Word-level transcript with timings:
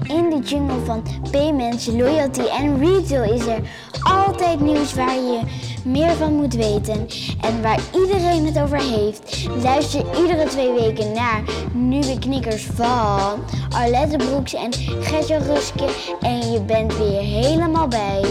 In 0.00 0.30
de 0.30 0.40
jungle 0.44 0.84
van 0.84 1.02
payments, 1.30 1.86
loyalty 1.86 2.40
en 2.40 2.78
retail 2.78 3.34
is 3.34 3.46
er 3.46 3.60
altijd 4.02 4.60
nieuws 4.60 4.94
waar 4.94 5.14
je 5.14 5.40
meer 5.84 6.12
van 6.12 6.34
moet 6.34 6.54
weten 6.54 7.06
en 7.40 7.62
waar 7.62 7.80
iedereen 7.94 8.46
het 8.46 8.58
over 8.58 8.80
heeft. 8.80 9.48
Luister 9.62 10.04
iedere 10.20 10.48
twee 10.48 10.72
weken 10.72 11.12
naar 11.12 11.42
nieuwe 11.72 12.18
knikkers 12.18 12.64
van 12.64 13.44
Arlette 13.70 14.16
Broeks 14.16 14.54
en 14.54 14.72
Gertje 15.00 15.38
Ruske 15.38 15.88
en 16.20 16.52
je 16.52 16.62
bent 16.62 16.98
weer 16.98 17.20
helemaal 17.20 17.88
bij. 17.88 18.24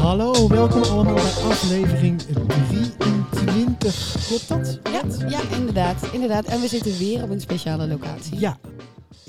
Hallo, 0.00 0.48
welkom 0.48 0.82
allemaal 0.82 1.14
bij 1.14 1.22
aflevering 1.48 2.20
23. 2.20 4.16
Klopt 4.26 4.48
dat? 4.48 4.78
Ja, 4.92 5.28
ja 5.28 5.56
inderdaad, 5.56 5.96
inderdaad. 6.12 6.44
En 6.44 6.60
we 6.60 6.68
zitten 6.68 6.98
weer 6.98 7.22
op 7.22 7.30
een 7.30 7.40
speciale 7.40 7.86
locatie. 7.86 8.38
Ja, 8.38 8.58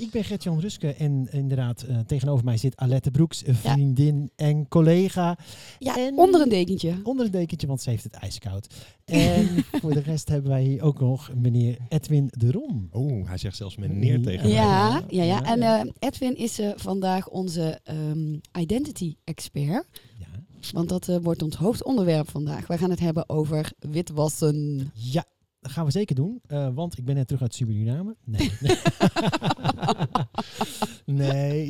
ik 0.00 0.10
ben 0.10 0.24
Gert-Jan 0.24 0.60
Ruske 0.60 0.94
en 0.94 1.28
inderdaad 1.30 1.84
uh, 1.88 1.98
tegenover 1.98 2.44
mij 2.44 2.56
zit 2.56 2.76
Alette 2.76 3.10
Broeks, 3.10 3.46
een 3.46 3.54
vriendin 3.54 4.20
ja. 4.20 4.46
en 4.46 4.68
collega. 4.68 5.38
Ja, 5.78 5.96
en 5.96 6.18
onder 6.18 6.40
een 6.40 6.48
dekentje. 6.48 7.00
Onder 7.02 7.24
een 7.24 7.30
dekentje, 7.30 7.66
want 7.66 7.82
ze 7.82 7.90
heeft 7.90 8.04
het 8.04 8.12
ijskoud. 8.12 8.74
En 9.04 9.48
voor 9.80 9.92
de 9.92 10.00
rest 10.00 10.28
hebben 10.28 10.50
wij 10.50 10.62
hier 10.62 10.82
ook 10.82 11.00
nog 11.00 11.30
meneer 11.34 11.78
Edwin 11.88 12.28
de 12.30 12.50
Rom. 12.50 12.88
Oeh, 12.92 13.28
hij 13.28 13.38
zegt 13.38 13.56
zelfs 13.56 13.76
meneer 13.76 14.22
tegen 14.22 14.42
mij. 14.42 14.52
Ja, 14.52 15.02
ja, 15.08 15.22
ja. 15.22 15.42
En 15.42 15.58
uh, 15.58 15.92
Edwin 15.98 16.36
is 16.36 16.60
uh, 16.60 16.70
vandaag 16.76 17.28
onze 17.28 17.80
um, 17.90 18.40
identity 18.58 19.16
expert. 19.24 19.86
Ja. 20.18 20.26
Want 20.72 20.88
dat 20.88 21.08
uh, 21.08 21.16
wordt 21.22 21.42
ons 21.42 21.56
hoofdonderwerp 21.56 22.30
vandaag. 22.30 22.66
Wij 22.66 22.78
gaan 22.78 22.90
het 22.90 23.00
hebben 23.00 23.28
over 23.28 23.72
witwassen. 23.78 24.90
Ja, 24.94 25.24
dat 25.60 25.72
gaan 25.72 25.84
we 25.84 25.90
zeker 25.90 26.14
doen. 26.14 26.40
Uh, 26.48 26.68
want 26.74 26.98
ik 26.98 27.04
ben 27.04 27.14
net 27.14 27.26
terug 27.26 27.42
uit 27.42 27.54
Suriname. 27.54 28.16
Nee. 28.24 28.50
nee. 28.60 28.76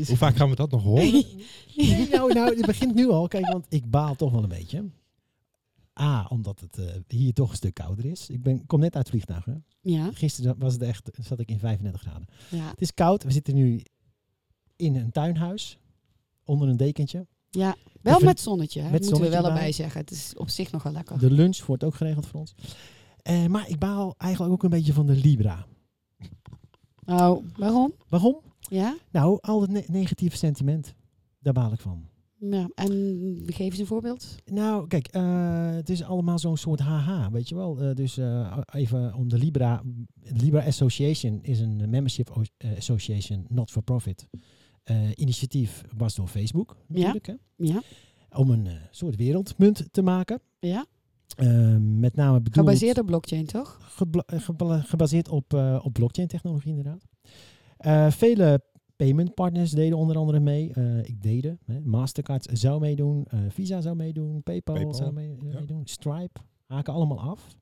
Hoe 0.07 0.17
vaak 0.17 0.37
gaan 0.37 0.49
we 0.51 0.57
dat 0.57 0.71
nog 0.71 0.83
horen? 0.83 1.13
nou, 2.13 2.33
nou, 2.33 2.57
het 2.57 2.67
begint 2.67 2.95
nu 2.95 3.09
al. 3.09 3.29
Kijk, 3.29 3.47
want 3.47 3.67
ik 3.69 3.91
baal 3.91 4.15
toch 4.15 4.33
wel 4.33 4.43
een 4.43 4.49
beetje. 4.49 4.85
A, 6.01 6.27
omdat 6.29 6.61
het 6.61 6.79
uh, 6.79 6.87
hier 7.09 7.33
toch 7.33 7.51
een 7.51 7.57
stuk 7.57 7.75
kouder 7.75 8.05
is. 8.05 8.29
Ik 8.29 8.43
ben, 8.43 8.67
kom 8.67 8.81
net 8.81 8.95
uit 8.97 9.07
het 9.07 9.09
vliegtuig. 9.09 9.45
Hè? 9.45 9.53
Ja. 9.81 10.11
Gisteren 10.13 10.55
was 10.59 10.73
het 10.73 10.83
echt, 10.83 11.11
zat 11.21 11.41
ik 11.41 11.51
in 11.51 11.59
35 11.59 12.01
graden. 12.01 12.27
Ja. 12.51 12.69
Het 12.71 12.81
is 12.81 12.95
koud. 12.95 13.23
We 13.23 13.31
zitten 13.31 13.55
nu 13.55 13.83
in 14.77 14.97
een 14.97 15.11
tuinhuis. 15.11 15.79
Onder 16.45 16.69
een 16.69 16.77
dekentje. 16.77 17.27
Ja, 17.51 17.77
wel 18.03 18.15
Even- 18.15 18.27
met 18.27 18.41
zonnetje, 18.41 18.81
hè? 18.81 18.91
met 18.91 19.01
moeten 19.03 19.21
we 19.21 19.29
wel 19.29 19.47
erbij. 19.47 19.73
zeggen. 19.73 20.01
Het 20.01 20.11
is 20.11 20.33
op 20.37 20.49
zich 20.49 20.73
nog 20.73 20.83
wel 20.83 20.93
lekker. 20.93 21.19
De 21.19 21.31
lunch 21.31 21.67
wordt 21.67 21.85
ook 21.85 21.95
geregeld 21.95 22.27
voor 22.27 22.41
ons. 22.41 22.55
Eh, 23.23 23.47
maar 23.47 23.69
ik 23.69 23.79
baal 23.79 24.15
eigenlijk 24.19 24.53
ook 24.53 24.63
een 24.63 24.71
beetje 24.71 24.93
van 24.93 25.07
de 25.07 25.17
Libra. 25.17 25.67
Oh, 27.07 27.45
waarom? 27.57 27.93
Waarom? 28.09 28.41
Ja? 28.71 28.97
Nou, 29.11 29.39
al 29.41 29.61
het 29.61 29.71
ne- 29.71 29.85
negatieve 29.87 30.37
sentiment. 30.37 30.95
Daar 31.39 31.53
baal 31.53 31.73
ik 31.73 31.81
van. 31.81 32.09
ja. 32.39 32.69
En 32.75 32.91
geef 33.47 33.59
eens 33.71 33.79
een 33.79 33.87
voorbeeld. 33.87 34.37
Nou, 34.45 34.87
kijk, 34.87 35.07
eh, 35.07 35.71
het 35.71 35.89
is 35.89 36.03
allemaal 36.03 36.39
zo'n 36.39 36.57
soort 36.57 36.81
haha, 36.81 37.31
weet 37.31 37.49
je 37.49 37.55
wel. 37.55 37.79
Eh, 37.81 37.95
dus 37.95 38.17
eh, 38.17 38.59
even 38.73 39.15
om 39.15 39.29
de 39.29 39.39
Libra. 39.39 39.83
Libra 40.23 40.65
Association 40.67 41.39
is 41.43 41.61
een 41.61 41.77
membership 41.91 42.43
association, 42.77 43.45
not 43.49 43.71
for 43.71 43.83
profit. 43.83 44.27
Initiatief 45.15 45.83
was 45.97 46.15
door 46.15 46.27
Facebook 46.29 46.77
natuurlijk, 46.87 47.27
hè, 47.27 47.35
Ja? 47.57 47.83
om 48.37 48.51
een 48.51 48.69
soort 48.91 49.17
wereldmunt 49.17 49.85
te 49.91 50.03
maken. 50.03 50.41
Ja? 50.59 50.87
Eh, 51.37 51.77
met 51.79 52.15
name 52.17 52.37
bedoeld, 52.41 52.67
Gebaseerd 52.67 52.99
op 52.99 53.07
blockchain, 53.07 53.47
toch? 53.47 53.79
gebla- 53.83 54.81
gebaseerd 54.81 55.29
op, 55.29 55.53
op 55.83 55.93
blockchain 55.93 56.29
technologie 56.29 56.69
inderdaad. 56.71 57.07
Eh, 57.81 58.11
vele 58.11 58.61
payment 58.97 59.35
partners 59.35 59.71
deden 59.71 59.99
onder 59.99 60.17
andere 60.17 60.41
mee. 60.41 60.73
Eh, 60.73 60.99
ik 61.05 61.23
deden. 61.23 61.59
Hè. 61.65 61.81
Mastercard 61.81 62.49
zou 62.53 62.81
meedoen. 62.81 63.25
eh, 63.29 63.39
Visa 63.49 63.81
zou 63.81 63.97
meedoen. 63.97 64.43
PayPal, 64.43 64.75
PayPal, 64.75 64.95
zou 64.95 65.13
mee- 65.13 65.37
ja. 65.43 65.59
meedoen. 65.59 65.83
Stripe 65.87 66.41
haken 66.67 66.93
allemaal 66.93 67.21
af. 67.21 67.57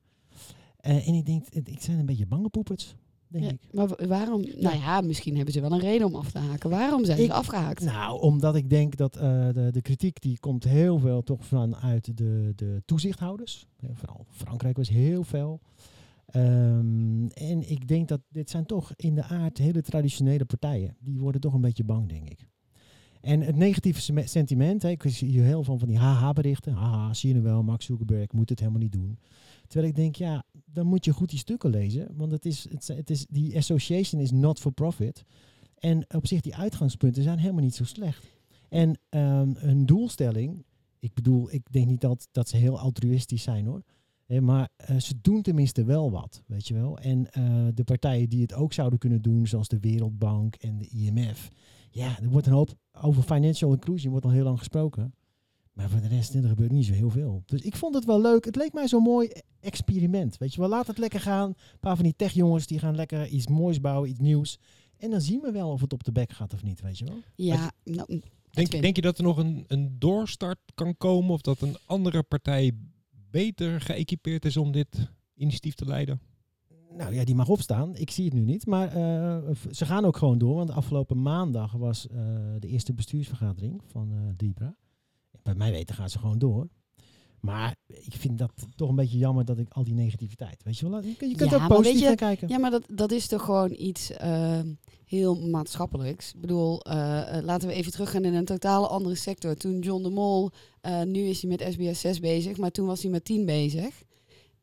Eh, 0.79 1.07
en 1.07 1.13
ik 1.13 1.25
denk, 1.25 1.45
ik 1.49 1.81
zijn 1.81 1.99
een 1.99 2.05
beetje 2.05 2.25
bange 2.25 2.49
poepers, 2.49 2.95
denk 3.27 3.43
Ja. 3.43 3.49
ik. 3.51 3.59
Maar 3.71 3.87
wa- 3.87 4.07
waarom? 4.07 4.41
Nou 4.59 4.75
ja, 4.77 5.01
misschien 5.01 5.35
hebben 5.35 5.53
ze 5.53 5.61
wel 5.61 5.71
een 5.71 5.79
reden 5.79 6.07
om 6.07 6.15
af 6.15 6.31
te 6.31 6.37
haken. 6.39 6.69
Waarom 6.69 7.05
zijn 7.05 7.19
Ik- 7.19 7.25
ze 7.25 7.33
afgehaakt? 7.33 7.83
Nou, 7.83 8.21
omdat 8.21 8.55
ik 8.55 8.69
denk 8.69 8.95
dat 8.95 9.15
eh, 9.15 9.47
de, 9.53 9.67
de 9.71 9.81
kritiek 9.81 10.21
die 10.21 10.39
komt 10.39 10.63
heel 10.63 10.99
veel 10.99 11.23
toch 11.23 11.45
vanuit 11.45 12.17
de, 12.17 12.53
de 12.55 12.81
toezichthouders. 12.85 13.67
Ja, 13.79 13.89
vooral 13.93 14.25
Frankrijk 14.29 14.77
was 14.77 14.89
heel 14.89 15.23
veel. 15.23 15.59
Ehm, 16.31 17.27
en 17.27 17.69
ik 17.69 17.87
denk 17.87 18.07
dat 18.07 18.21
dit 18.29 18.49
zijn 18.49 18.65
toch 18.65 18.93
in 18.95 19.15
de 19.15 19.23
aard 19.23 19.57
hele 19.57 19.81
traditionele 19.81 20.45
partijen. 20.45 20.95
Die 20.99 21.19
worden 21.19 21.41
toch 21.41 21.53
een 21.53 21.61
beetje 21.61 21.83
bang, 21.83 22.09
denk 22.09 22.29
ik. 22.29 22.47
En 23.21 23.41
het 23.41 23.55
negatieve 23.55 24.23
sentiment, 24.25 24.83
ik 24.83 25.03
zie 25.07 25.29
hier 25.29 25.43
heel 25.43 25.63
veel 25.63 25.77
van 25.77 25.87
die 25.87 25.97
haha-berichten. 25.97 26.73
Haha, 26.73 27.13
zie 27.13 27.33
je 27.33 27.41
wel, 27.41 27.63
Max 27.63 27.85
Zuckerberg 27.85 28.31
moet 28.31 28.49
het 28.49 28.59
helemaal 28.59 28.81
niet 28.81 28.91
doen. 28.91 29.19
Terwijl 29.67 29.89
ik 29.89 29.95
denk, 29.95 30.15
ja, 30.15 30.43
dan 30.65 30.85
moet 30.85 31.05
je 31.05 31.13
goed 31.13 31.29
die 31.29 31.39
stukken 31.39 31.69
lezen. 31.69 32.07
Want 32.15 32.31
het 32.31 32.45
is, 32.45 32.67
het, 32.69 32.87
het 32.87 33.09
is, 33.09 33.25
die 33.29 33.57
association 33.57 34.21
is 34.21 34.31
not 34.31 34.59
for 34.59 34.71
profit. 34.71 35.23
En 35.77 36.13
op 36.15 36.27
zich, 36.27 36.41
die 36.41 36.55
uitgangspunten 36.55 37.23
zijn 37.23 37.39
helemaal 37.39 37.63
niet 37.63 37.75
zo 37.75 37.83
slecht. 37.83 38.27
En 38.69 38.99
ehm, 39.09 39.51
hun 39.55 39.85
doelstelling, 39.85 40.65
ik 40.99 41.13
bedoel, 41.13 41.53
ik 41.53 41.71
denk 41.71 41.87
niet 41.87 42.01
dat, 42.01 42.27
dat 42.31 42.49
ze 42.49 42.57
heel 42.57 42.79
altruïstisch 42.79 43.43
zijn 43.43 43.65
hoor. 43.65 43.83
Hè, 44.29 44.41
maar 44.41 44.69
eh, 44.75 44.97
ze 44.97 45.13
doen 45.21 45.41
tenminste 45.41 45.83
wel 45.83 46.11
wat, 46.11 46.43
weet 46.47 46.67
je 46.67 46.73
wel. 46.73 46.97
En 46.97 47.31
eh, 47.31 47.67
de 47.73 47.83
partijen 47.83 48.29
die 48.29 48.41
het 48.41 48.53
ook 48.53 48.73
zouden 48.73 48.99
kunnen 48.99 49.21
doen, 49.21 49.47
zoals 49.47 49.67
de 49.67 49.79
Wereldbank 49.79 50.55
en 50.55 50.77
de 50.77 50.87
IMF. 50.87 51.49
Ja, 51.91 52.19
er 52.21 52.29
wordt 52.29 52.47
een 52.47 52.53
hoop 52.53 52.75
over 53.01 53.23
financial 53.23 53.71
inclusion, 53.71 54.11
wordt 54.11 54.25
al 54.25 54.31
heel 54.31 54.43
lang 54.43 54.57
gesproken. 54.57 55.13
Maar 55.73 55.89
voor 55.89 56.01
de 56.01 56.07
rest, 56.07 56.33
er 56.33 56.47
gebeurt 56.47 56.71
niet 56.71 56.85
zo 56.85 56.93
heel 56.93 57.09
veel. 57.09 57.43
Dus 57.45 57.61
ik 57.61 57.75
vond 57.75 57.95
het 57.95 58.05
wel 58.05 58.21
leuk. 58.21 58.45
Het 58.45 58.55
leek 58.55 58.73
mij 58.73 58.87
zo'n 58.87 59.03
mooi 59.03 59.31
experiment. 59.59 60.37
Weet 60.37 60.53
je 60.53 60.59
wel, 60.59 60.69
laat 60.69 60.87
het 60.87 60.97
lekker 60.97 61.19
gaan. 61.19 61.49
Een 61.49 61.79
paar 61.79 61.95
van 61.95 62.03
die 62.03 62.15
techjongens 62.15 62.67
die 62.67 62.79
gaan 62.79 62.95
lekker 62.95 63.27
iets 63.27 63.47
moois 63.47 63.81
bouwen, 63.81 64.09
iets 64.09 64.19
nieuws. 64.19 64.59
En 64.97 65.09
dan 65.09 65.21
zien 65.21 65.41
we 65.41 65.51
wel 65.51 65.71
of 65.71 65.81
het 65.81 65.93
op 65.93 66.03
de 66.03 66.11
bek 66.11 66.31
gaat 66.31 66.53
of 66.53 66.63
niet, 66.63 66.81
weet 66.81 66.97
je 66.97 67.05
wel. 67.05 67.17
Ja, 67.35 67.71
nou, 67.83 68.21
Denk, 68.51 68.71
denk 68.71 68.95
je 68.95 69.01
dat 69.01 69.17
er 69.17 69.23
nog 69.23 69.37
een, 69.37 69.65
een 69.67 69.95
doorstart 69.99 70.59
kan 70.75 70.97
komen? 70.97 71.31
Of 71.31 71.41
dat 71.41 71.61
een 71.61 71.77
andere 71.85 72.23
partij 72.23 72.71
beter 73.31 73.81
geëquipeerd 73.81 74.45
is 74.45 74.57
om 74.57 74.71
dit 74.71 75.11
initiatief 75.35 75.75
te 75.75 75.85
leiden? 75.85 76.21
Nou 76.91 77.13
ja, 77.13 77.23
die 77.23 77.35
mag 77.35 77.49
opstaan. 77.49 77.95
Ik 77.95 78.11
zie 78.11 78.25
het 78.25 78.33
nu 78.33 78.41
niet. 78.41 78.65
Maar 78.65 78.87
eh, 78.87 79.55
ze 79.71 79.85
gaan 79.85 80.05
ook 80.05 80.17
gewoon 80.17 80.37
door. 80.37 80.55
Want 80.55 80.71
afgelopen 80.71 81.21
maandag 81.21 81.71
was 81.71 82.07
eh, 82.07 82.17
de 82.59 82.67
eerste 82.67 82.93
bestuursvergadering 82.93 83.81
van 83.85 84.11
eh 84.11 84.19
Libra. 84.37 84.75
Bij 85.43 85.55
mij 85.55 85.71
weten 85.71 85.95
gaan 85.95 86.09
ze 86.09 86.19
gewoon 86.19 86.39
door. 86.39 86.69
Maar 87.41 87.75
ik 87.87 88.13
vind 88.13 88.37
dat 88.37 88.51
toch 88.75 88.89
een 88.89 88.95
beetje 88.95 89.17
jammer 89.17 89.45
dat 89.45 89.57
ik 89.57 89.67
al 89.69 89.83
die 89.83 89.93
negativiteit. 89.93 90.63
Weet 90.63 90.77
je 90.77 90.89
wel, 90.89 91.01
je 91.03 91.15
kunt 91.15 91.31
je 91.31 91.37
kunt 91.37 91.49
Ja, 91.51 91.63
ook 91.63 91.67
positief 91.67 92.05
gaan 92.05 92.15
kijken. 92.15 92.47
Ja, 92.49 92.57
maar 92.57 92.71
dat, 92.71 92.83
dat 92.91 93.11
is 93.11 93.27
toch 93.27 93.41
gewoon 93.43 93.73
iets 93.77 94.11
eh, 94.11 94.59
heel 95.05 95.35
maatschappelijks. 95.47 96.33
Ik 96.33 96.41
bedoel, 96.41 96.81
eh, 96.81 97.37
eh, 97.37 97.43
laten 97.43 97.67
we 97.67 97.73
even 97.73 97.91
teruggaan 97.91 98.25
in 98.25 98.33
een 98.33 98.45
totale 98.45 98.87
andere 98.87 99.15
sector. 99.15 99.55
Toen 99.55 99.79
John 99.79 100.03
de 100.03 100.09
Mol, 100.09 100.49
eh, 100.81 101.01
nu 101.03 101.19
is 101.19 101.41
hij 101.41 101.49
met 101.51 101.65
SBS 101.73 101.99
6 101.99 102.19
bezig, 102.19 102.57
maar 102.57 102.71
toen 102.71 102.85
was 102.87 103.01
hij 103.01 103.11
met 103.11 103.25
10 103.25 103.45
bezig. 103.45 104.03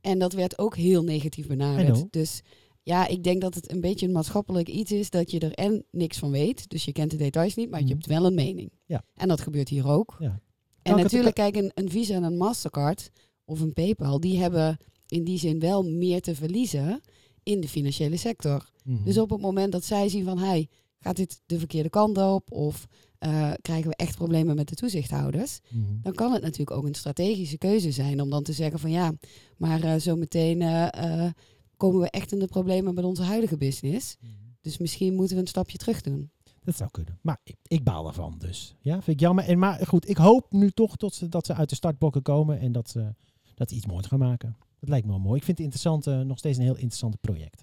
En 0.00 0.19
dat 0.19 0.32
werd 0.32 0.59
ook 0.59 0.76
heel 0.76 1.03
negatief 1.03 1.47
benaderd. 1.47 2.12
Dus 2.12 2.42
ja, 2.82 3.06
ik 3.06 3.25
denk 3.25 3.41
dat 3.41 3.54
het 3.54 3.72
een 3.72 3.81
beetje 3.81 4.06
een 4.06 4.12
maatschappelijk 4.12 4.69
iets 4.69 4.92
is 4.92 5.10
dat 5.10 5.31
je 5.31 5.38
er 5.38 5.53
en 5.53 5.84
niks 5.91 6.19
van 6.19 6.31
weet. 6.31 6.69
Dus 6.70 6.84
je 6.84 6.92
kent 6.92 7.10
de 7.10 7.16
details 7.16 7.54
niet, 7.54 7.70
maar 7.70 7.78
je 7.81 7.84
Mhm. 7.86 7.94
hebt 7.94 8.06
wel 8.06 8.26
een 8.26 8.34
mening. 8.34 8.70
Ja. 8.84 9.04
En 9.15 9.28
dat 9.28 9.41
gebeurt 9.41 9.69
hier 9.69 9.88
ook. 9.88 10.16
Ja. 10.19 10.41
En 10.86 10.97
natuurlijk, 10.97 11.34
kijk, 11.34 11.56
een, 11.56 11.70
een 11.74 11.91
Visa 11.91 12.14
en 12.14 12.22
een 12.22 12.36
Mastercard 12.36 13.10
of 13.44 13.60
een 13.60 13.72
PayPal, 13.72 14.20
die 14.20 14.38
hebben 14.38 14.78
in 15.06 15.24
die 15.24 15.38
zin 15.38 15.58
wel 15.60 15.82
meer 15.84 16.20
te 16.20 16.34
verliezen 16.34 17.00
in 17.42 17.60
de 17.60 17.69
financiële 17.69 18.16
sector. 18.16 18.70
Mhm. 18.84 19.04
Dus 19.04 19.19
op 19.19 19.30
het 19.30 19.41
moment 19.41 19.72
dat 19.72 19.84
zij 19.84 20.09
zien 20.09 20.24
van, 20.24 20.38
hey, 20.38 20.68
gaat 20.98 21.16
dit 21.16 21.41
de 21.47 21.59
verkeerde 21.59 21.88
kant 21.91 22.18
op 22.18 22.53
of 22.53 22.86
eh, 23.18 23.53
krijgen 23.60 23.91
we 23.91 23.97
echt 23.97 24.16
problemen 24.16 24.56
met 24.56 24.68
de 24.68 24.74
toezichthouders, 24.74 25.60
Mhm. 25.71 25.83
dan 26.03 26.15
kan 26.15 26.33
het 26.33 26.42
natuurlijk 26.42 26.77
ook 26.77 26.84
een 26.86 26.94
strategische 26.94 27.59
keuze 27.59 27.91
zijn 27.91 28.21
om 28.21 28.30
dan 28.30 28.42
te 28.42 28.53
zeggen 28.53 28.78
van 28.78 28.91
ja, 28.91 29.12
maar 29.56 29.82
eh, 29.82 30.00
zo 30.00 30.16
meteen 30.16 30.62
eh, 30.62 31.24
eh, 31.24 31.32
komen 31.77 32.00
we 32.00 32.10
echt 32.10 32.32
in 32.32 32.39
de 32.39 32.47
problemen 32.47 32.94
met 32.94 33.04
onze 33.04 33.22
huidige 33.22 33.56
business. 33.56 34.16
Mhm. 34.21 34.32
Dus 34.60 34.78
misschien 34.78 35.15
moeten 35.15 35.36
we 35.36 35.42
een 35.42 35.48
stapje 35.48 35.78
terug 35.78 36.00
doen. 36.00 36.30
Dat 36.66 36.77
zou 36.77 36.91
kunnen. 36.91 37.18
Maar 37.22 37.39
ik, 37.45 37.57
ik 37.66 37.84
baal 37.84 38.07
ervan 38.07 38.34
dus. 38.39 38.77
Ja, 38.80 38.92
vind 38.92 39.07
ik 39.09 39.21
jammer. 39.21 39.45
En, 39.45 39.59
maar 39.59 39.86
goed, 39.86 40.09
ik 40.09 40.16
hoop 40.16 40.53
nu 40.53 40.71
toch 40.71 40.97
tot 40.97 41.15
ze, 41.15 41.28
dat 41.28 41.47
ze 41.47 41.54
uit 41.54 41.68
de 41.68 41.74
startblokken 41.74 42.22
komen 42.22 42.59
en 42.60 42.72
dat 42.72 42.91
ze, 42.91 43.15
dat 43.54 43.68
ze 43.71 43.77
iets 43.77 43.86
moois 43.86 44.07
gaan 44.07 44.18
maken. 44.18 44.57
Dat 44.80 44.89
lijkt 44.89 45.07
me 45.07 45.13
wel 45.13 45.21
mooi. 45.21 45.36
Ik 45.39 45.45
vind 45.45 45.57
het 45.59 45.66
interessant, 45.66 46.07
eh, 46.07 46.21
nog 46.21 46.39
steeds 46.39 46.57
een 46.59 46.65
heel 46.65 46.74
interessant 46.77 47.21
project. 47.21 47.63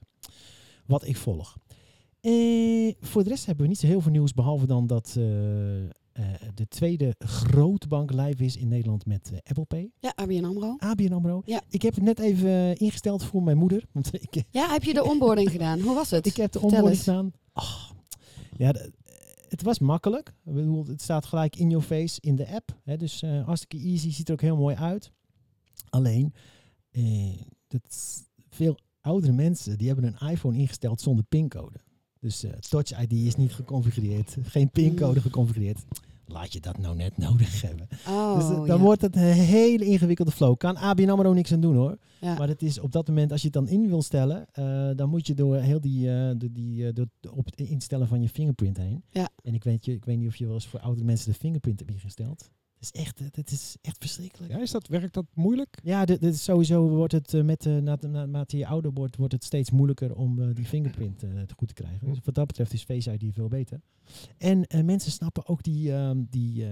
Wat 0.86 1.08
ik 1.08 1.18
volg. 1.18 1.58
Eh, 2.22 2.94
voor 3.02 3.24
de 3.24 3.30
rest 3.30 3.46
hebben 3.46 3.64
we 3.64 3.70
niet 3.70 3.80
zo 3.80 3.88
heel 3.88 4.02
veel 4.02 4.12
nieuws, 4.12 4.34
behalve 4.34 4.66
dan 4.66 4.88
dat 4.88 5.08
eh, 5.08 5.24
de 6.54 6.68
tweede 6.68 7.16
grote 7.20 7.88
bank 7.88 8.12
live 8.12 8.44
is 8.44 8.58
in 8.58 8.68
Nederland 8.68 9.06
met 9.06 9.32
Apple 9.44 9.66
Pay. 9.66 9.92
Ja, 10.00 10.12
ABN 10.16 10.44
AMRO. 10.44 10.76
ABN 10.80 11.14
AMRO. 11.14 11.42
Ja. 11.46 11.62
Ik 11.70 11.82
heb 11.82 11.96
het 11.96 12.04
net 12.04 12.20
even 12.20 12.78
ingesteld 12.78 13.24
voor 13.24 13.44
mijn 13.44 13.58
moeder. 13.58 13.84
Want 13.92 14.14
ik, 14.32 14.44
Ja, 14.50 14.72
heb 14.72 14.84
je 14.84 14.94
de 14.94 15.04
onboarding 15.04 15.52
gedaan? 15.52 15.80
Hoe 15.80 15.96
was 15.96 16.10
het? 16.12 16.26
ik 16.26 16.36
heb 16.36 16.52
de 16.52 16.60
Vertel 16.60 16.78
onboarding 16.78 16.96
eens. 16.96 17.04
gedaan. 17.04 17.32
Oh, 17.54 17.90
ja, 18.58 18.74
het 19.54 19.62
was 19.62 19.80
makkelijk. 19.80 20.34
Ik 20.46 20.88
het 20.88 21.02
staat 21.02 21.26
gelijk 21.26 21.56
in 21.56 21.70
your 21.70 21.86
face 21.86 22.22
in 22.22 22.36
de 22.36 22.48
app. 22.48 22.80
Hè, 22.84 22.98
dus 22.98 23.22
eh, 23.22 23.46
hartstikke 23.46 23.86
easy, 23.86 24.12
ziet 24.12 24.28
er 24.28 24.34
ook 24.34 24.42
heel 24.42 24.58
mooi 24.58 24.76
uit. 24.76 25.12
Alleen, 25.90 26.34
eh, 26.92 27.42
dat 27.68 28.24
veel 28.50 28.78
oudere 29.02 29.34
mensen 29.34 29.78
die 29.78 29.88
hebben 29.88 30.06
een 30.06 30.30
iPhone 30.30 30.58
ingesteld 30.58 31.02
zonder 31.02 31.26
pincode. 31.26 31.80
Dus 32.20 32.44
eh, 32.44 32.52
Touch 32.52 33.02
ID 33.02 33.12
is 33.12 33.36
niet 33.36 33.54
geconfigureerd, 33.54 34.38
geen 34.42 34.70
pincode 34.70 35.22
geconfigureerd. 35.22 35.84
Laat 36.34 36.54
je 36.54 36.60
dat 36.60 36.78
nou 36.78 36.96
net 36.96 37.18
nodig 37.28 37.62
hebben. 37.62 37.88
Oh, 38.08 38.36
dus 38.36 38.44
eh, 38.44 38.56
dan 38.56 38.66
ja. 38.66 38.78
wordt 38.78 39.02
het 39.02 39.16
een 39.16 39.22
hele 39.32 39.86
ingewikkelde 39.86 40.32
flow. 40.32 40.58
Kan 40.58 40.76
ABN 40.78 41.10
AMRO 41.10 41.34
niks 41.34 41.52
aan 41.52 41.62
doen 41.62 41.76
hoor. 41.76 41.98
Ja. 42.22 42.38
Maar 42.38 42.48
het 42.48 42.62
is 42.62 42.80
op 42.80 42.92
dat 42.92 43.08
moment, 43.08 43.32
als 43.32 43.42
je 43.42 43.48
het 43.48 43.56
dan 43.56 43.68
in 43.68 43.88
wil 43.88 44.02
stellen, 44.02 44.46
eh, 44.52 44.90
dan 44.96 45.10
moet 45.10 45.28
je 45.28 45.34
door 45.34 45.56
heel 45.56 45.82
die, 45.82 46.06
de, 46.38 46.50
die 46.52 46.94
door, 46.94 47.08
op 47.30 47.46
het 47.46 47.60
instellen 47.60 48.08
van 48.08 48.22
je 48.22 48.30
fingerprint 48.30 48.78
heen. 48.78 49.04
Ja. 49.10 49.30
En 49.44 49.54
ik 49.54 49.64
weet, 49.64 49.86
je, 49.86 49.94
ik 49.94 50.06
weet 50.06 50.18
niet 50.18 50.28
of 50.28 50.36
je 50.36 50.46
wel 50.46 50.54
eens 50.54 50.68
voor 50.68 50.80
oudere 50.80 51.06
mensen 51.06 51.32
de 51.32 51.38
fingerprint 51.38 51.80
hebt 51.80 51.92
ingesteld. 51.92 52.50
Is 52.84 52.92
echt, 52.92 53.20
het 53.32 53.52
is 53.52 53.76
echt 53.82 53.98
verschrikkelijk. 54.00 54.52
Ja, 54.52 54.60
is 54.62 54.72
dat, 54.72 54.88
werkt 54.88 55.14
dat 55.14 55.26
moeilijk? 55.34 55.78
Ja, 55.84 56.06
dit, 56.06 56.22
dit 56.22 56.34
is 56.34 56.44
sowieso 56.44 56.88
wordt 56.90 57.14
het 57.14 57.34
eh, 57.34 57.42
met, 57.44 57.66
eh, 57.66 57.78
na- 57.78 57.98
na- 58.02 58.08
naarmate 58.08 58.58
je 58.58 58.68
ouder 58.68 58.92
wordt, 58.94 59.16
wordt 59.16 59.34
het 59.34 59.44
steeds 59.44 59.72
moeilijker 59.72 60.16
om 60.16 60.42
eh, 60.42 60.48
die 60.54 60.66
fingerprint 60.66 61.24
eh, 61.24 61.30
goed 61.58 61.68
te 61.68 61.74
krijgen. 61.74 62.08
Dus 62.08 62.20
wat 62.24 62.36
dat 62.36 62.48
betreft 62.48 62.74
is 62.74 62.84
Face 62.84 63.14
ID 63.14 63.34
veel 63.34 63.48
beter. 63.48 63.82
En 64.38 64.66
eh, 64.66 64.84
mensen 64.84 65.12
snappen 65.12 65.48
ook 65.48 65.64
die, 65.64 65.94
ehm, 65.94 66.18
die, 66.30 66.66
eh, 66.66 66.70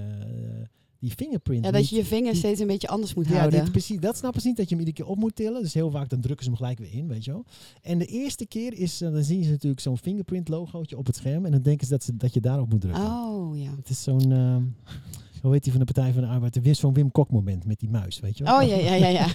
die 1.00 1.12
fingerprint. 1.12 1.66
Ja, 1.66 1.72
dat 1.72 1.81
niet. 1.81 1.90
je 1.90 1.96
je 1.96 2.06
vinger 2.06 2.36
steeds 2.36 2.60
een 2.60 2.68
beetje 2.68 2.88
anders 2.88 3.14
moet 3.14 3.28
Ja, 3.28 3.38
houden. 3.38 3.64
dit, 3.64 3.72
precies. 3.72 4.00
Dat 4.00 4.18
snappen 4.18 4.42
ze 4.42 4.48
niet, 4.48 4.57
dat 4.57 4.69
je 4.69 4.75
hem 4.75 4.86
iedere 4.86 5.04
keer 5.04 5.14
op 5.14 5.19
moet 5.19 5.36
tillen. 5.36 5.62
Dus 5.62 5.74
heel 5.74 5.92
vaak 5.92 6.10
dan 6.10 6.22
drukken 6.22 6.44
ze 6.44 6.50
hem 6.50 6.60
gelijk 6.60 6.80
weer 6.80 6.94
in, 6.94 7.07
weet 7.07 7.25
je 7.25 7.31
wel. 7.31 7.46
En 7.81 7.98
de 7.98 8.06
eerste 8.06 8.46
keer 8.46 8.74
is, 8.74 9.02
eh, 9.02 9.12
dan 9.12 9.24
zien 9.24 9.44
ze 9.44 9.50
natuurlijk 9.50 9.81
zo'n 9.81 9.98
fingerprint 9.98 10.48
logootje 10.48 10.98
op 10.98 11.06
het 11.06 11.16
scherm. 11.16 11.46
En 11.46 11.52
dan 11.52 11.62
denken 11.62 11.88
ze 11.88 11.94
dat, 11.94 12.04
ze, 12.04 12.18
dat 12.18 12.34
je 12.34 12.42
daarop 12.42 12.69
moet 12.69 12.81
drukken. 12.81 13.04
Oh, 13.04 13.57
ja. 13.60 13.75
Het 13.75 13.90
is 13.90 14.04
zo'n, 14.04 14.31
ehm, 14.31 14.64
hoe 15.42 15.52
heet 15.54 15.64
die 15.64 15.72
van 15.72 15.86
de 15.86 15.94
Partij 15.94 16.14
van 16.14 16.22
de 16.22 16.28
Arbeid? 16.28 16.56
Er 16.56 16.66
is 16.68 16.80
zo'n 16.80 16.94
Wim 16.94 17.12
Kok 17.12 17.32
moment 17.32 17.66
met 17.66 17.80
die 17.80 17.90
muis, 17.90 18.20
weet 18.20 18.38
je 18.38 18.44
wel. 18.44 18.56
Oh, 18.62 18.68
ja, 18.68 18.76
ja, 18.76 18.94
ja, 18.94 19.08
ja. 19.08 19.28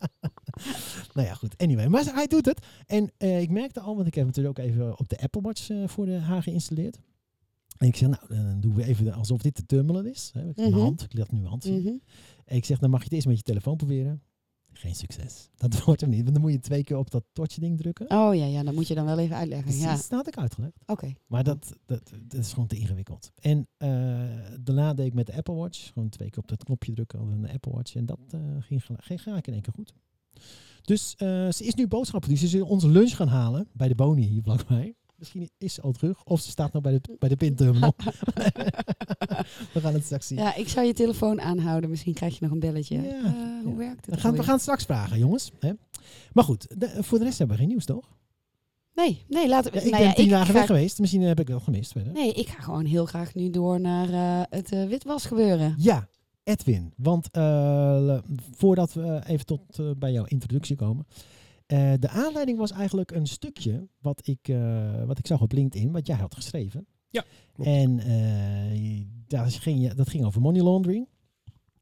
nou 1.14 1.26
ja, 1.26 1.34
goed. 1.34 1.58
Anyway, 1.58 1.86
maar 1.88 2.04
hij 2.14 2.26
doet 2.26 2.46
het. 2.46 2.66
En 2.86 3.10
eh, 3.18 3.40
ik 3.40 3.50
merkte 3.50 3.80
al, 3.80 3.94
want 3.96 4.06
ik 4.06 4.14
heb 4.14 4.26
natuurlijk 4.26 4.58
ook 4.58 4.64
even 4.64 4.98
op 4.98 5.08
de 5.08 5.18
Apple 5.20 5.40
Watch 5.40 5.70
eh, 5.70 5.76
voor 5.88 6.06
de 6.06 6.18
haar 6.18 6.42
geïnstalleerd. 6.42 6.98
En 7.78 7.86
ik 7.86 7.96
zeg, 7.96 8.08
nou, 8.08 8.22
dan 8.28 8.60
doen 8.60 8.74
we 8.74 8.84
even 8.84 9.12
alsof 9.12 9.40
dit 9.42 9.56
de 9.56 9.66
terminal 9.66 10.04
is. 10.04 10.30
Hè. 10.34 10.40
Ik 10.40 10.46
heb 10.46 10.56
Mhm. 10.56 10.70
mijn 10.70 10.82
hand, 10.82 11.02
ik 11.02 11.18
laat 11.18 11.30
nu 11.32 11.38
mijn 11.38 11.50
hand 11.50 11.62
zien. 11.64 12.02
En 12.44 12.56
ik 12.56 12.64
zeg, 12.64 12.78
dan 12.78 12.90
mag 12.90 12.98
je 12.98 13.04
het 13.04 13.14
eerst 13.14 13.26
met 13.26 13.36
je 13.36 13.42
telefoon 13.42 13.76
proberen. 13.76 14.22
Geen 14.80 14.94
succes. 14.94 15.48
Dat 15.56 15.78
wordt 15.84 16.00
hem 16.00 16.10
niet, 16.10 16.22
want 16.22 16.32
dan 16.32 16.42
moet 16.42 16.52
je 16.52 16.60
twee 16.60 16.84
keer 16.84 16.96
op 16.96 17.10
dat 17.10 17.24
tortje 17.32 17.60
ding 17.60 17.78
drukken. 17.78 18.10
Oh, 18.10 18.34
ja, 18.34 18.44
ja, 18.44 18.62
dat 18.62 18.74
moet 18.74 18.88
je 18.88 18.94
dan 18.94 19.04
wel 19.04 19.18
even 19.18 19.36
uitleggen. 19.36 19.76
Ja, 19.76 19.92
dat 19.96 20.10
had 20.10 20.26
ik 20.26 20.36
uitgelegd. 20.36 20.72
oké. 20.86 21.12
Maar 21.26 21.44
dat, 21.44 21.72
dat, 21.86 22.12
dat 22.22 22.40
is 22.40 22.52
gewoon 22.52 22.68
te 22.68 22.76
ingewikkeld. 22.76 23.30
En 23.40 23.68
eh, 23.76 23.88
daarna 24.60 24.94
deed 24.94 25.06
ik 25.06 25.14
met 25.14 25.26
de 25.26 25.34
Apple 25.36 25.54
Watch. 25.54 25.92
Gewoon 25.92 26.08
twee 26.08 26.30
keer 26.30 26.42
op 26.42 26.48
dat 26.48 26.64
knopje 26.64 26.92
drukken 26.92 27.20
op 27.20 27.30
een 27.30 27.50
Apple 27.50 27.72
Watch. 27.72 27.94
En 27.94 28.06
dat 28.06 28.20
eh, 28.30 28.40
ging, 28.60 28.82
ging 28.86 29.22
gelijk 29.22 29.46
in 29.46 29.52
één 29.52 29.62
keer 29.62 29.72
goed. 29.72 29.92
Dus 30.82 31.14
eh, 31.16 31.50
ze 31.50 31.64
is 31.64 31.74
nu 31.74 31.86
boodschappen. 31.86 32.30
Dus 32.30 32.40
ze 32.40 32.48
zullen 32.48 32.66
onze 32.66 32.88
lunch 32.88 33.16
gaan 33.16 33.28
halen 33.28 33.68
bij 33.72 33.88
de 33.88 33.94
Boni 33.94 34.26
hier 34.26 34.42
vlakbij. 34.42 34.94
Misschien 35.20 35.50
is 35.58 35.74
ze 35.74 35.80
al 35.80 35.92
terug. 35.92 36.24
Of 36.24 36.40
ze 36.40 36.50
staat 36.50 36.72
nog 36.72 36.82
bij 36.82 36.92
de, 36.92 37.16
bij 37.18 37.28
de 37.28 37.36
we 39.72 39.80
gaan 39.80 39.92
het 39.94 40.04
straks 40.04 40.26
zien. 40.26 40.38
Ja, 40.38 40.54
ik 40.54 40.68
zou 40.68 40.86
je 40.86 40.92
telefoon 40.92 41.40
aanhouden. 41.40 41.90
Misschien 41.90 42.14
krijg 42.14 42.34
je 42.34 42.38
nog 42.44 42.50
een 42.50 42.60
belletje. 42.60 43.02
Ja, 43.02 43.24
Eh, 43.24 43.64
hoe 43.64 43.76
werkt 43.76 44.06
We 44.06 44.12
het? 44.12 44.20
gaan, 44.20 44.32
we 44.36 44.42
gaan 44.42 44.52
het 44.52 44.62
straks 44.62 44.84
vragen, 44.84 45.18
jongens. 45.18 45.50
Hè? 45.58 45.72
Maar 46.32 46.44
goed, 46.44 46.66
de- 46.80 47.02
voor 47.02 47.18
de 47.18 47.24
rest 47.24 47.38
hebben 47.38 47.56
we 47.56 47.62
geen 47.62 47.70
nieuws, 47.72 47.84
toch? 47.84 48.08
Nee, 48.94 49.24
nee, 49.28 49.48
laten 49.48 49.72
we... 49.72 49.78
Ja, 49.78 49.84
ik 49.84 49.90
nou 49.90 50.04
ben 50.04 50.14
tien 50.14 50.28
dagen 50.28 50.54
weg 50.54 50.66
geweest. 50.66 50.98
Misschien 50.98 51.22
heb 51.22 51.40
ik 51.40 51.48
wel 51.48 51.60
gemist. 51.60 51.92
Verder. 51.92 52.12
Nee, 52.12 52.32
ik 52.32 52.48
ga 52.48 52.62
gewoon 52.62 52.84
heel 52.84 53.06
graag 53.06 53.34
nu 53.34 53.50
door 53.50 53.80
naar 53.80 54.08
eh, 54.08 54.46
het 54.58 54.72
eh, 54.72 54.86
witwas 54.86 55.24
gebeuren. 55.24 55.74
Ja, 55.78 56.08
Edwin. 56.44 56.92
Want 56.96 57.28
voordat 58.56 58.92
we 58.92 59.22
even 59.26 59.46
tot 59.46 59.98
bij 59.98 60.12
jouw 60.12 60.24
introductie 60.24 60.76
komen. 60.76 61.06
Eh, 61.70 61.92
de 61.98 62.08
aanleiding 62.08 62.58
was 62.58 62.70
eigenlijk 62.72 63.10
een 63.10 63.26
stukje 63.26 63.88
wat 64.00 64.26
ik, 64.26 64.48
eh, 64.48 65.04
wat 65.04 65.18
ik 65.18 65.26
zag 65.26 65.40
op 65.40 65.52
LinkedIn, 65.52 65.92
wat 65.92 66.06
jij 66.06 66.16
had 66.16 66.34
geschreven. 66.34 66.86
Ja, 67.10 67.24
klopt. 67.52 67.70
En 67.70 67.98
eh, 67.98 69.06
daar 69.26 69.50
ging 69.50 69.92
dat 69.92 70.08
ging 70.08 70.24
over 70.24 70.40
money 70.40 70.62
laundering. 70.62 71.08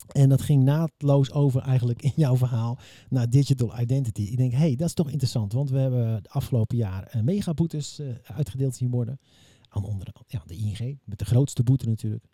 En 0.09 0.29
dat 0.29 0.41
ging 0.41 0.63
naadloos 0.63 1.33
over 1.33 1.63
eigenlijk 1.63 2.03
in 2.03 2.13
jouw 2.17 2.37
verhaal 2.37 2.79
naar 3.09 3.31
digital 3.31 3.81
identity. 3.81 4.23
Ik 4.23 4.37
denk, 4.37 4.53
hé, 4.53 4.59
hey, 4.59 4.77
dat 4.77 4.89
is 4.89 4.95
toch 4.95 5.11
interessant. 5.11 5.53
Want 5.53 5.71
we 5.71 5.79
hebben 5.79 6.23
de 6.23 6.29
afgelopen 6.29 6.77
jaar 6.77 7.21
megaboetes 7.25 8.01
uitgedeeld 8.23 8.77
zien 8.77 8.91
worden. 8.91 9.21
Aan 9.69 9.85
onder 9.85 10.09
ja, 10.27 10.43
de 10.47 10.55
ING, 10.57 10.99
met 11.05 11.19
de 11.19 11.25
grootste 11.25 11.63
boete 11.63 11.89
natuurlijk. 11.89 12.25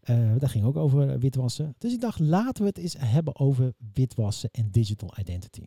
Eh 0.00 0.34
dat 0.38 0.50
ging 0.50 0.64
ook 0.64 0.76
over 0.76 1.18
witwassen. 1.18 1.74
Dus 1.78 1.92
ik 1.92 2.00
dacht, 2.00 2.20
laten 2.20 2.62
we 2.62 2.68
het 2.68 2.78
eens 2.78 2.96
hebben 2.98 3.38
over 3.38 3.74
witwassen 3.92 4.50
en 4.50 4.70
digital 4.70 5.14
identity. 5.18 5.64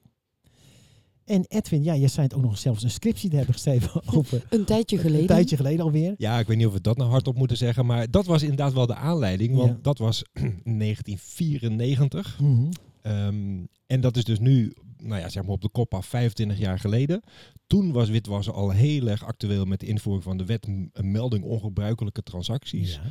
En 1.26 1.46
Edwin, 1.48 1.84
ja, 1.84 1.96
jij 1.96 2.08
schijnt 2.08 2.34
ook 2.34 2.42
nog 2.42 2.58
zelfs 2.58 2.84
een 2.84 2.92
scriptie 2.92 3.30
te 3.30 3.36
hebben 3.36 3.54
geschreven 3.54 4.02
over 4.18 4.46
Een 4.50 4.66
tijdje 4.66 4.98
geleden. 4.98 5.22
een 5.22 5.28
tijdje 5.28 5.56
geleden 5.56 5.86
alweer. 5.86 6.14
Ja, 6.18 6.40
ik 6.40 6.48
weet 6.48 6.58
niet 6.58 6.66
of 6.68 6.74
we 6.74 6.82
dat 6.82 6.98
nou 6.98 7.10
hardop 7.10 7.36
moeten 7.38 7.58
zeggen, 7.58 7.86
maar 7.86 8.12
dat 8.12 8.26
was 8.26 8.42
inderdaad 8.42 8.74
wel 8.74 8.86
de 8.88 8.96
aanleiding, 8.96 9.56
want 9.56 9.70
Ja. 9.70 9.78
dat 9.82 9.98
was 9.98 10.24
1994. 10.64 12.40
Mhm. 12.40 12.72
Ehm, 13.02 13.66
en 13.88 14.02
dat 14.02 14.18
is 14.18 14.24
dus 14.24 14.40
nu, 14.40 14.74
nou 14.98 15.22
ja, 15.22 15.30
zeg 15.30 15.44
maar 15.44 15.52
op 15.52 15.62
de 15.62 15.70
kop 15.70 15.94
af 15.94 16.06
25 16.06 16.58
jaar 16.58 16.80
geleden. 16.80 17.22
Toen 17.68 17.92
was 17.92 18.10
witwassen 18.10 18.54
al 18.54 18.70
heel 18.70 19.08
erg 19.08 19.26
actueel 19.26 19.66
met 19.66 19.80
de 19.80 19.86
invoering 19.86 20.24
van 20.24 20.38
de 20.38 20.46
wet 20.46 20.68
een 20.68 21.12
melding 21.12 21.44
ongebruikelijke 21.44 22.24
transacties. 22.24 22.94
Ja. 22.96 23.02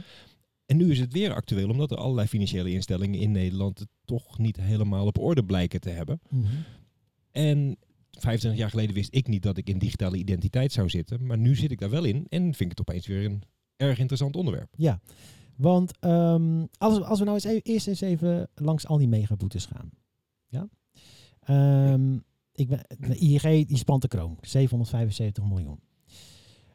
En 0.66 0.76
nu 0.76 0.90
is 0.90 0.98
het 0.98 1.12
weer 1.12 1.34
actueel, 1.34 1.68
omdat 1.68 1.90
er 1.90 1.96
allerlei 1.96 2.28
financiële 2.28 2.70
instellingen 2.72 3.20
in 3.20 3.30
Nederland 3.32 3.78
het 3.78 3.88
toch 4.04 4.38
niet 4.38 4.56
helemaal 4.56 5.06
op 5.06 5.18
orde 5.18 5.44
blijken 5.44 5.80
te 5.80 5.90
hebben. 5.90 6.20
Mhm. 6.30 6.46
En 7.30 7.76
25 8.18 8.60
jaar 8.60 8.70
geleden 8.70 8.94
wist 8.94 9.14
ik 9.14 9.26
niet 9.26 9.42
dat 9.42 9.56
ik 9.56 9.68
in 9.68 9.78
digitale 9.78 10.16
identiteit 10.16 10.72
zou 10.72 10.88
zitten, 10.88 11.26
maar 11.26 11.38
nu 11.38 11.54
zit 11.54 11.70
ik 11.70 11.78
daar 11.78 11.90
wel 11.90 12.04
in 12.04 12.26
en 12.28 12.42
vind 12.42 12.60
ik 12.60 12.78
het 12.78 12.80
opeens 12.80 13.06
weer 13.06 13.24
een 13.24 13.42
erg 13.76 13.98
interessant 13.98 14.36
onderwerp. 14.36 14.74
Ja, 14.76 15.00
want 15.56 15.98
ehm, 15.98 16.66
als, 16.78 17.02
als 17.02 17.18
we 17.18 17.24
nou 17.24 17.36
eens 17.36 17.44
even, 17.44 17.62
eerst 17.62 17.86
eens 17.86 18.00
even 18.00 18.48
langs 18.54 18.86
al 18.86 18.98
die 18.98 19.08
megaboetes 19.08 19.66
gaan. 19.66 19.90
Ja? 20.46 20.68
Ehm, 21.40 22.18
ik 22.52 22.68
ben, 22.68 22.80
de 22.98 23.64
die 23.66 23.76
spant 23.76 24.02
de 24.02 24.08
kroon, 24.08 24.38
775 24.40 25.44
miljoen. 25.44 25.80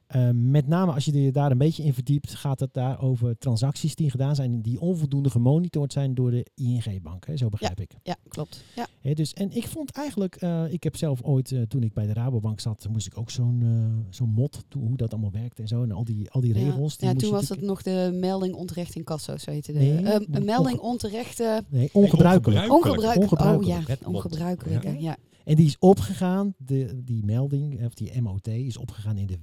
Ehm, 0.07 0.51
met 0.51 0.67
name 0.67 0.91
als 0.91 1.05
je 1.05 1.21
je 1.21 1.31
daar 1.31 1.51
een 1.51 1.57
beetje 1.57 1.83
in 1.83 1.93
verdiept, 1.93 2.35
gaat 2.35 2.59
het 2.59 2.73
daar 2.73 3.01
over 3.01 3.37
transacties 3.37 3.95
die 3.95 4.09
gedaan 4.09 4.35
zijn, 4.35 4.61
die 4.61 4.79
onvoldoende 4.79 5.29
gemonitord 5.29 5.93
zijn 5.93 6.13
door 6.13 6.31
de 6.31 6.45
ING-bank. 6.55 7.25
hè, 7.25 7.37
Zo 7.37 7.49
begrijp 7.49 7.79
ik. 7.79 7.91
Ja, 8.03 8.15
klopt. 8.27 8.63
Ja. 8.75 8.87
Hè, 9.01 9.13
dus, 9.13 9.33
en 9.33 9.55
ik 9.55 9.67
vond 9.67 9.91
eigenlijk, 9.91 10.35
eh, 10.35 10.63
ik 10.69 10.83
heb 10.83 10.95
zelf 10.95 11.21
ooit, 11.21 11.51
eh, 11.51 11.61
toen 11.61 11.83
ik 11.83 11.93
bij 11.93 12.05
de 12.05 12.13
Rabobank 12.13 12.59
zat, 12.59 12.87
moest 12.91 13.07
ik 13.07 13.17
ook 13.17 13.29
zo'n 13.29 13.59
eh, 13.63 14.13
zo'n 14.15 14.29
mod, 14.29 14.63
toe, 14.67 14.81
hoe 14.81 14.97
dat 14.97 15.11
allemaal 15.11 15.31
werkte 15.31 15.61
en 15.61 15.67
zo. 15.67 15.83
En 15.83 15.91
al 15.91 16.03
die, 16.03 16.29
al 16.31 16.41
die 16.41 16.53
regels. 16.53 16.91
Ja, 16.91 16.97
die 16.97 17.07
ja 17.07 17.13
moest 17.13 17.25
toen 17.25 17.33
was 17.33 17.49
het 17.49 17.61
nog 17.61 17.81
de 17.81 18.11
melding 18.13 18.53
onterecht 18.53 18.95
in 18.95 19.03
kassa, 19.03 19.37
zo 19.37 19.51
heette 19.51 19.71
de. 19.71 19.79
Nee, 19.79 20.13
een 20.31 20.45
melding 20.45 20.79
onterechte... 20.79 21.63
Nee, 21.69 21.89
ongebruikelijk. 21.93 22.71
ongebruikelijk. 22.71 23.17
Ongebruikelijk. 23.17 23.79
Oh 23.79 23.87
ja, 23.87 24.07
Ongebruikelijk. 24.07 24.99
Ja. 24.99 25.17
En 25.47 25.55
die 25.55 25.65
is 25.65 25.77
opgegaan, 25.79 26.53
de, 26.57 27.01
die 27.03 27.25
melding, 27.25 27.85
of 27.85 27.93
die 27.93 28.21
MOT, 28.21 28.47
is 28.47 28.77
opgegaan 28.77 29.17
in 29.17 29.27
de 29.27 29.37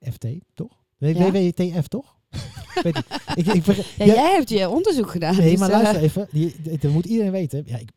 WWFT, 0.00 0.26
toch? 0.54 0.82
W- 0.98 1.04
Ja. 1.16 1.30
WWTF, 1.30 1.88
toch? 1.88 2.18
Weet 2.82 2.96
ik, 2.96 3.06
ik, 3.34 3.46
ik 3.46 3.62
verge- 3.62 4.04
Ja, 4.04 4.04
Ja, 4.04 4.14
Jij 4.14 4.32
hebt 4.34 4.48
je 4.48 4.68
onderzoek 4.68 5.10
gedaan. 5.10 5.36
nee, 5.36 5.50
dus, 5.50 5.58
maar 5.58 5.70
eh, 5.70 5.82
luister 5.82 6.02
even. 6.02 6.28
Die, 6.32 6.78
dat 6.78 6.90
moet 6.92 7.04
iedereen 7.06 7.32
weten. 7.32 7.62
Ja, 7.66 7.78
ik, 7.78 7.90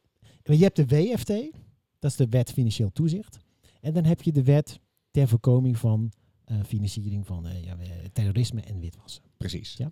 je 0.43 0.63
hebt 0.63 0.75
de 0.75 0.85
WFT, 0.85 1.27
dat 1.99 2.11
is 2.11 2.15
de 2.17 2.27
Wet 2.29 2.51
Financieel 2.51 2.91
Toezicht. 2.91 3.37
En 3.81 3.93
dan 3.93 4.03
heb 4.05 4.21
je 4.21 4.31
de 4.31 4.43
Wet 4.43 4.79
ter 5.11 5.27
voorkoming 5.27 5.77
van 5.77 6.11
eh, 6.45 6.57
financiering 6.65 7.25
van 7.25 7.47
eh, 7.47 7.63
ja, 7.63 7.77
eh, 7.79 7.89
terrorisme 8.13 8.61
en 8.61 8.79
witwassen. 8.79 9.23
Precies. 9.37 9.73
Ja. 9.77 9.91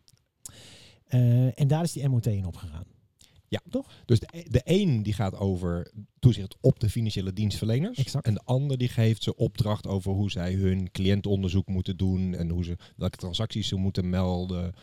Eh, 1.05 1.60
en 1.60 1.67
daar 1.67 1.84
is 1.84 1.91
die 1.91 2.08
MOT 2.10 2.25
in 2.25 2.46
opgegaan. 2.46 2.86
Dus 4.05 4.19
de, 4.19 4.45
de 4.50 4.62
een 4.63 5.03
die 5.03 5.13
gaat 5.13 5.36
over 5.38 5.91
toezicht 6.19 6.55
op 6.62 6.79
de 6.79 6.89
financiële 6.89 7.33
dienstverleners. 7.33 7.98
Exact. 7.98 8.25
En 8.25 8.33
de 8.33 8.41
ander 8.43 8.77
die 8.77 8.89
geeft 8.89 9.24
ze 9.24 9.36
opdracht 9.36 9.88
over 9.88 10.12
hoe 10.12 10.31
zij 10.31 10.53
hun 10.53 10.91
cliëntonderzoek 10.91 11.67
moeten 11.67 11.98
doen. 11.98 12.33
En 12.36 12.50
hoe 12.50 12.63
ze, 12.63 12.77
welke 12.95 13.17
transacties 13.17 13.67
ze 13.67 13.75
moeten 13.75 14.10
melden. 14.10 14.74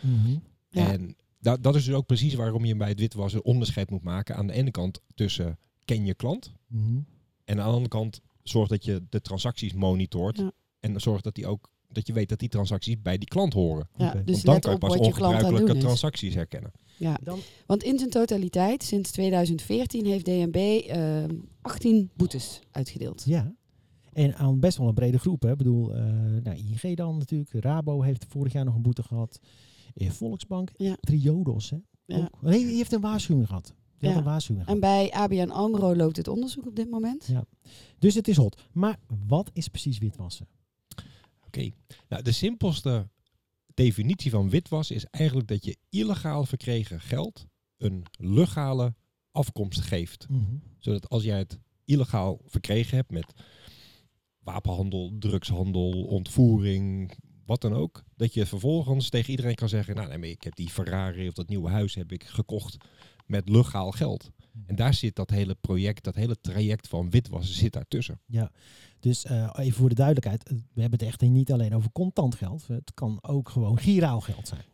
Ja. 0.71 0.93
En 0.93 1.17
da- 1.39 1.57
dat 1.57 1.75
is 1.75 1.85
dus 1.85 1.95
ook 1.95 2.07
precies 2.07 2.35
waarom 2.35 2.65
je 2.65 2.77
bij 2.77 2.89
het 2.89 2.99
witwassen 3.01 3.45
onderscheid 3.45 3.91
moet 3.91 4.03
maken. 4.03 4.37
Aan 4.37 4.47
de 4.47 4.53
ene 4.53 4.71
kant 4.71 5.01
tussen 5.15 5.59
ken 5.85 6.05
je 6.05 6.15
klant. 6.15 6.53
Mhm. 6.67 7.01
En 7.45 7.59
aan 7.61 7.67
de 7.67 7.73
andere 7.73 7.89
kant 7.89 8.21
zorg 8.43 8.69
dat 8.69 8.85
je 8.85 9.03
de 9.09 9.21
transacties 9.21 9.73
monitort. 9.73 10.37
Ja. 10.37 10.53
En 10.81 11.01
zorg 11.01 11.21
dat, 11.21 11.35
die 11.35 11.47
ook, 11.47 11.71
dat 11.93 12.07
je 12.07 12.13
weet 12.13 12.29
dat 12.29 12.39
die 12.39 12.49
transacties 12.49 13.03
bij 13.03 13.19
die 13.19 13.29
klant 13.29 13.53
horen. 13.53 13.89
ja, 13.97 14.13
dus 14.15 14.25
Want 14.25 14.45
dan 14.45 14.61
kan 14.61 14.73
je 14.73 14.79
pas 14.79 14.97
ongebruikelijke 14.97 15.77
transacties 15.79 16.35
herkennen. 16.35 16.73
Ja, 16.97 17.19
Dan, 17.23 17.39
want 17.67 17.83
in 17.83 17.99
zijn 17.99 18.11
totaliteit, 18.11 18.83
sinds 18.83 19.11
2014, 19.11 20.07
heeft 20.07 20.25
DNB 20.25 20.57
ehm 20.87 21.35
18 21.63 22.11
boetes 22.15 22.61
uitgedeeld. 22.71 23.23
ja. 23.27 23.55
En 24.13 24.35
aan 24.35 24.61
best 24.61 24.79
wel 24.79 24.89
een 24.89 24.95
brede 24.95 25.19
groep. 25.19 25.43
Hè. 25.43 25.51
Ik 25.51 25.57
bedoel, 25.57 25.95
eh 25.95 26.03
nou, 26.43 26.57
ING 26.57 26.97
dan 26.97 27.17
natuurlijk. 27.19 27.51
Rabo 27.53 28.03
heeft 28.03 28.25
vorig 28.29 28.53
jaar 28.53 28.65
nog 28.65 28.75
een 28.75 28.83
boete 28.83 29.03
gehad. 29.03 29.41
Eh, 29.95 30.11
Volksbank. 30.11 30.71
Ja. 30.77 30.97
Triodos. 31.01 31.71
Hè. 31.71 31.77
Ja. 32.05 32.17
Ook- 32.19 32.43
nee, 32.43 32.65
die 32.67 32.77
heeft 32.77 32.93
een 32.93 33.01
waarschuwing 33.01 33.47
gehad. 33.47 33.75
Ja. 33.99 34.17
een 34.17 34.25
waarschuwing 34.25 34.65
gehad. 34.67 34.83
En 34.83 34.89
bij 34.91 35.11
ABN 35.13 35.51
AMRO 35.51 35.95
loopt 35.97 36.17
het 36.17 36.29
onderzoek 36.29 36.67
op 36.67 36.77
dit 36.77 36.91
moment. 36.91 37.27
Ja. 37.27 37.45
Dus 37.99 38.15
het 38.15 38.29
is 38.29 38.37
hot. 38.37 38.63
Maar 38.73 38.97
wat 39.27 39.51
is 39.53 39.69
precies 39.69 39.99
witwassen? 39.99 40.47
Oké. 41.51 41.71
Nou, 42.09 42.23
de 42.23 42.33
simpelste 42.33 43.09
definitie 43.75 44.31
van 44.31 44.51
witwas 44.51 44.91
is 44.91 45.05
eigenlijk 45.05 45.49
dat 45.49 45.65
je 45.65 45.77
illegaal 45.89 46.45
verkregen 46.45 47.01
geld 47.01 47.47
een 47.77 48.05
legale 48.19 48.95
afkomst 49.31 49.81
geeft. 49.81 50.27
Zodat 50.79 51.09
als 51.09 51.23
jij 51.23 51.39
het 51.39 51.59
illegaal 51.85 52.41
verkregen 52.45 52.97
hebt 52.97 53.11
met 53.11 53.33
wapenhandel, 54.39 55.13
drugshandel, 55.19 56.05
ontvoering, 56.05 57.17
wat 57.47 57.61
dan 57.61 57.73
ook, 57.73 58.05
dat 58.17 58.35
je 58.35 58.47
vervolgens 58.47 59.09
tegen 59.09 59.31
iedereen 59.31 59.55
kan 59.55 59.69
zeggen, 59.69 59.95
nou 59.95 60.09
nee, 60.09 60.19
maar 60.19 60.29
ik 60.29 60.43
heb 60.43 60.57
die 60.57 60.71
Ferrari 60.71 61.29
of 61.29 61.35
dat 61.35 61.49
nieuwe 61.49 61.71
huis 61.71 61.95
heb 61.95 62.13
ik 62.13 62.25
gekocht 62.25 62.77
met 63.27 63.49
legaal 63.49 63.91
geld. 63.91 64.31
En 64.67 64.77
daar 64.77 64.95
zit 64.95 65.17
dat 65.17 65.31
hele 65.31 65.55
project, 65.55 66.05
dat 66.05 66.15
hele 66.15 66.41
traject 66.41 66.89
van 66.89 67.11
witwassen 67.11 67.55
zit 67.55 67.73
daartussen. 67.73 68.21
Ja, 68.27 68.51
dus 69.01 69.25
eh, 69.25 69.51
even 69.57 69.79
voor 69.79 69.89
de 69.89 69.95
duidelijkheid. 69.95 70.49
We 70.49 70.81
hebben 70.81 70.99
het 70.99 71.09
echt 71.09 71.21
niet 71.21 71.53
alleen 71.53 71.75
over 71.75 71.93
contant 71.93 72.35
geld. 72.35 72.67
Het 72.67 72.95
kan 72.95 73.19
ook 73.23 73.49
gewoon 73.49 73.79
giraal 73.79 74.21
geld 74.21 74.49
zijn. 74.49 74.65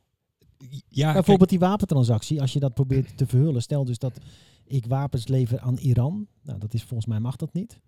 Ja, 0.89 1.13
Bijvoorbeeld 1.13 1.51
die 1.51 1.59
wapentransactie, 1.59 2.41
als 2.41 2.53
je 2.53 2.61
dat 2.61 2.75
probeert 2.75 3.17
te 3.17 3.27
verhullen. 3.27 3.63
Stel 3.63 3.85
dus 3.85 3.99
dat 3.99 4.21
ik 4.65 4.87
wapens 4.87 5.29
lever 5.29 5.61
aan 5.61 5.77
Iran. 5.77 6.27
Nou, 6.43 6.59
dat 6.59 6.75
is 6.75 6.83
volgens 6.83 7.09
mij 7.09 7.21
mag 7.21 7.37
dat 7.37 7.53
niet. 7.53 7.81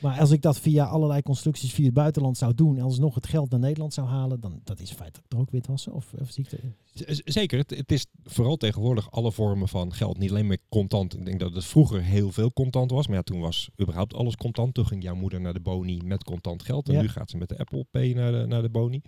Maar 0.00 0.20
als 0.20 0.30
ik 0.30 0.42
dat 0.42 0.58
via 0.60 0.84
allerlei 0.84 1.22
constructies 1.22 1.72
via 1.72 1.84
het 1.84 1.94
buitenland 1.94 2.36
zou 2.38 2.54
doen... 2.54 2.76
en 2.76 2.82
alsnog 2.82 3.14
het 3.14 3.26
geld 3.26 3.50
naar 3.50 3.60
Nederland 3.60 3.94
zou 3.94 4.06
halen... 4.08 4.40
dan 4.40 4.60
dat 4.64 4.80
is 4.80 4.90
feitelijk 4.92 5.28
toch 5.28 5.40
ook 5.40 5.50
witwassen? 5.50 5.92
Of, 5.92 6.12
of 6.20 6.30
zie 6.30 6.44
ik 6.44 6.50
de- 6.50 7.14
Z- 7.14 7.20
Zeker, 7.24 7.58
het, 7.58 7.70
het 7.70 7.92
is 7.92 8.06
vooral 8.24 8.56
tegenwoordig 8.56 9.10
alle 9.10 9.32
vormen 9.32 9.68
van 9.68 9.92
geld, 9.92 10.18
niet 10.18 10.30
alleen 10.30 10.46
meer 10.46 10.58
contant. 10.68 11.14
Ik 11.18 11.24
denk 11.24 11.40
dat 11.40 11.54
het 11.54 11.64
vroeger 11.64 12.02
heel 12.02 12.32
veel 12.32 12.52
contant 12.52 12.90
was, 12.90 13.06
maar 13.06 13.16
ja, 13.16 13.22
toen 13.22 13.40
was 13.40 13.68
überhaupt 13.80 14.14
alles 14.14 14.36
contant. 14.36 14.74
Toen 14.74 14.86
ging 14.86 15.02
jouw 15.02 15.14
moeder 15.14 15.40
naar 15.40 15.52
de 15.54 15.60
Boni 15.60 16.00
met 16.04 16.24
contant 16.24 16.62
geld 16.62 16.88
en 16.88 16.94
Ja. 16.94 17.00
nu 17.00 17.08
gaat 17.08 17.30
ze 17.30 17.36
met 17.36 17.48
de 17.48 17.58
Apple 17.58 17.86
Pay 17.90 18.12
naar 18.12 18.32
de, 18.32 18.46
naar 18.46 18.62
de 18.62 18.70
Boni. 18.70 19.00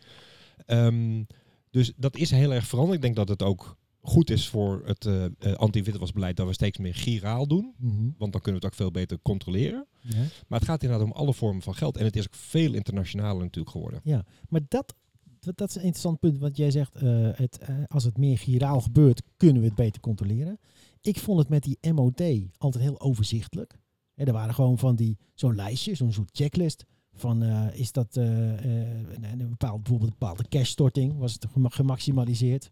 Ehm, 0.67 1.23
dus 1.71 1.93
dat 1.97 2.17
is 2.17 2.31
heel 2.31 2.53
erg 2.53 2.67
veranderd. 2.67 2.97
Ik 2.97 3.03
denk 3.03 3.17
dat 3.17 3.29
het 3.29 3.43
ook 3.43 3.77
goed 4.07 4.31
is 4.31 4.49
voor 4.49 4.83
het 4.85 5.07
eh, 5.07 5.53
anti-witwasbeleid 5.53 6.37
dat 6.37 6.47
we 6.47 6.53
steeds 6.53 6.79
meer 6.79 6.95
giraal 6.95 7.47
doen. 7.47 7.75
Want 8.19 8.33
dan 8.33 8.41
kunnen 8.41 8.61
we 8.61 8.67
het 8.67 8.75
ook 8.75 8.75
veel 8.75 8.91
beter 8.91 9.19
controleren. 9.23 9.87
Ja. 10.01 10.17
Maar 10.47 10.59
het 10.59 10.69
gaat 10.69 10.83
inderdaad 10.83 11.07
om 11.07 11.13
alle 11.13 11.35
vormen 11.35 11.63
van 11.63 11.75
geld. 11.75 11.97
En 11.97 12.05
het 12.05 12.17
is 12.17 12.27
ook 12.27 12.35
veel 12.35 12.75
internationaler 12.75 13.43
natuurlijk 13.43 13.71
geworden. 13.71 14.01
Maar 14.49 14.61
dat, 14.69 14.95
dat, 15.41 15.57
dat 15.57 15.69
is 15.69 15.75
een 15.75 15.83
interessant 15.83 16.21
punt. 16.21 16.39
Want 16.39 16.57
jij 16.57 16.71
zegt, 16.71 16.95
eh, 16.95 17.29
het, 17.33 17.59
als 17.87 18.05
het 18.05 18.19
meer 18.19 18.39
giraal 18.39 18.81
gebeurt, 18.81 19.23
kunnen 19.37 19.63
we 19.63 19.69
het 19.69 19.77
beter 19.77 20.01
controleren. 20.01 20.59
Ik 21.01 21.19
vond 21.19 21.39
het 21.39 21.49
met 21.49 21.63
die 21.63 21.79
MOT 21.93 22.23
altijd 22.59 22.85
heel 22.85 23.01
overzichtelijk. 23.01 23.79
Er 24.15 24.33
waren 24.33 24.55
gewoon 24.55 24.79
van 24.79 24.97
die, 24.97 25.19
zo'n 25.35 25.55
lijstje, 25.55 25.95
zo'n 25.95 26.13
soort 26.13 26.31
checklist. 26.33 26.85
Van 27.15 27.43
is 27.73 27.93
dat 27.93 28.17
een, 28.17 29.49
bepaald, 29.49 29.83
bijvoorbeeld 29.83 30.11
een 30.11 30.17
bepaalde 30.19 30.49
cashstorting, 30.49 31.19
was 31.19 31.33
het 31.33 31.47
gema- 31.53 31.69
gemaximaliseerd. 31.69 32.71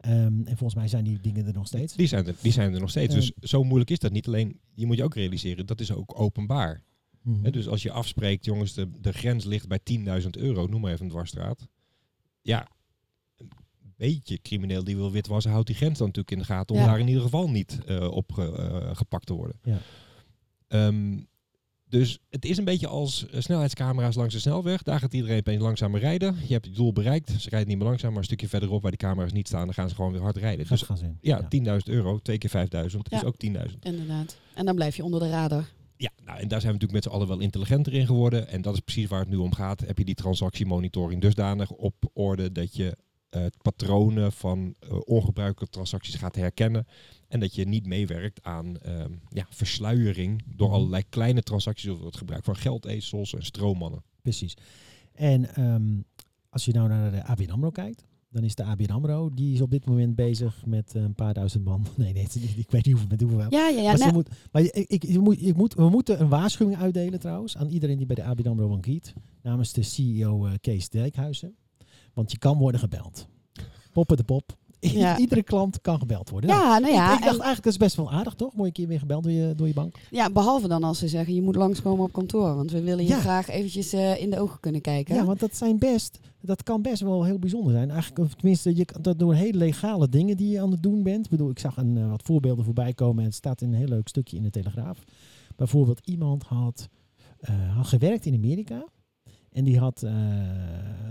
Ehm, 0.00 0.16
en 0.16 0.46
volgens 0.56 0.74
mij 0.74 0.88
zijn 0.88 1.04
die 1.04 1.20
dingen 1.20 1.46
er 1.46 1.52
nog 1.52 1.66
steeds. 1.66 1.94
Die 1.94 2.06
zijn 2.06 2.26
er, 2.26 2.34
die 2.42 2.52
zijn 2.52 2.74
er 2.74 2.80
nog 2.80 2.90
steeds. 2.90 3.14
Ehm. 3.14 3.20
Dus 3.40 3.50
zo 3.50 3.64
moeilijk 3.64 3.90
is 3.90 3.98
dat 3.98 4.12
niet. 4.12 4.26
Alleen, 4.26 4.60
je 4.74 4.86
moet 4.86 4.96
je 4.96 5.04
ook 5.04 5.14
realiseren, 5.14 5.66
dat 5.66 5.80
is 5.80 5.92
ook 5.92 6.20
openbaar. 6.20 6.82
Hè, 7.42 7.50
dus 7.50 7.68
als 7.68 7.82
je 7.82 7.90
afspreekt, 7.92 8.44
jongens, 8.44 8.74
de, 8.74 8.88
de 9.00 9.12
grens 9.12 9.44
ligt 9.44 9.68
bij 9.68 9.78
10.000 10.22 10.28
euro, 10.30 10.66
noem 10.66 10.80
maar 10.80 10.92
even 10.92 11.04
een 11.04 11.10
dwarsstraat. 11.10 11.68
Ja, 12.42 12.68
een 13.36 13.48
beetje 13.96 14.40
crimineel 14.42 14.84
die 14.84 14.96
wil 14.96 15.10
witwassen, 15.12 15.50
houdt 15.50 15.66
die 15.66 15.76
grens 15.76 15.98
dan 15.98 16.06
natuurlijk 16.06 16.34
in 16.34 16.38
de 16.38 16.44
gaten 16.52 16.74
om 16.74 16.80
Ja. 16.80 16.86
daar 16.86 16.98
in 16.98 17.08
ieder 17.08 17.22
geval 17.22 17.50
niet 17.50 17.84
eh, 17.84 18.10
op 18.10 18.38
eh, 18.38 18.90
gepakt 18.96 19.26
te 19.26 19.32
worden. 19.34 19.58
Ja. 19.62 19.78
Ehm, 20.68 21.18
dus 21.90 22.18
het 22.30 22.44
is 22.44 22.58
een 22.58 22.64
beetje 22.64 22.86
als 22.86 23.26
eh, 23.28 23.40
snelheidscamera's 23.40 24.14
langs 24.14 24.34
de 24.34 24.40
snelweg. 24.40 24.82
Daar 24.82 24.98
gaat 25.00 25.12
iedereen 25.12 25.38
opeens 25.38 25.62
langzamer 25.62 26.00
rijden. 26.00 26.36
Je 26.46 26.52
hebt 26.52 26.66
je 26.66 26.72
doel 26.72 26.92
bereikt. 26.92 27.30
Ze 27.38 27.48
rijden 27.48 27.68
niet 27.68 27.78
meer 27.78 27.86
langzaam, 27.86 28.10
maar 28.10 28.18
een 28.18 28.24
stukje 28.24 28.48
verderop 28.48 28.82
waar 28.82 28.90
die 28.90 29.00
camera's 29.00 29.32
niet 29.32 29.46
staan, 29.46 29.64
dan 29.64 29.74
gaan 29.74 29.88
ze 29.88 29.94
gewoon 29.94 30.12
weer 30.12 30.20
hard 30.20 30.36
rijden. 30.36 30.66
Gaat 30.66 30.78
Dus 30.78 30.86
gas 30.88 31.00
in. 31.00 31.18
ja, 31.20 31.42
10.000 31.42 31.76
euro, 31.84 32.18
twee 32.18 32.38
keer 32.38 32.50
5.000 32.50 32.86
is 33.08 33.24
ook 33.24 33.36
10.000. 33.46 33.78
Inderdaad. 33.82 34.36
En 34.54 34.64
dan 34.64 34.74
blijf 34.74 34.96
je 34.96 35.04
onder 35.04 35.20
de 35.20 35.28
radar. 35.28 35.68
Ja, 35.96 36.10
nou, 36.24 36.38
en 36.38 36.48
daar 36.48 36.60
zijn 36.60 36.72
we 36.72 36.78
natuurlijk 36.78 36.92
met 36.92 37.02
z'n 37.02 37.08
allen 37.08 37.28
wel 37.28 37.38
intelligenter 37.40 37.92
in 37.92 38.06
geworden. 38.06 38.48
En 38.48 38.62
dat 38.62 38.74
is 38.74 38.80
precies 38.80 39.06
waar 39.08 39.20
het 39.20 39.28
nu 39.28 39.36
om 39.36 39.52
gaat. 39.54 39.80
Heb 39.80 39.98
je 39.98 40.04
die 40.04 40.14
transactiemonitoring 40.14 41.20
dusdanig 41.20 41.70
op 41.70 41.94
orde 42.12 42.52
dat 42.52 42.76
je 42.76 42.96
patronen 43.62 44.32
van 44.32 44.74
eh, 44.78 44.98
ongebruikelijke 45.04 45.74
transacties 45.74 46.14
gaat 46.14 46.34
herkennen. 46.34 46.86
En 47.28 47.40
dat 47.40 47.54
je 47.54 47.64
niet 47.64 47.86
meewerkt 47.86 48.42
aan 48.42 48.78
ehm, 48.78 49.12
ja, 49.28 49.46
versluiering 49.50 50.42
door 50.56 50.66
Mhm. 50.68 50.76
allerlei 50.76 51.02
kleine 51.08 51.42
transacties 51.42 51.90
of 51.90 52.00
het 52.04 52.16
gebruik 52.16 52.44
van 52.44 52.56
geldezels 52.56 53.34
en 53.34 53.44
stroommannen. 53.44 54.02
Precies. 54.22 54.54
En 55.12 55.54
ehm, 55.54 56.00
als 56.48 56.64
je 56.64 56.72
nou 56.72 56.88
naar 56.88 57.10
de 57.10 57.24
ABN 57.24 57.50
AMRO 57.50 57.70
kijkt, 57.70 58.04
dan 58.32 58.44
is 58.44 58.54
de 58.54 58.64
ABN 58.64 58.90
AMRO, 58.90 59.30
die 59.34 59.54
is 59.54 59.60
op 59.60 59.70
dit 59.70 59.86
moment 59.86 60.14
bezig 60.14 60.66
met 60.66 60.94
een 60.94 61.14
paar 61.14 61.34
duizend 61.34 61.64
man. 61.64 61.86
Nee, 61.96 62.12
nee, 62.12 62.26
ik 62.56 62.70
weet 62.70 62.84
niet 62.84 62.94
hoeveel, 62.94 63.08
met 63.08 63.20
hoeveel. 63.20 63.38
wel. 63.38 63.50
Ja, 63.50 63.68
ja, 63.68 63.80
ja. 63.80 63.82
maar 63.88 63.96
ze 63.96 64.02
nou, 64.02 64.14
moet, 64.14 64.28
maar 64.52 64.62
ik, 64.62 65.04
ik, 65.04 65.54
moet, 65.56 65.74
we 65.74 65.88
moeten 65.88 66.20
een 66.20 66.28
waarschuwing 66.28 66.78
uitdelen 66.78 67.20
trouwens 67.20 67.56
aan 67.56 67.68
iedereen 67.68 67.96
die 67.96 68.06
bij 68.06 68.16
de 68.16 68.24
ABN 68.24 68.48
AMRO 68.48 68.68
bankiert. 68.68 69.14
Namens 69.42 69.72
de 69.72 69.82
CEO 69.82 70.46
eh, 70.46 70.52
Kees 70.60 70.88
Dijkhuizen. 70.88 71.54
Want 72.14 72.30
je 72.32 72.38
kan 72.38 72.58
worden 72.58 72.80
gebeld. 72.80 73.26
Poppen 73.92 74.16
de 74.16 74.24
pop. 74.24 74.58
Ja. 74.80 75.18
Iedere 75.18 75.42
klant 75.42 75.80
kan 75.80 75.98
gebeld 75.98 76.30
worden. 76.30 76.50
Nou, 76.50 76.62
ja, 76.62 76.78
nou 76.78 76.92
ja. 76.94 77.12
ik, 77.12 77.18
ik 77.18 77.24
dacht 77.24 77.36
en- 77.36 77.42
eigenlijk 77.44 77.62
dat 77.62 77.72
is 77.72 77.78
best 77.78 77.96
wel 77.96 78.10
aardig 78.10 78.34
toch? 78.34 78.54
Mooi 78.54 78.66
een 78.68 78.74
keer 78.74 78.86
weer 78.86 78.98
gebeld 78.98 79.22
door 79.22 79.32
je, 79.32 79.54
door 79.56 79.66
je 79.66 79.74
bank. 79.74 79.94
ja, 80.10 80.30
behalve 80.30 80.68
dan 80.68 80.82
als 80.84 80.98
ze 80.98 81.08
zeggen, 81.08 81.34
je 81.34 81.42
moet 81.42 81.54
langskomen 81.56 82.04
op 82.04 82.12
kantoor. 82.12 82.54
Want 82.54 82.70
we 82.70 82.80
willen 82.82 83.04
je 83.04 83.10
Ja. 83.10 83.18
graag 83.20 83.48
eventjes 83.48 83.92
eh, 83.92 84.20
in 84.20 84.30
de 84.30 84.40
ogen 84.40 84.60
kunnen 84.60 84.80
kijken. 84.80 85.14
Ja, 85.14 85.24
want 85.24 85.40
dat 85.40 85.56
zijn 85.56 85.78
best, 85.78 86.18
dat 86.40 86.62
kan 86.62 86.82
best 86.82 87.02
wel 87.02 87.24
heel 87.24 87.38
bijzonder 87.38 87.72
zijn. 87.72 87.90
Eigenlijk, 87.90 88.20
of 88.28 88.34
tenminste, 88.34 88.76
je 88.76 88.86
dat 89.00 89.18
door 89.18 89.34
hele 89.34 89.58
legale 89.58 90.08
dingen 90.08 90.36
die 90.36 90.48
je 90.50 90.60
aan 90.60 90.70
het 90.70 90.82
doen 90.82 91.02
bent. 91.02 91.24
Ik 91.24 91.30
bedoel, 91.30 91.50
ik 91.50 91.58
zag 91.58 91.76
een, 91.76 91.96
eh, 91.98 92.10
wat 92.10 92.22
voorbeelden 92.22 92.64
voorbij 92.64 92.92
komen 92.92 93.18
en 93.18 93.24
het 93.24 93.34
staat 93.34 93.60
in 93.60 93.68
een 93.68 93.78
heel 93.78 93.88
leuk 93.88 94.08
stukje 94.08 94.36
in 94.36 94.42
de 94.42 94.50
Telegraaf. 94.50 94.98
Bijvoorbeeld, 95.56 96.00
iemand 96.04 96.42
had, 96.42 96.88
eh, 97.40 97.76
had 97.76 97.86
gewerkt 97.86 98.26
in 98.26 98.34
Amerika 98.34 98.84
en 99.50 99.64
die 99.64 99.78
had 99.78 100.02
eh, 100.02 100.12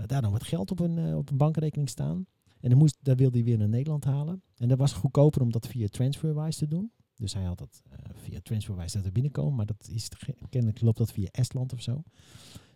daar 0.06 0.22
dan 0.22 0.32
wat 0.32 0.42
geld 0.42 0.70
op 0.70 0.80
een, 0.80 0.98
eh, 0.98 1.16
op 1.16 1.30
een 1.30 1.36
bankrekening 1.36 1.88
staan. 1.88 2.26
En 2.60 2.70
dan 2.70 2.78
moest, 2.78 2.96
daar 3.02 3.16
wilde 3.16 3.36
hij 3.36 3.46
weer 3.46 3.58
naar 3.58 3.68
Nederland 3.68 4.04
halen. 4.04 4.42
En 4.56 4.68
dat 4.68 4.78
was 4.78 4.92
goedkoper 4.92 5.42
om 5.42 5.52
dat 5.52 5.66
via 5.66 5.88
TransferWise 5.88 6.58
te 6.58 6.66
doen. 6.66 6.92
Dus 7.16 7.34
hij 7.34 7.42
had 7.42 7.58
dat 7.58 7.82
eh, 7.90 7.98
via 8.14 8.38
TransferWise 8.42 8.96
dat 8.96 9.06
er 9.06 9.12
binnenkomen, 9.12 9.54
maar 9.54 9.66
dat 9.66 9.88
is 9.92 10.08
kennelijk 10.50 10.80
loopt 10.80 10.98
dat 10.98 11.12
via 11.12 11.28
Estland 11.30 11.72
of 11.72 11.82
zo. 11.82 12.02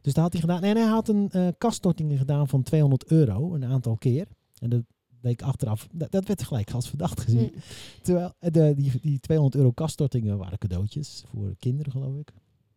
Dus 0.00 0.12
dat 0.14 0.22
had 0.22 0.32
hij 0.32 0.40
gedaan. 0.40 0.62
En 0.62 0.76
hij 0.76 0.86
had 0.86 1.08
een 1.08 1.30
eh 1.30 1.48
kaststorting 1.58 2.18
gedaan 2.18 2.48
van 2.48 2.62
200 2.62 3.06
euro 3.06 3.54
een 3.54 3.64
aantal 3.64 3.96
keer. 3.96 4.26
En 4.58 4.70
dat 4.70 4.82
bleek 5.20 5.42
achteraf, 5.42 5.88
dat, 5.92 6.10
dat 6.10 6.26
werd 6.26 6.42
gelijk 6.42 6.70
als 6.70 6.88
verdacht 6.88 7.20
gezien. 7.20 7.50
Hm. 7.52 7.58
Terwijl 8.02 8.32
de, 8.38 8.74
die, 8.76 8.92
die 9.00 9.20
200 9.20 9.56
euro 9.56 9.72
kaststortingen 9.72 10.38
waren 10.38 10.58
cadeautjes 10.58 11.24
voor 11.26 11.54
kinderen, 11.58 11.92
geloof 11.92 12.16
ik. 12.16 12.32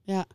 Ja. 0.08 0.26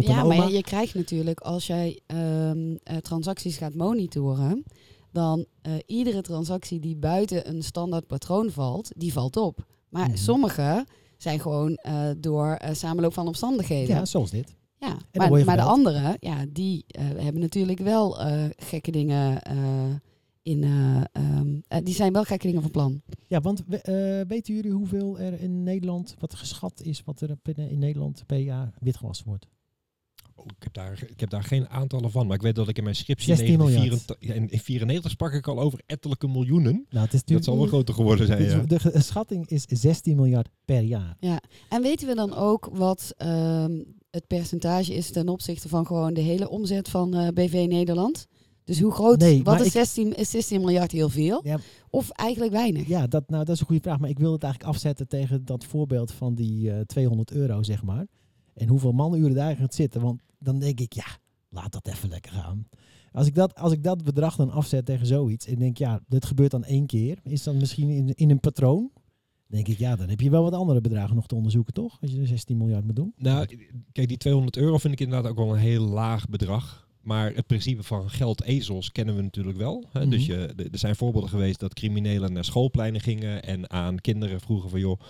Ja, 0.00 0.24
maar 0.24 0.48
je, 0.48 0.56
je 0.56 0.62
krijgt 0.62 0.94
natuurlijk, 0.94 1.40
als 1.40 1.66
jij 1.66 2.00
ehm, 2.06 2.76
eh, 2.84 2.96
transacties 2.96 3.56
gaat 3.56 3.74
monitoren, 3.74 4.64
dan 5.12 5.46
eh, 5.62 5.72
iedere 5.86 6.20
transactie 6.22 6.80
die 6.80 6.96
buiten 6.96 7.48
een 7.48 7.62
standaard 7.62 8.06
patroon 8.06 8.50
valt, 8.50 8.90
die 8.96 9.12
valt 9.12 9.36
op. 9.36 9.66
Maar 9.88 10.08
Mhm. 10.08 10.16
sommige 10.16 10.86
zijn 11.16 11.40
gewoon 11.40 11.74
eh, 11.74 12.10
door 12.18 12.58
samenloop 12.72 13.12
van 13.12 13.26
omstandigheden. 13.26 13.96
ja, 13.96 14.04
zoals 14.04 14.30
dit. 14.30 14.54
Ja, 14.78 14.96
maar, 15.12 15.44
maar 15.44 15.56
de 15.56 15.62
anderen, 15.62 16.16
ja, 16.20 16.44
die 16.48 16.84
hebben 17.16 17.40
natuurlijk 17.40 17.78
wel 17.78 18.16
gekke 18.56 18.90
dingen 18.90 19.42
in. 20.42 20.64
Eh, 21.72 21.84
die 21.84 21.94
zijn 21.94 22.12
wel 22.12 22.24
gekke 22.24 22.46
dingen 22.46 22.62
van 22.62 22.70
plan. 22.70 23.02
Ja, 23.26 23.40
want 23.40 23.62
we- 23.66 23.76
eh, 23.78 24.28
weten 24.28 24.54
jullie 24.54 24.70
hoeveel 24.72 25.18
er 25.18 25.40
in 25.40 25.62
Nederland, 25.62 26.14
wat 26.18 26.34
geschat 26.34 26.82
is, 26.82 27.02
wat 27.04 27.20
er 27.20 27.36
binnen 27.42 27.70
in 27.70 27.78
Nederland 27.78 28.22
per 28.26 28.38
jaar 28.38 28.74
witgewassen 28.80 29.26
wordt? 29.26 29.46
Oh, 30.34 30.46
ik, 30.56 30.62
heb 30.62 30.72
daar, 30.74 31.04
ik 31.08 31.20
heb 31.20 31.30
daar 31.30 31.42
geen 31.44 31.68
aantallen 31.68 32.10
van, 32.10 32.26
maar 32.26 32.36
ik 32.36 32.42
weet 32.42 32.54
dat 32.54 32.68
ik 32.68 32.76
in 32.78 32.82
mijn 32.84 32.96
scriptie 32.96 33.26
16 33.26 33.46
in 33.52 33.58
miljard. 33.58 33.84
1994 33.84 34.52
in 34.58 34.60
94 34.64 35.10
sprak 35.10 35.32
ik 35.32 35.46
al 35.48 35.60
over 35.60 35.80
ettelijke 35.86 36.28
miljoenen. 36.28 36.86
Nou, 36.90 37.04
het 37.04 37.14
is 37.14 37.24
Dat 37.24 37.44
zal 37.44 37.56
wel 37.56 37.66
groter 37.66 37.94
geworden 37.94 38.26
zijn, 38.26 38.42
ja. 38.42 38.58
De 38.62 39.00
schatting 39.00 39.48
is 39.48 39.64
16 39.68 40.16
miljard 40.16 40.48
per 40.64 40.80
jaar. 40.80 41.16
En 41.68 41.82
weten 41.82 42.08
we 42.08 42.14
dan 42.14 42.34
ook 42.34 42.68
wat 42.72 43.14
ehm, 43.16 43.82
het 44.10 44.26
percentage 44.26 44.94
is 44.94 45.10
ten 45.10 45.28
opzichte 45.28 45.68
van 45.68 45.86
gewoon 45.86 46.14
de 46.14 46.20
hele 46.20 46.48
omzet 46.48 46.88
van 46.88 47.14
eh, 47.14 47.28
BV 47.28 47.64
Nederland? 47.68 48.26
Dus 48.64 48.80
hoe 48.80 48.92
groot, 48.92 49.18
Nee, 49.18 49.42
wat 49.42 49.60
is 49.60 49.66
ik- 49.66 49.72
16, 49.72 50.14
is 50.16 50.30
16 50.30 50.60
miljard 50.60 50.92
heel 50.92 51.08
veel? 51.08 51.40
Ja. 51.44 51.58
Of 51.90 52.10
eigenlijk 52.10 52.52
weinig? 52.52 52.88
Ja, 52.88 53.06
dat, 53.06 53.30
nou, 53.30 53.44
dat 53.44 53.54
is 53.54 53.60
een 53.60 53.66
goede 53.66 53.82
vraag. 53.82 53.98
Maar 53.98 54.08
ik 54.08 54.18
wil 54.18 54.32
het 54.32 54.42
eigenlijk 54.42 54.74
afzetten 54.74 55.08
tegen 55.08 55.44
dat 55.44 55.64
voorbeeld 55.64 56.12
van 56.12 56.34
die 56.34 56.72
eh, 56.72 56.80
200 56.80 57.32
euro, 57.32 57.62
zeg 57.62 57.82
maar. 57.82 58.06
En 58.54 58.68
hoeveel 58.68 58.92
manuren 58.92 59.34
daar 59.34 59.56
gaat 59.56 59.74
zitten. 59.74 60.00
Want 60.00 60.20
dan 60.38 60.58
denk 60.58 60.80
ik, 60.80 60.92
ja, 60.92 61.06
laat 61.48 61.72
dat 61.72 61.88
even 61.88 62.08
lekker 62.08 62.32
gaan. 62.32 62.68
Als 63.12 63.26
ik 63.26 63.34
dat, 63.34 63.54
als 63.54 63.72
ik 63.72 63.82
dat 63.82 64.04
bedrag 64.04 64.36
dan 64.36 64.50
afzet 64.50 64.86
tegen 64.86 65.06
zoiets 65.06 65.46
en 65.46 65.58
denk, 65.58 65.76
ja, 65.78 66.00
dit 66.08 66.24
gebeurt 66.24 66.50
dan 66.50 66.64
één 66.64 66.86
keer, 66.86 67.18
is 67.22 67.42
dan 67.42 67.56
misschien 67.56 67.88
in, 67.88 68.14
in 68.14 68.30
een 68.30 68.40
patroon? 68.40 68.90
denk 69.46 69.68
ik, 69.68 69.78
ja, 69.78 69.96
dan 69.96 70.08
heb 70.08 70.20
je 70.20 70.30
wel 70.30 70.42
wat 70.42 70.52
andere 70.52 70.80
bedragen 70.80 71.14
nog 71.14 71.26
te 71.26 71.34
onderzoeken, 71.34 71.72
toch? 71.74 71.98
Als 72.00 72.10
je 72.12 72.20
er 72.20 72.26
16 72.26 72.56
miljard 72.56 72.84
moet 72.84 72.96
doen. 72.96 73.12
Nou, 73.16 73.46
kijk, 73.92 74.08
die 74.08 74.16
200 74.16 74.56
euro 74.56 74.78
vind 74.78 74.92
ik 74.92 75.00
inderdaad 75.00 75.30
ook 75.30 75.36
wel 75.36 75.52
een 75.52 75.58
heel 75.60 75.84
laag 75.84 76.28
bedrag. 76.28 76.88
Maar 77.02 77.34
het 77.34 77.46
principe 77.46 77.82
van 77.82 78.10
geldezels 78.10 78.92
kennen 78.92 79.16
we 79.16 79.22
natuurlijk 79.22 79.56
wel. 79.58 79.84
Hè? 79.92 80.08
Dus 80.08 80.26
Mhm. 80.26 80.38
je, 80.38 80.46
er 80.72 80.78
zijn 80.78 80.96
voorbeelden 80.96 81.30
geweest 81.30 81.60
dat 81.60 81.74
criminelen 81.74 82.32
naar 82.32 82.44
schoolpleinen 82.44 83.00
gingen 83.00 83.42
en 83.42 83.70
aan 83.70 84.00
kinderen 84.00 84.40
vroegen 84.40 84.70
van 84.70 84.80
joh, 84.80 85.00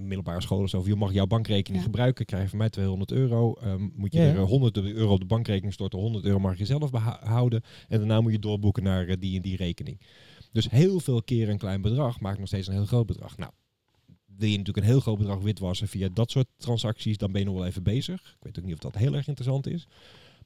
middelbare 0.00 0.40
scholen 0.40 0.68
zo, 0.68 0.80
van, 0.80 0.90
joh, 0.90 0.98
mag 0.98 1.12
jouw 1.12 1.26
bankrekening 1.26 1.82
Ja. 1.82 1.88
gebruiken? 1.90 2.24
Krijg 2.24 2.42
je 2.42 2.48
van 2.48 2.58
mij 2.58 2.70
200 2.70 3.12
euro. 3.12 3.52
Ehm, 3.52 3.88
moet 3.94 4.12
je 4.12 4.20
Ja. 4.20 4.26
er 4.26 4.36
eh, 4.36 4.42
100 4.44 4.76
euro 4.76 5.12
op 5.12 5.20
de 5.20 5.26
bankrekening 5.26 5.72
storten, 5.72 5.98
100 5.98 6.24
euro 6.24 6.38
mag 6.38 6.58
je 6.58 6.64
zelf 6.66 6.90
behouden. 6.90 7.62
En 7.88 7.98
daarna 7.98 8.20
moet 8.20 8.32
je 8.32 8.38
doorboeken 8.38 8.82
naar 8.82 9.06
eh, 9.08 9.16
die 9.18 9.36
en 9.36 9.42
die 9.42 9.56
rekening. 9.56 10.00
Dus 10.52 10.70
heel 10.70 11.00
veel 11.00 11.22
keer 11.22 11.48
een 11.48 11.58
klein 11.58 11.80
bedrag 11.82 12.20
maakt 12.20 12.38
nog 12.38 12.46
steeds 12.48 12.66
een 12.66 12.74
heel 12.74 12.86
groot 12.86 13.06
bedrag. 13.06 13.36
Nou, 13.36 13.52
wil 14.36 14.48
je 14.48 14.56
natuurlijk 14.58 14.86
een 14.86 14.92
heel 14.92 15.00
groot 15.00 15.18
bedrag 15.18 15.38
witwassen 15.40 15.88
via 15.88 16.08
dat 16.12 16.30
soort 16.30 16.46
transacties, 16.56 17.16
dan 17.16 17.32
ben 17.32 17.40
je 17.40 17.46
nog 17.46 17.56
wel 17.56 17.66
even 17.66 17.82
bezig. 17.82 18.20
Ik 18.20 18.36
weet 18.44 18.58
ook 18.58 18.64
niet 18.64 18.74
of 18.74 18.80
dat 18.80 18.94
heel 18.96 19.14
erg 19.14 19.26
interessant 19.28 19.66
is. 19.66 19.86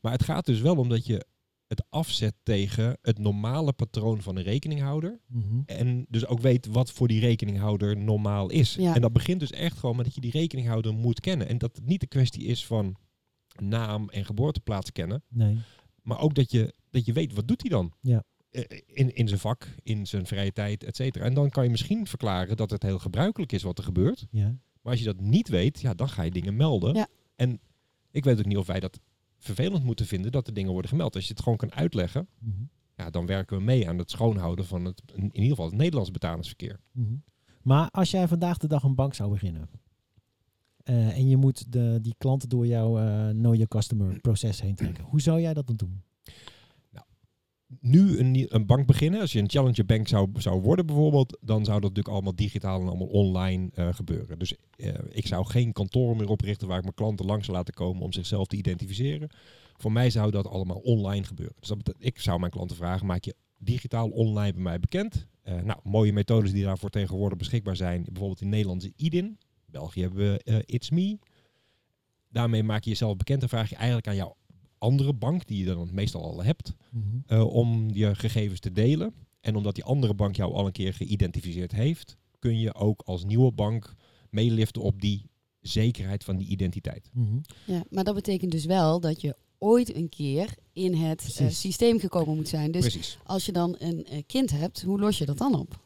Maar 0.04 0.12
het 0.12 0.24
gaat 0.24 0.46
dus 0.46 0.60
wel 0.60 0.76
om 0.76 0.88
dat 0.88 1.06
je 1.06 1.26
het 1.66 1.84
afzet 1.88 2.34
tegen 2.42 2.98
het 3.02 3.18
normale 3.18 3.72
patroon 3.72 4.22
van 4.22 4.36
een 4.36 4.42
rekeninghouder. 4.42 5.20
Mhm. 5.26 5.60
En 5.66 6.06
dus 6.08 6.26
ook 6.26 6.40
weet 6.40 6.66
wat 6.66 6.92
voor 6.92 7.08
die 7.08 7.20
rekeninghouder 7.20 7.96
normaal 7.96 8.50
is. 8.50 8.74
Ja. 8.74 8.94
En 8.94 9.00
dat 9.00 9.12
begint 9.12 9.40
dus 9.40 9.50
echt 9.50 9.78
gewoon 9.78 9.96
met 9.96 10.04
dat 10.04 10.14
je 10.14 10.20
die 10.20 10.30
rekeninghouder 10.30 10.94
moet 10.94 11.20
kennen. 11.20 11.48
En 11.48 11.58
dat 11.58 11.76
het 11.76 11.86
niet 11.86 12.00
de 12.00 12.06
kwestie 12.06 12.44
is 12.44 12.66
van 12.66 12.96
naam 13.62 14.08
en 14.08 14.24
geboorteplaats 14.24 14.92
kennen. 14.92 15.22
Nee. 15.28 15.58
Maar 16.02 16.20
ook 16.20 16.34
dat 16.34 16.50
je, 16.50 16.74
dat 16.90 17.04
je 17.04 17.12
weet, 17.12 17.32
wat 17.34 17.48
doet 17.48 17.60
hij 17.60 17.70
dan? 17.70 17.92
Ja. 18.00 18.24
Eh, 18.50 18.62
In, 18.86 19.14
in 19.14 19.28
zijn 19.28 19.40
vak, 19.40 19.74
in 19.82 20.06
zijn 20.06 20.26
vrije 20.26 20.52
tijd, 20.52 20.84
et 20.84 20.96
cetera. 20.96 21.24
En 21.24 21.34
dan 21.34 21.50
kan 21.50 21.64
je 21.64 21.70
misschien 21.70 22.06
verklaren 22.06 22.56
dat 22.56 22.70
het 22.70 22.82
heel 22.82 22.98
gebruikelijk 22.98 23.52
is 23.52 23.62
wat 23.62 23.78
er 23.78 23.84
gebeurt. 23.84 24.26
Ja. 24.30 24.56
Maar 24.82 24.92
als 24.92 24.98
je 24.98 25.06
dat 25.06 25.20
niet 25.20 25.48
weet, 25.48 25.80
ja, 25.80 25.94
dan 25.94 26.08
ga 26.08 26.22
je 26.22 26.30
dingen 26.30 26.56
melden. 26.56 26.94
Ja. 26.94 27.08
En 27.36 27.60
ik 28.10 28.24
weet 28.24 28.38
ook 28.38 28.44
niet 28.46 28.56
of 28.56 28.66
wij 28.66 28.80
dat 28.80 29.00
vervelend 29.44 29.84
moeten 29.84 30.06
vinden 30.06 30.32
dat 30.32 30.46
de 30.46 30.52
dingen 30.52 30.72
worden 30.72 30.90
gemeld. 30.90 31.14
Als 31.14 31.24
je 31.26 31.32
het 31.32 31.42
gewoon 31.42 31.58
kan 31.58 31.72
uitleggen, 31.72 32.28
Mhm. 32.38 32.62
ja, 32.96 33.10
dan 33.10 33.26
werken 33.26 33.56
we 33.58 33.62
mee 33.62 33.88
aan 33.88 33.98
het 33.98 34.10
schoonhouden 34.10 34.64
van 34.66 34.84
het, 34.84 35.02
in 35.14 35.22
ieder 35.34 35.48
geval 35.50 35.66
het 35.66 35.74
Nederlands 35.74 36.10
betalingsverkeer. 36.10 36.80
Mhm. 36.92 37.14
Maar 37.62 37.88
als 37.90 38.10
jij 38.10 38.28
vandaag 38.28 38.58
de 38.58 38.66
dag 38.68 38.82
een 38.82 38.94
bank 38.94 39.14
zou 39.14 39.30
beginnen 39.30 39.68
eh, 40.84 41.16
en 41.16 41.28
je 41.28 41.36
moet 41.36 41.72
de, 41.72 41.98
die 42.02 42.14
klanten 42.18 42.48
door 42.48 42.66
jouw 42.66 42.92
know 43.32 43.52
your 43.54 43.68
customer 43.68 44.20
proces 44.20 44.60
heen 44.60 44.74
trekken, 44.74 45.04
hoe 45.04 45.20
zou 45.20 45.40
jij 45.40 45.54
dat 45.54 45.66
dan 45.66 45.76
doen? 45.76 46.02
Nu 47.80 48.18
een, 48.18 48.46
een 48.48 48.66
bank 48.66 48.86
beginnen, 48.86 49.20
als 49.20 49.32
je 49.32 49.38
een 49.38 49.50
challenger 49.50 49.84
bank 49.84 50.08
zou, 50.08 50.28
zou 50.34 50.60
worden 50.60 50.86
bijvoorbeeld, 50.86 51.38
dan 51.40 51.64
zou 51.64 51.80
dat 51.80 51.88
natuurlijk 51.88 52.14
allemaal 52.14 52.34
digitaal 52.34 52.80
en 52.80 52.88
allemaal 52.88 53.06
online 53.06 53.70
eh, 53.74 53.88
gebeuren. 53.94 54.38
Dus 54.38 54.54
eh, 54.76 54.94
ik 55.10 55.26
zou 55.26 55.46
geen 55.46 55.72
kantoor 55.72 56.16
meer 56.16 56.28
oprichten 56.28 56.68
waar 56.68 56.76
ik 56.76 56.82
mijn 56.82 56.94
klanten 56.94 57.26
langs 57.26 57.44
zou 57.44 57.56
laten 57.56 57.74
komen 57.74 58.02
om 58.02 58.12
zichzelf 58.12 58.46
te 58.46 58.56
identificeren. 58.56 59.28
Voor 59.76 59.92
mij 59.92 60.10
zou 60.10 60.30
dat 60.30 60.46
allemaal 60.46 60.76
online 60.76 61.24
gebeuren. 61.24 61.56
Dus 61.58 61.68
dat 61.68 61.94
ik 61.98 62.20
zou 62.20 62.38
mijn 62.38 62.52
klanten 62.52 62.76
vragen, 62.76 63.06
maak 63.06 63.24
je 63.24 63.34
digitaal 63.58 64.08
online 64.08 64.52
bij 64.52 64.62
mij 64.62 64.80
bekend? 64.80 65.26
Eh, 65.42 65.62
nou, 65.62 65.80
mooie 65.82 66.12
methodes 66.12 66.52
die 66.52 66.64
daarvoor 66.64 66.90
tegenwoordig 66.90 67.38
beschikbaar 67.38 67.76
zijn. 67.76 68.04
Bijvoorbeeld 68.04 68.40
in 68.40 68.48
Nederland 68.48 68.84
is 68.84 68.90
IDIN. 68.96 69.38
België 69.66 70.00
hebben 70.00 70.18
we 70.18 70.62
It's 70.66 70.90
Me. 70.90 71.18
Daarmee 72.28 72.62
maak 72.62 72.84
je 72.84 72.90
jezelf 72.90 73.16
bekend 73.16 73.42
en 73.42 73.48
vraag 73.48 73.70
je 73.70 73.76
eigenlijk 73.76 74.06
aan 74.06 74.16
jouw 74.16 74.36
andere 74.84 75.12
bank, 75.12 75.46
die 75.46 75.58
je 75.58 75.64
dan 75.64 75.88
meestal 75.92 76.22
al 76.22 76.42
hebt, 76.44 76.74
Mhm. 76.90 77.04
eh, 77.26 77.46
om 77.46 77.90
je 77.92 78.14
gegevens 78.14 78.60
te 78.60 78.72
delen. 78.72 79.14
En 79.40 79.56
omdat 79.56 79.74
die 79.74 79.84
andere 79.84 80.14
bank 80.14 80.36
jou 80.36 80.52
al 80.52 80.66
een 80.66 80.72
keer 80.72 80.94
geïdentificeerd 80.94 81.72
heeft, 81.72 82.16
kun 82.38 82.58
je 82.58 82.74
ook 82.74 83.02
als 83.04 83.24
nieuwe 83.24 83.52
bank 83.52 83.94
meeliften 84.30 84.82
op 84.82 85.00
die 85.00 85.30
zekerheid 85.60 86.24
van 86.24 86.36
die 86.36 86.48
identiteit. 86.48 87.10
Mhm. 87.12 87.38
Ja, 87.66 87.84
maar 87.90 88.04
dat 88.04 88.14
betekent 88.14 88.52
dus 88.52 88.64
wel 88.64 89.00
dat 89.00 89.20
je 89.20 89.36
ooit 89.58 89.94
een 89.94 90.08
keer 90.08 90.54
in 90.72 90.94
het 90.94 91.36
eh, 91.40 91.48
systeem 91.48 91.98
gekomen 91.98 92.36
moet 92.36 92.48
zijn. 92.48 92.70
Dus 92.70 92.80
Precies. 92.80 93.18
als 93.24 93.46
je 93.46 93.52
dan 93.52 93.74
een 93.78 94.04
eh, 94.04 94.22
kind 94.26 94.50
hebt, 94.50 94.82
hoe 94.82 95.00
los 95.00 95.18
je 95.18 95.24
dat 95.26 95.38
dan 95.38 95.58
op? 95.58 95.82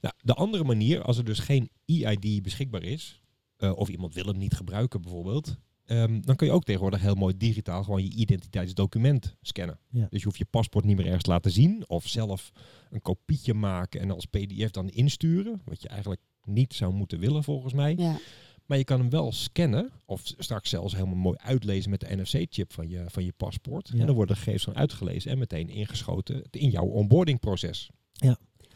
Nou, 0.00 0.16
de 0.22 0.34
andere 0.34 0.64
manier, 0.64 1.02
als 1.02 1.18
er 1.18 1.24
dus 1.24 1.38
geen 1.38 1.70
EID 1.86 2.42
beschikbaar 2.42 2.82
is, 2.82 3.20
eh, 3.56 3.76
of 3.76 3.88
iemand 3.88 4.14
wil 4.14 4.24
hem 4.24 4.38
niet 4.38 4.54
gebruiken 4.54 5.02
bijvoorbeeld, 5.02 5.56
ehm, 5.86 6.20
dan 6.20 6.36
kun 6.36 6.46
je 6.46 6.52
ook 6.52 6.64
tegenwoordig 6.64 7.00
heel 7.00 7.14
mooi 7.14 7.36
digitaal 7.36 7.84
gewoon 7.84 8.02
je 8.02 8.10
identiteitsdocument 8.10 9.36
scannen. 9.42 9.78
Ja. 9.88 10.06
Dus 10.10 10.18
je 10.18 10.24
hoeft 10.24 10.38
je 10.38 10.44
paspoort 10.44 10.84
niet 10.84 10.96
meer 10.96 11.04
ergens 11.04 11.24
te 11.24 11.30
laten 11.30 11.50
zien, 11.50 11.84
of 11.88 12.06
zelf 12.08 12.52
een 12.90 13.02
kopietje 13.02 13.54
maken 13.54 14.00
en 14.00 14.10
als 14.10 14.26
PDF 14.26 14.70
dan 14.70 14.88
insturen, 14.88 15.62
wat 15.64 15.82
je 15.82 15.88
eigenlijk 15.88 16.20
niet 16.44 16.74
zou 16.74 16.92
moeten 16.92 17.18
willen 17.18 17.44
volgens 17.44 17.72
mij. 17.72 17.94
Ja, 17.96 18.18
Maar 18.66 18.78
je 18.78 18.84
kan 18.84 19.00
hem 19.00 19.10
wel 19.10 19.32
scannen, 19.32 19.90
of 20.04 20.22
straks 20.24 20.70
zelfs 20.70 20.94
helemaal 20.94 21.14
mooi 21.14 21.36
uitlezen 21.40 21.90
met 21.90 22.00
de 22.00 22.16
NFC-chip 22.16 22.72
van 22.72 22.88
je, 22.88 23.04
van 23.06 23.24
je 23.24 23.32
paspoort. 23.36 23.88
Ja. 23.92 24.00
En 24.00 24.06
dan 24.06 24.14
worden 24.14 24.34
de 24.34 24.40
gegevens 24.40 24.64
van 24.64 24.76
uitgelezen 24.76 25.30
en 25.30 25.38
meteen 25.38 25.68
ingeschoten 25.68 26.42
in 26.50 26.70
jouw 26.70 26.86
onboardingproces. 26.86 27.90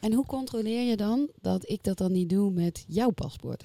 En 0.00 0.12
hoe 0.12 0.26
controleer 0.26 0.88
je 0.88 0.96
dan 0.96 1.30
dat 1.40 1.70
ik 1.70 1.82
dat 1.82 1.98
dan 1.98 2.12
niet 2.12 2.28
doe 2.28 2.50
met 2.50 2.84
jouw 2.88 3.10
paspoort? 3.10 3.64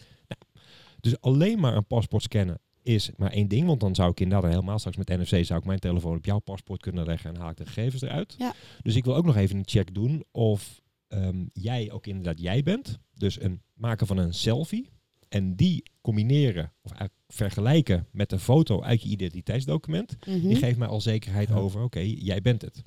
Dus 0.99 1.21
alleen 1.21 1.59
maar 1.59 1.75
een 1.75 1.85
paspoort 1.85 2.23
scannen 2.23 2.59
is 2.83 3.09
maar 3.17 3.31
één 3.31 3.47
ding. 3.47 3.67
Want 3.67 3.79
dan 3.79 3.95
zou 3.95 4.11
ik 4.11 4.19
inderdaad 4.19 4.49
helemaal 4.51 4.79
straks 4.79 4.97
met 4.97 5.07
NFC 5.07 5.45
zou 5.45 5.59
ik 5.59 5.65
mijn 5.65 5.79
telefoon 5.79 6.17
op 6.17 6.25
jouw 6.25 6.39
paspoort 6.39 6.81
kunnen 6.81 7.05
leggen 7.05 7.33
en 7.33 7.41
haal 7.41 7.49
ik 7.49 7.57
de 7.57 7.65
gegevens 7.65 8.01
eruit. 8.01 8.35
Ja. 8.37 8.53
Dus 8.81 8.95
ik 8.95 9.05
wil 9.05 9.15
ook 9.15 9.25
nog 9.25 9.35
even 9.35 9.57
een 9.57 9.67
check 9.67 9.93
doen 9.93 10.23
of 10.31 10.81
ehm, 11.07 11.45
jij 11.53 11.91
ook 11.91 12.07
inderdaad 12.07 12.39
jij 12.39 12.63
bent. 12.63 12.99
Dus 13.13 13.41
een 13.41 13.61
maken 13.73 14.07
van 14.07 14.17
een 14.17 14.33
selfie. 14.33 14.89
En 15.29 15.55
die 15.55 15.83
combineren 16.01 16.71
of 16.81 16.91
eigenlijk 16.91 17.21
vergelijken 17.27 18.07
met 18.11 18.31
een 18.31 18.39
foto 18.39 18.81
uit 18.81 19.01
je 19.01 19.09
identiteitsdocument. 19.09 20.15
Mhm. 20.27 20.47
Die 20.47 20.55
geeft 20.55 20.77
mij 20.77 20.87
al 20.87 21.01
zekerheid 21.01 21.49
Ja. 21.49 21.55
over, 21.55 21.81
oké, 21.83 21.99
jij 21.99 22.41
bent 22.41 22.61
het. 22.61 22.81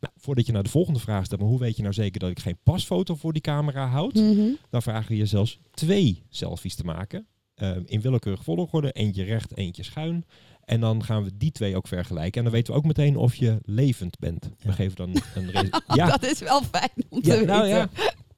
Nou, 0.00 0.12
voordat 0.16 0.46
je 0.46 0.52
naar 0.52 0.62
de 0.62 0.68
volgende 0.68 0.98
vraag 1.00 1.24
stelt, 1.24 1.40
maar 1.40 1.48
hoe 1.48 1.58
weet 1.58 1.76
je 1.76 1.82
nou 1.82 1.94
zeker 1.94 2.20
dat 2.20 2.30
ik 2.30 2.38
geen 2.38 2.58
pasfoto 2.62 3.14
voor 3.14 3.32
die 3.32 3.42
camera 3.42 3.86
houd? 3.86 4.14
Mhm. 4.14 4.48
Dan 4.70 4.82
vragen 4.82 5.08
we 5.10 5.16
je 5.16 5.26
zelfs 5.26 5.58
twee 5.70 6.22
selfies 6.28 6.74
te 6.74 6.84
maken. 6.84 7.26
Ehm, 7.54 7.82
in 7.86 8.00
willekeurige 8.00 8.42
volgorde. 8.44 8.92
Eentje 8.92 9.22
recht, 9.24 9.56
eentje 9.56 9.82
schuin. 9.82 10.24
En 10.64 10.80
dan 10.80 11.04
gaan 11.04 11.24
we 11.24 11.36
die 11.36 11.50
twee 11.52 11.76
ook 11.76 11.86
vergelijken. 11.88 12.38
En 12.38 12.42
dan 12.44 12.52
weten 12.52 12.72
we 12.72 12.78
ook 12.78 12.84
meteen 12.86 13.16
of 13.16 13.34
je 13.34 13.58
levend 13.64 14.18
bent. 14.18 14.50
We 14.62 14.72
geven 14.72 14.96
dan 14.96 15.10
een... 15.34 15.50
re- 15.50 15.80
ja, 15.94 16.06
Dat 16.06 16.22
is 16.24 16.38
wel 16.40 16.62
fijn 16.62 16.90
om 17.08 17.20
te 17.22 17.28
Ja, 17.30 17.34
weten. 17.36 17.46
nou 17.54 17.66
ja. 17.66 17.88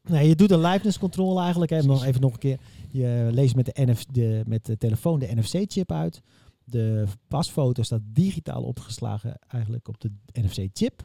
Nee, 0.02 0.28
je 0.28 0.34
doet 0.36 0.50
een 0.50 0.60
liveness 0.60 0.98
controle 0.98 1.40
eigenlijk. 1.40 1.70
Hè. 1.70 1.82
Nog 1.82 2.04
even 2.04 2.20
nog 2.20 2.32
een 2.32 2.38
keer. 2.38 2.58
Je 2.90 3.28
leest 3.32 3.54
met 3.54 3.64
de, 3.66 3.84
NF, 3.84 4.04
de, 4.04 4.42
met 4.46 4.64
de 4.66 4.76
telefoon 4.78 5.18
de 5.18 5.34
NFC-chip 5.34 5.92
uit. 5.92 6.22
De 6.64 7.04
pasfoto 7.28 7.82
staat 7.82 8.00
digitaal 8.04 8.62
opgeslagen 8.62 9.38
eigenlijk 9.48 9.88
op 9.88 10.00
de 10.00 10.10
NFC-chip. 10.32 11.02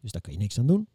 Dus 0.00 0.12
daar 0.12 0.20
kun 0.22 0.32
je 0.32 0.38
niks 0.38 0.58
aan 0.58 0.66
doen. 0.66 0.88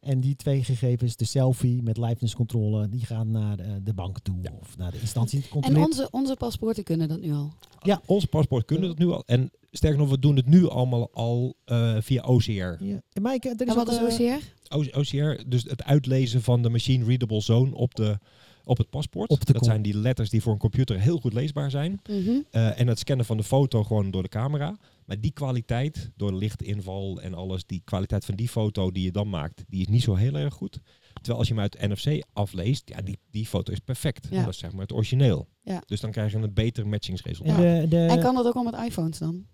En 0.00 0.20
die 0.20 0.36
twee 0.36 0.64
gegevens, 0.64 1.16
de 1.16 1.24
selfie 1.24 1.82
met 1.82 1.96
liveness 1.96 2.34
controle, 2.34 2.88
die 2.88 3.06
gaan 3.06 3.30
naar 3.30 3.56
de, 3.56 3.82
de 3.82 3.94
bank 3.94 4.18
toe 4.18 4.36
Ja. 4.42 4.52
of 4.60 4.76
naar 4.76 4.90
de 4.90 5.00
instantie 5.00 5.44
En 5.60 5.76
onze, 5.76 6.08
onze 6.10 6.36
paspoorten 6.36 6.84
kunnen 6.84 7.08
dat 7.08 7.20
nu 7.20 7.32
al. 7.32 7.52
ja, 7.82 8.00
onze 8.06 8.26
paspoort 8.26 8.64
kunnen 8.64 8.88
dat 8.88 8.98
nu 8.98 9.08
al. 9.10 9.22
En 9.26 9.50
sterker 9.70 9.98
nog, 9.98 10.10
we 10.10 10.18
doen 10.18 10.36
het 10.36 10.46
nu 10.46 10.68
allemaal 10.68 11.10
al 11.12 11.56
eh, 11.64 11.96
via 12.00 12.22
OCR. 12.22 12.50
Ja. 12.50 13.02
En 13.12 13.22
Maaike, 13.22 13.48
er 13.48 13.54
is 13.60 13.66
En 13.68 13.74
wat 13.74 14.00
ook, 14.00 14.08
is 14.08 14.18
eh, 14.18 14.36
OCR? 14.70 14.98
OCR, 14.98 15.42
dus 15.48 15.62
het 15.62 15.82
uitlezen 15.84 16.42
van 16.42 16.62
de 16.62 16.68
machine 16.68 17.04
readable 17.04 17.40
zone 17.40 17.74
op, 17.74 17.94
de, 17.94 18.18
op 18.64 18.78
het 18.78 18.90
paspoort. 18.90 19.30
Op 19.30 19.46
dat 19.46 19.64
zijn 19.64 19.82
die 19.82 19.96
letters 19.96 20.30
die 20.30 20.42
voor 20.42 20.52
een 20.52 20.58
computer 20.58 21.00
heel 21.00 21.18
goed 21.18 21.32
leesbaar 21.32 21.70
zijn. 21.70 22.00
Mhm. 22.08 22.30
Eh, 22.50 22.80
en 22.80 22.86
het 22.86 22.98
scannen 22.98 23.26
van 23.26 23.36
de 23.36 23.42
foto 23.42 23.84
gewoon 23.84 24.10
door 24.10 24.22
de 24.22 24.28
camera. 24.28 24.76
Maar 25.04 25.20
die 25.20 25.32
kwaliteit, 25.32 26.10
door 26.16 26.30
de 26.30 26.36
lichtinval 26.36 27.20
en 27.20 27.34
alles, 27.34 27.66
die 27.66 27.82
kwaliteit 27.84 28.24
van 28.24 28.34
die 28.34 28.48
foto 28.48 28.90
die 28.90 29.04
je 29.04 29.10
dan 29.10 29.30
maakt, 29.30 29.64
die 29.68 29.80
is 29.80 29.88
niet 29.88 30.02
zo 30.02 30.14
heel 30.14 30.34
erg 30.34 30.54
goed. 30.54 30.78
Terwijl 31.12 31.38
als 31.38 31.48
je 31.48 31.54
hem 31.54 31.62
uit 31.62 31.78
NFC 31.80 32.24
afleest, 32.32 32.88
ja, 32.88 33.02
die, 33.02 33.18
die 33.30 33.46
foto 33.46 33.72
is 33.72 33.78
perfect. 33.78 34.28
Ja. 34.30 34.40
Dat 34.40 34.52
is 34.52 34.58
zeg 34.58 34.72
maar 34.72 34.82
het 34.82 34.92
origineel. 34.92 35.48
Ja. 35.62 35.82
Dus 35.86 36.00
dan 36.00 36.10
krijg 36.10 36.32
je 36.32 36.38
een 36.38 36.54
beter 36.54 36.86
matchingsresultaat. 36.86 37.56
de, 37.56 37.86
de, 37.88 37.96
En 37.96 38.20
kan 38.20 38.34
dat 38.34 38.46
ook 38.46 38.54
al 38.54 38.62
met 38.62 38.76
iPhones 38.86 39.18
dan? 39.18 39.46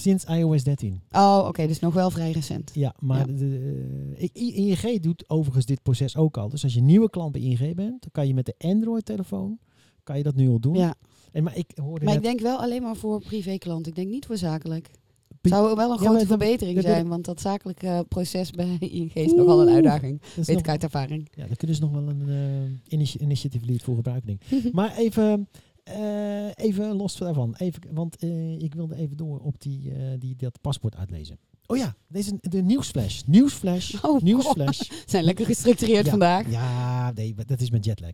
Sinds 0.00 0.24
iOS 0.24 0.64
13. 0.64 1.00
Oh, 1.12 1.44
oké, 1.48 1.66
dus 1.66 1.78
nog 1.78 1.94
wel 1.94 2.10
vrij 2.10 2.30
recent. 2.30 2.70
Ja, 2.74 2.94
maar 2.98 3.18
Ja. 3.18 3.34
De, 3.36 4.16
I- 4.20 4.30
I- 4.34 4.70
ING 4.82 5.00
doet 5.02 5.24
overigens 5.28 5.66
dit 5.66 5.82
proces 5.82 6.16
ook 6.16 6.36
al. 6.36 6.48
Dus 6.48 6.62
als 6.64 6.74
je 6.74 6.80
nieuwe 6.82 7.10
klant 7.10 7.32
bij 7.32 7.40
ING 7.40 7.58
bent, 7.74 8.00
dan 8.00 8.10
kan 8.12 8.26
je 8.26 8.34
met 8.34 8.46
de 8.46 8.54
Android-telefoon 8.58 9.58
kan 10.02 10.16
je 10.16 10.22
dat 10.22 10.34
nu 10.34 10.48
al 10.48 10.60
doen. 10.60 10.74
Ja, 10.76 10.94
En, 11.32 11.42
maar 11.42 11.56
ik 11.56 11.70
hoorde 11.82 12.04
maar 12.04 12.14
ik 12.14 12.22
denk 12.22 12.40
wel 12.40 12.58
alleen 12.60 12.82
maar 12.82 12.96
voor 12.96 13.20
privéklant. 13.20 13.86
Ik 13.86 13.94
denk 13.94 14.08
niet 14.10 14.26
voor 14.26 14.36
zakelijk. 14.36 14.90
Zou 15.42 15.76
wel 15.76 15.90
een 15.92 15.98
grote 15.98 16.26
verbetering 16.26 16.74
dat- 16.76 16.84
zijn, 16.84 17.08
want 17.08 17.24
dat 17.24 17.40
zakelijke 17.40 18.04
proces 18.08 18.50
bij 18.50 18.76
ING 18.90 19.14
is 19.14 19.32
nogal 19.32 19.62
een 19.62 19.74
uitdaging. 19.74 20.22
Weet 20.36 20.58
ik 20.58 20.68
uit 20.68 20.82
ervaring. 20.82 21.28
ja, 21.34 21.46
daar 21.46 21.56
kunnen 21.56 21.76
ze 21.76 21.82
nog 21.82 21.90
wel 21.92 22.08
een 22.08 22.28
eh 22.28 22.92
initi- 22.92 23.18
initiative 23.18 23.66
lead 23.66 23.82
voor 23.82 23.94
gebruiken. 23.94 24.38
Maar 24.72 24.96
even, 24.96 25.48
Eh, 25.90 26.64
even 26.64 26.96
los 26.96 27.16
daarvan. 27.16 27.54
Even, 27.58 27.82
want 27.94 28.16
eh, 28.16 28.58
ik 28.58 28.74
wilde 28.74 28.94
even 28.96 29.16
door 29.16 29.38
op 29.40 29.60
die, 29.60 29.92
eh, 29.94 30.18
die, 30.18 30.36
dat 30.36 30.60
paspoort 30.60 30.96
uitlezen. 30.96 31.38
Oh 31.66 31.76
ja, 31.76 31.94
deze 32.08 32.38
de 32.40 32.62
nieuwsflash. 32.62 33.22
Nieuwsflash. 33.26 33.94
Oh, 34.04 34.20
nieuwsflash. 34.20 34.80
zijn 35.06 35.24
lekker 35.24 35.46
gestructureerd 35.46 36.04
Ja. 36.04 36.10
vandaag. 36.10 36.50
Ja, 36.50 37.12
nee, 37.12 37.34
dat 37.34 37.60
is 37.60 37.70
mijn 37.70 37.82
jetlag. 37.82 38.10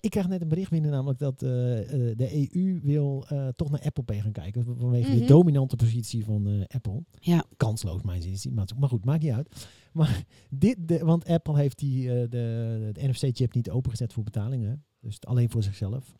Ik 0.00 0.10
krijg 0.10 0.28
net 0.28 0.40
een 0.40 0.48
bericht 0.48 0.70
binnen, 0.70 0.90
namelijk 0.90 1.18
dat 1.18 1.38
de 1.38 2.48
EU 2.52 2.80
wil 2.82 3.26
toch 3.56 3.70
naar 3.70 3.80
Apple 3.82 4.02
Pay 4.02 4.20
gaan 4.20 4.32
kijken. 4.32 4.64
Vanwege 4.78 5.10
Mhm. 5.10 5.18
de 5.18 5.24
dominante 5.24 5.76
positie 5.76 6.24
van 6.24 6.64
Apple. 6.68 7.02
Ja. 7.20 7.44
Kansloos, 7.56 8.02
mijn 8.02 8.22
zin. 8.36 8.54
Maar, 8.54 8.66
maar 8.78 8.88
goed, 8.88 9.04
maakt 9.04 9.22
niet 9.22 9.32
uit. 9.32 9.66
Maar 9.92 10.24
dit, 10.50 10.76
de, 10.88 10.98
want 10.98 11.26
Apple 11.26 11.56
heeft 11.56 11.78
die, 11.78 12.06
de, 12.06 12.90
de 12.92 13.08
NFC-chip 13.08 13.54
niet 13.54 13.70
opengezet 13.70 14.12
voor 14.12 14.22
betalingen. 14.24 14.84
Dus 15.00 15.20
alleen 15.20 15.50
voor 15.50 15.62
zichzelf. 15.62 16.16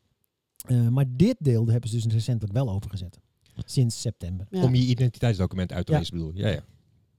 Eh, 0.67 0.89
maar 0.89 1.05
dit 1.09 1.37
deel 1.39 1.67
hebben 1.67 1.91
ze 1.91 1.97
dus 1.97 2.13
recentelijk 2.13 2.55
wel 2.55 2.71
opengezet. 2.71 3.19
Sinds 3.65 4.01
september. 4.01 4.47
Ja. 4.51 4.63
Om 4.63 4.75
je 4.75 4.83
identiteitsdocument 4.83 5.73
uit 5.73 5.87
te 5.87 5.93
Ja. 5.93 5.99
lezen 5.99 6.15
bedoel 6.17 6.33
je? 6.35 6.41
Ja, 6.43 6.49
ja. 6.49 6.65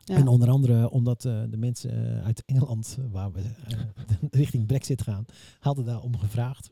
Ja. 0.04 0.16
En 0.16 0.28
onder 0.28 0.50
andere 0.50 0.90
omdat 0.90 1.26
eh, 1.26 1.42
de 1.50 1.58
mensen 1.58 2.18
eh, 2.20 2.26
uit 2.26 2.44
Engeland, 2.46 2.98
waar 3.12 3.32
we 3.32 3.42
richting 4.32 4.66
Brexit 4.66 5.02
gaan, 5.02 5.26
hadden 5.60 5.86
daar 5.86 6.02
om 6.02 6.18
gevraagd. 6.18 6.70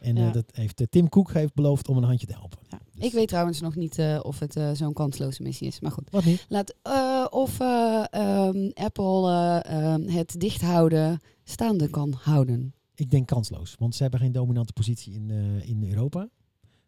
En 0.00 0.16
eh, 0.16 0.22
Ja. 0.24 0.30
dat 0.30 0.44
heeft, 0.52 0.82
Tim 0.90 1.08
Cook 1.08 1.32
heeft 1.32 1.54
beloofd 1.54 1.88
om 1.88 1.96
een 1.96 2.02
handje 2.04 2.26
te 2.26 2.32
helpen. 2.32 2.58
Ja. 2.70 2.78
Dus- 2.94 3.04
Ik 3.04 3.12
weet 3.12 3.28
trouwens 3.28 3.60
nog 3.60 3.76
niet 3.76 3.98
eh, 3.98 4.20
of 4.22 4.38
het 4.38 4.60
zo'n 4.72 4.92
kansloze 4.92 5.42
missie 5.42 5.66
is. 5.66 5.80
Maar 5.80 5.90
goed. 5.92 6.10
Wat 6.10 6.24
niet? 6.24 6.46
Laat, 6.48 6.74
eh, 6.82 7.26
of 7.30 7.60
eh, 7.60 8.04
ehm, 8.10 8.70
Apple 8.74 9.30
eh, 9.30 9.92
ehm, 9.92 10.08
het 10.08 10.34
dichthouden 10.40 11.20
staande 11.44 11.88
kan 11.88 12.12
houden. 12.22 12.74
Ik 12.94 13.10
denk 13.10 13.26
kansloos, 13.26 13.74
want 13.78 13.94
ze 13.94 14.02
hebben 14.02 14.20
geen 14.20 14.32
dominante 14.32 14.72
positie 14.72 15.14
in, 15.14 15.30
eh, 15.30 15.68
in 15.68 15.84
Europa. 15.88 16.28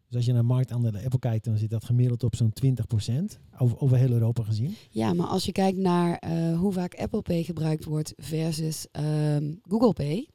Dus 0.07 0.15
als 0.15 0.25
je 0.25 0.33
naar 0.33 0.45
marktaandelen 0.45 1.03
Apple 1.03 1.19
kijkt, 1.19 1.45
dan 1.45 1.57
zit 1.57 1.69
dat 1.69 1.85
gemiddeld 1.85 2.23
op 2.23 2.35
zo'n 2.35 2.53
20% 2.53 3.39
over, 3.57 3.79
over 3.79 3.97
heel 3.97 4.11
Europa 4.11 4.43
gezien. 4.43 4.75
Ja, 4.89 5.13
maar 5.13 5.27
als 5.27 5.45
je 5.45 5.51
kijkt 5.51 5.77
naar 5.77 6.17
eh, 6.17 6.59
hoe 6.59 6.71
vaak 6.73 6.95
Apple 6.95 7.21
Pay 7.21 7.43
gebruikt 7.43 7.83
wordt 7.85 8.13
versus 8.17 8.87
ehm, 8.91 9.53
Google 9.61 9.93
Pay, 9.93 10.29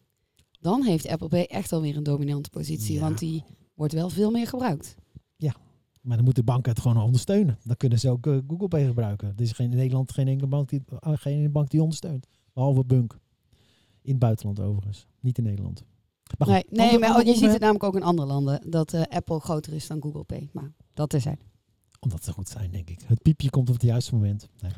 dan 0.61 0.83
heeft 0.83 1.09
Apple 1.09 1.29
Pay 1.29 1.45
echt 1.45 1.73
alweer 1.73 1.97
een 1.97 2.03
dominante 2.03 2.51
positie, 2.51 2.95
Ja. 2.95 3.01
want 3.01 3.19
die 3.19 3.45
wordt 3.75 3.93
wel 3.93 4.09
veel 4.11 4.31
meer 4.31 4.47
gebruikt. 4.47 4.97
Maar 6.01 6.17
dan 6.17 6.25
moeten 6.25 6.45
banken 6.45 6.73
het 6.73 6.81
gewoon 6.81 7.03
ondersteunen. 7.03 7.59
Dan 7.65 7.77
kunnen 7.77 7.99
ze 7.99 8.11
ook 8.11 8.27
eh, 8.27 8.39
Google 8.49 8.69
Pay 8.69 8.87
gebruiken. 8.87 9.29
Er 9.37 9.43
is 9.43 9.53
geen, 9.53 9.71
in 9.71 9.77
Nederland 9.77 10.13
geen 10.13 10.29
enkele 10.29 10.49
bank 10.49 10.69
die, 10.69 10.83
eh, 11.01 11.13
geen 11.15 11.53
bank 11.53 11.71
die 11.71 11.81
ondersteunt. 11.83 12.27
Behalve 12.53 12.85
Bunk. 12.85 13.19
In 14.03 14.11
het 14.11 14.19
buitenland 14.19 14.61
overigens. 14.61 15.07
Niet 15.21 15.39
in 15.39 15.45
Nederland. 15.45 15.85
Maar 16.39 16.49
goed, 16.49 16.71
nee, 16.71 16.89
nee 16.89 16.99
maar 16.99 17.27
je 17.27 17.35
ziet 17.35 17.51
het 17.51 17.61
namelijk 17.61 17.85
ook 17.85 17.95
in 17.95 18.03
andere 18.03 18.29
landen, 18.29 18.71
dat 18.71 18.93
eh, 18.93 19.03
Apple 19.03 19.41
groter 19.41 19.73
is 19.73 19.87
dan 19.87 20.03
Google 20.03 20.25
Pay. 20.25 20.49
Maar 20.53 20.73
dat 20.95 21.15
is 21.15 21.25
het. 21.25 21.45
Omdat 22.01 22.25
ze 22.25 22.33
goed 22.33 22.49
zijn, 22.49 22.71
denk 22.71 22.91
ik. 22.91 23.01
Het 23.07 23.23
piepje 23.23 23.51
komt 23.51 23.69
op 23.69 23.75
het 23.75 23.83
juiste 23.83 24.15
moment. 24.15 24.49
Nee. 24.61 24.73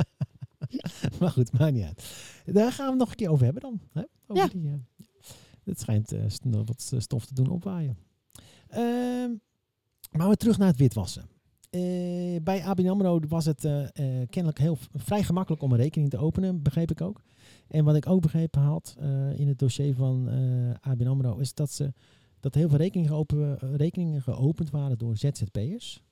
maar 1.20 1.30
goed, 1.30 1.58
maakt 1.58 1.72
niet 1.72 1.84
uit. 1.84 2.14
Daar 2.44 2.72
gaan 2.72 2.84
we 2.84 2.90
het 2.90 3.00
nog 3.00 3.10
een 3.10 3.16
keer 3.16 3.30
over 3.30 3.44
hebben 3.44 3.62
dan. 3.62 3.80
Hè? 3.92 4.02
Over 4.26 4.42
Ja. 4.42 4.48
Die, 4.48 4.68
eh, 4.68 5.04
het 5.64 5.80
schijnt 5.80 6.12
nog 6.44 6.66
wat 6.66 6.92
stof 6.98 7.26
te 7.26 7.34
doen 7.34 7.48
opwaaien. 7.48 7.96
Ehm, 8.68 9.30
maar 10.10 10.28
we 10.28 10.36
terug 10.36 10.58
naar 10.58 10.68
het 10.68 10.76
witwassen. 10.76 11.28
Eh, 11.72 12.42
bij 12.42 12.64
ABN 12.64 12.88
AMRO 12.88 13.20
was 13.28 13.44
het 13.44 13.64
eh, 13.64 13.82
eh, 13.82 14.28
kennelijk 14.28 14.58
heel 14.58 14.78
vrij 14.94 15.22
gemakkelijk 15.22 15.62
om 15.62 15.72
een 15.72 15.78
rekening 15.78 16.10
te 16.10 16.18
openen, 16.18 16.62
begreep 16.62 16.90
ik 16.90 17.00
ook. 17.00 17.22
En 17.68 17.84
wat 17.84 17.94
ik 17.96 18.08
ook 18.08 18.20
begrepen 18.20 18.60
had 18.60 18.96
in 19.36 19.48
het 19.48 19.58
dossier 19.58 19.94
van 19.94 20.28
ABN 20.80 21.06
AMRO 21.06 21.38
is 21.38 21.54
dat, 21.54 21.70
ze, 21.70 21.92
dat 22.40 22.54
heel 22.54 22.68
veel 22.68 22.78
rekeningen, 22.78 23.10
geopen, 23.10 23.58
rekeningen 23.76 24.22
geopend 24.22 24.70
waren 24.70 24.98
door 24.98 25.16
ZZP'ers. 25.16 26.02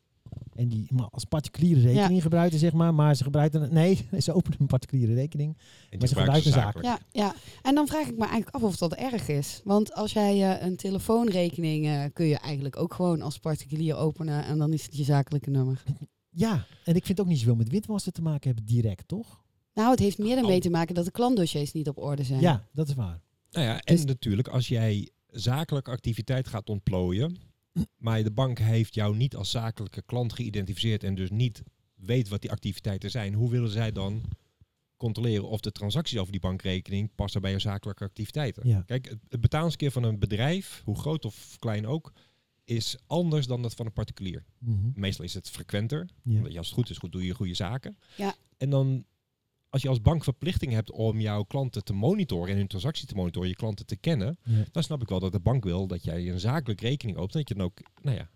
En 0.54 0.68
die 0.68 0.86
maar 0.92 1.08
als 1.10 1.24
particuliere 1.24 1.80
rekening 1.80 2.22
gebruikten, 2.22 2.58
zeg 2.58 2.72
maar. 2.72 2.94
Maar 2.94 3.14
ze 3.14 3.22
gebruikten... 3.22 3.60
het- 3.60 3.70
Nee, 3.70 4.06
ze 4.18 4.32
openden 4.32 4.60
een 4.60 4.66
particuliere 4.66 5.14
rekening. 5.14 5.56
En 5.90 5.98
Maar 5.98 6.08
ze 6.08 6.14
gebruiken 6.14 6.50
zakelijk. 6.52 6.86
Ja, 6.86 6.98
ja, 7.12 7.34
en 7.62 7.74
dan 7.74 7.86
vraag 7.86 8.06
ik 8.06 8.12
me 8.18 8.24
eigenlijk 8.24 8.54
af 8.54 8.62
of 8.62 8.76
dat 8.76 8.94
erg 8.94 9.28
is. 9.28 9.60
Want 9.64 9.94
als 9.94 10.12
jij 10.12 10.56
eh, 10.58 10.66
een 10.66 10.76
telefoonrekening 10.76 11.86
eh, 11.86 12.04
kun 12.12 12.26
je 12.26 12.38
eigenlijk 12.38 12.76
ook 12.76 12.94
gewoon 12.94 13.22
als 13.22 13.38
particulier 13.38 13.96
openen 13.96 14.44
en 14.44 14.58
dan 14.58 14.72
is 14.72 14.82
het 14.84 14.96
je 14.96 15.04
zakelijke 15.04 15.50
nummer. 15.50 15.82
Ja, 16.32 16.52
en 16.84 16.94
ik 16.94 17.04
vind 17.04 17.08
het 17.08 17.20
ook 17.20 17.26
niet 17.26 17.38
zoveel 17.38 17.54
met 17.54 17.68
witwassen 17.68 18.12
te 18.12 18.22
maken 18.22 18.46
hebben 18.54 18.64
direct, 18.74 19.08
toch? 19.08 19.42
Nou, 19.74 19.90
het 19.90 19.98
heeft 19.98 20.18
meer 20.18 20.36
ermee 20.36 20.56
Oh. 20.56 20.60
te 20.60 20.70
maken 20.70 20.94
dat 20.94 21.04
de 21.04 21.10
klantdossiers 21.10 21.72
niet 21.72 21.88
op 21.88 21.98
orde 21.98 22.22
zijn. 22.24 22.40
Ja, 22.40 22.66
dat 22.72 22.88
is 22.88 22.94
waar. 22.94 23.20
Nou 23.50 23.66
ja, 23.66 23.80
en 23.80 23.94
Dus- 23.96 24.04
natuurlijk 24.04 24.48
als 24.48 24.68
jij 24.68 25.08
zakelijke 25.26 25.90
activiteit 25.90 26.48
gaat 26.48 26.68
ontplooien, 26.68 27.36
maar 27.96 28.22
de 28.22 28.30
bank 28.30 28.58
heeft 28.58 28.94
jou 28.94 29.16
niet 29.16 29.36
als 29.36 29.50
zakelijke 29.50 30.02
klant 30.02 30.32
geïdentificeerd 30.32 31.04
en 31.04 31.14
dus 31.14 31.30
niet 31.30 31.62
weet 31.94 32.28
wat 32.28 32.40
die 32.40 32.50
activiteiten 32.50 33.10
zijn, 33.10 33.34
hoe 33.34 33.50
willen 33.50 33.70
zij 33.70 33.92
dan 33.92 34.22
controleren 34.96 35.48
of 35.48 35.60
de 35.60 35.72
transacties 35.72 36.18
over 36.18 36.32
die 36.32 36.40
bankrekening 36.40 37.14
passen 37.14 37.40
bij 37.40 37.50
je 37.50 37.58
zakelijke 37.58 38.04
activiteiten? 38.04 38.68
Ja. 38.68 38.82
Kijk, 38.86 39.08
het, 39.08 39.18
het 39.28 39.40
betalingskeer 39.40 39.90
van 39.90 40.02
een 40.02 40.18
bedrijf, 40.18 40.82
hoe 40.84 40.98
groot 40.98 41.24
of 41.24 41.56
klein 41.58 41.86
ook, 41.86 42.12
is 42.64 42.96
anders 43.06 43.46
dan 43.46 43.62
dat 43.62 43.74
van 43.74 43.86
een 43.86 43.92
particulier. 43.92 44.44
Mhm. 44.58 44.90
Meestal 44.94 45.24
is 45.24 45.34
het 45.34 45.50
frequenter. 45.50 46.08
Ja. 46.22 46.36
Omdat 46.36 46.52
je 46.52 46.58
als 46.58 46.66
het 46.66 46.76
goed 46.76 46.90
is, 46.90 46.98
goed 46.98 47.12
doe 47.12 47.26
je 47.26 47.34
goede 47.34 47.54
zaken. 47.54 47.98
Ja. 48.16 48.34
En 48.56 48.70
dan, 48.70 49.04
als 49.70 49.82
je 49.82 49.88
als 49.88 50.00
bank 50.00 50.24
verplichting 50.24 50.72
hebt 50.72 50.90
om 50.90 51.20
jouw 51.20 51.42
klanten 51.42 51.84
te 51.84 51.92
monitoren 51.92 52.50
en 52.52 52.56
hun 52.56 52.66
transactie 52.66 53.06
te 53.06 53.14
monitoren, 53.14 53.48
je 53.48 53.54
klanten 53.54 53.86
te 53.86 53.96
kennen, 53.96 54.38
Ja. 54.44 54.64
dan 54.72 54.82
snap 54.82 55.02
ik 55.02 55.08
wel 55.08 55.20
dat 55.20 55.32
de 55.32 55.40
bank 55.40 55.64
wil 55.64 55.86
dat 55.86 56.04
jij 56.04 56.30
een 56.30 56.40
zakelijke 56.40 56.86
rekening 56.86 57.16
opent. 57.16 57.32
Dat 57.32 57.48
je 57.48 57.54
dan 57.54 57.64
ook, 57.64 57.78
nou 58.02 58.16
ja, 58.16 58.28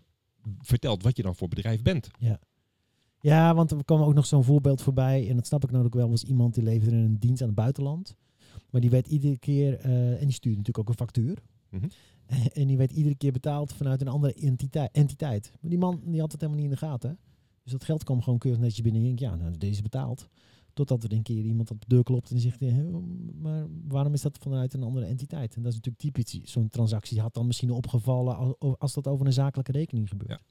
vertelt 0.61 1.03
wat 1.03 1.17
je 1.17 1.23
dan 1.23 1.35
voor 1.35 1.47
bedrijf 1.47 1.81
bent. 1.81 2.09
Ja, 3.19 3.53
want 3.55 3.71
er 3.71 3.85
kwam 3.85 4.01
ook 4.01 4.13
nog 4.13 4.25
zo'n 4.25 4.43
voorbeeld 4.43 4.81
voorbij. 4.81 5.29
En 5.29 5.35
dat 5.35 5.47
snap 5.47 5.63
ik 5.63 5.71
nou 5.71 5.85
ook 5.85 5.93
wel. 5.93 6.09
was 6.09 6.23
iemand 6.23 6.53
die 6.53 6.63
leverde 6.63 6.95
een 6.95 7.19
dienst 7.19 7.41
aan 7.41 7.47
het 7.47 7.55
buitenland. 7.55 8.15
Maar 8.69 8.81
die 8.81 8.89
werd 8.89 9.07
iedere 9.07 9.37
keer... 9.37 9.79
eh, 9.79 10.11
en 10.11 10.25
die 10.25 10.31
stuurde 10.33 10.57
natuurlijk 10.57 10.77
ook 10.79 10.89
een 10.89 11.05
factuur. 11.05 11.37
Mhm. 11.69 11.87
En 12.53 12.67
die 12.67 12.77
werd 12.77 12.91
iedere 12.91 13.15
keer 13.15 13.31
betaald 13.31 13.73
vanuit 13.73 14.01
een 14.01 14.07
andere 14.07 14.33
entiteit. 14.33 14.89
entiteit. 14.91 15.51
Maar 15.61 15.69
die 15.69 15.79
man 15.79 16.01
die 16.05 16.19
had 16.19 16.31
het 16.31 16.41
helemaal 16.41 16.61
niet 16.63 16.71
in 16.71 16.77
de 16.79 16.85
gaten. 16.85 17.17
Dus 17.63 17.71
dat 17.71 17.83
geld 17.83 18.03
kwam 18.03 18.21
gewoon 18.21 18.39
keurig 18.39 18.59
netjes 18.61 18.81
binnen. 18.81 19.01
En 19.01 19.07
ik 19.09 19.17
denk, 19.17 19.31
ja, 19.31 19.37
nou, 19.37 19.57
deze 19.57 19.71
is 19.71 19.81
betaald. 19.81 20.29
Totdat 20.75 21.03
er 21.03 21.11
een 21.13 21.23
keer 21.23 21.43
iemand 21.43 21.71
op 21.71 21.79
de 21.81 21.87
deur 21.87 22.03
klopt 22.03 22.31
en 22.31 22.39
zegt... 22.39 22.59
maar 23.41 23.65
waarom 23.87 24.13
is 24.13 24.21
dat 24.21 24.37
vanuit 24.41 24.73
een 24.73 24.83
andere 24.83 25.05
entiteit? 25.05 25.55
En 25.55 25.61
dat 25.61 25.71
is 25.71 25.77
natuurlijk 25.83 26.03
typisch. 26.15 26.51
Zo'n 26.51 26.69
transactie 26.69 27.19
had 27.21 27.33
dan 27.33 27.47
misschien 27.47 27.71
opgevallen... 27.71 28.37
als, 28.37 28.75
als 28.77 28.93
dat 28.93 29.07
over 29.07 29.25
een 29.25 29.33
zakelijke 29.33 29.71
rekening 29.71 30.09
gebeurt. 30.09 30.41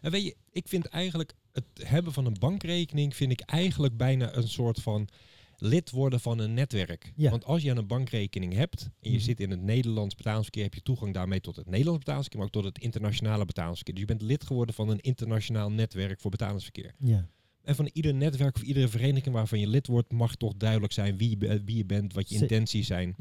En 0.00 0.10
weet 0.10 0.24
je, 0.24 0.36
ik 0.52 0.68
vind 0.68 0.86
eigenlijk 0.86 1.34
het 1.52 1.64
hebben 1.82 2.12
van 2.12 2.26
een 2.26 2.36
bankrekening 2.38 3.16
vind 3.16 3.32
ik 3.32 3.40
eigenlijk 3.40 3.96
bijna 3.96 4.36
een 4.36 4.48
soort 4.48 4.80
van 4.80 5.08
lid 5.56 5.90
worden 5.90 6.20
van 6.20 6.38
een 6.38 6.54
netwerk. 6.54 7.12
Ja. 7.16 7.30
Want 7.30 7.44
als 7.44 7.62
je 7.62 7.70
een 7.70 7.86
bankrekening 7.86 8.52
hebt 8.52 8.82
en 9.00 9.10
je 9.10 9.16
Mhm. 9.16 9.24
zit 9.24 9.40
in 9.40 9.50
het 9.50 9.60
Nederlands 9.62 10.14
betalingsverkeer, 10.14 10.62
heb 10.62 10.74
je 10.74 10.82
toegang 10.82 11.14
daarmee 11.14 11.40
tot 11.40 11.56
het 11.56 11.66
Nederlands 11.66 11.98
betalingsverkeer, 11.98 12.38
maar 12.46 12.56
ook 12.56 12.62
tot 12.64 12.74
het 12.74 12.84
internationale 12.84 13.44
betalingsverkeer. 13.44 13.94
Dus 13.94 14.02
je 14.08 14.16
bent 14.16 14.22
lid 14.30 14.44
geworden 14.44 14.74
van 14.74 14.88
een 14.88 15.00
internationaal 15.00 15.70
netwerk 15.70 16.20
voor 16.20 16.30
betalingsverkeer. 16.30 16.94
Ja. 16.98 17.28
En 17.62 17.74
van 17.74 17.90
ieder 17.92 18.14
netwerk 18.14 18.56
of 18.56 18.62
iedere 18.62 18.88
vereniging 18.88 19.34
waarvan 19.34 19.60
je 19.60 19.66
lid 19.66 19.86
wordt, 19.86 20.12
mag 20.12 20.34
toch 20.34 20.54
duidelijk 20.56 20.92
zijn 20.92 21.16
wie 21.16 21.38
wie 21.38 21.76
je 21.76 21.84
bent, 21.84 22.12
wat 22.14 22.28
je 22.28 22.38
intenties 22.40 22.86
zijn. 22.86 23.14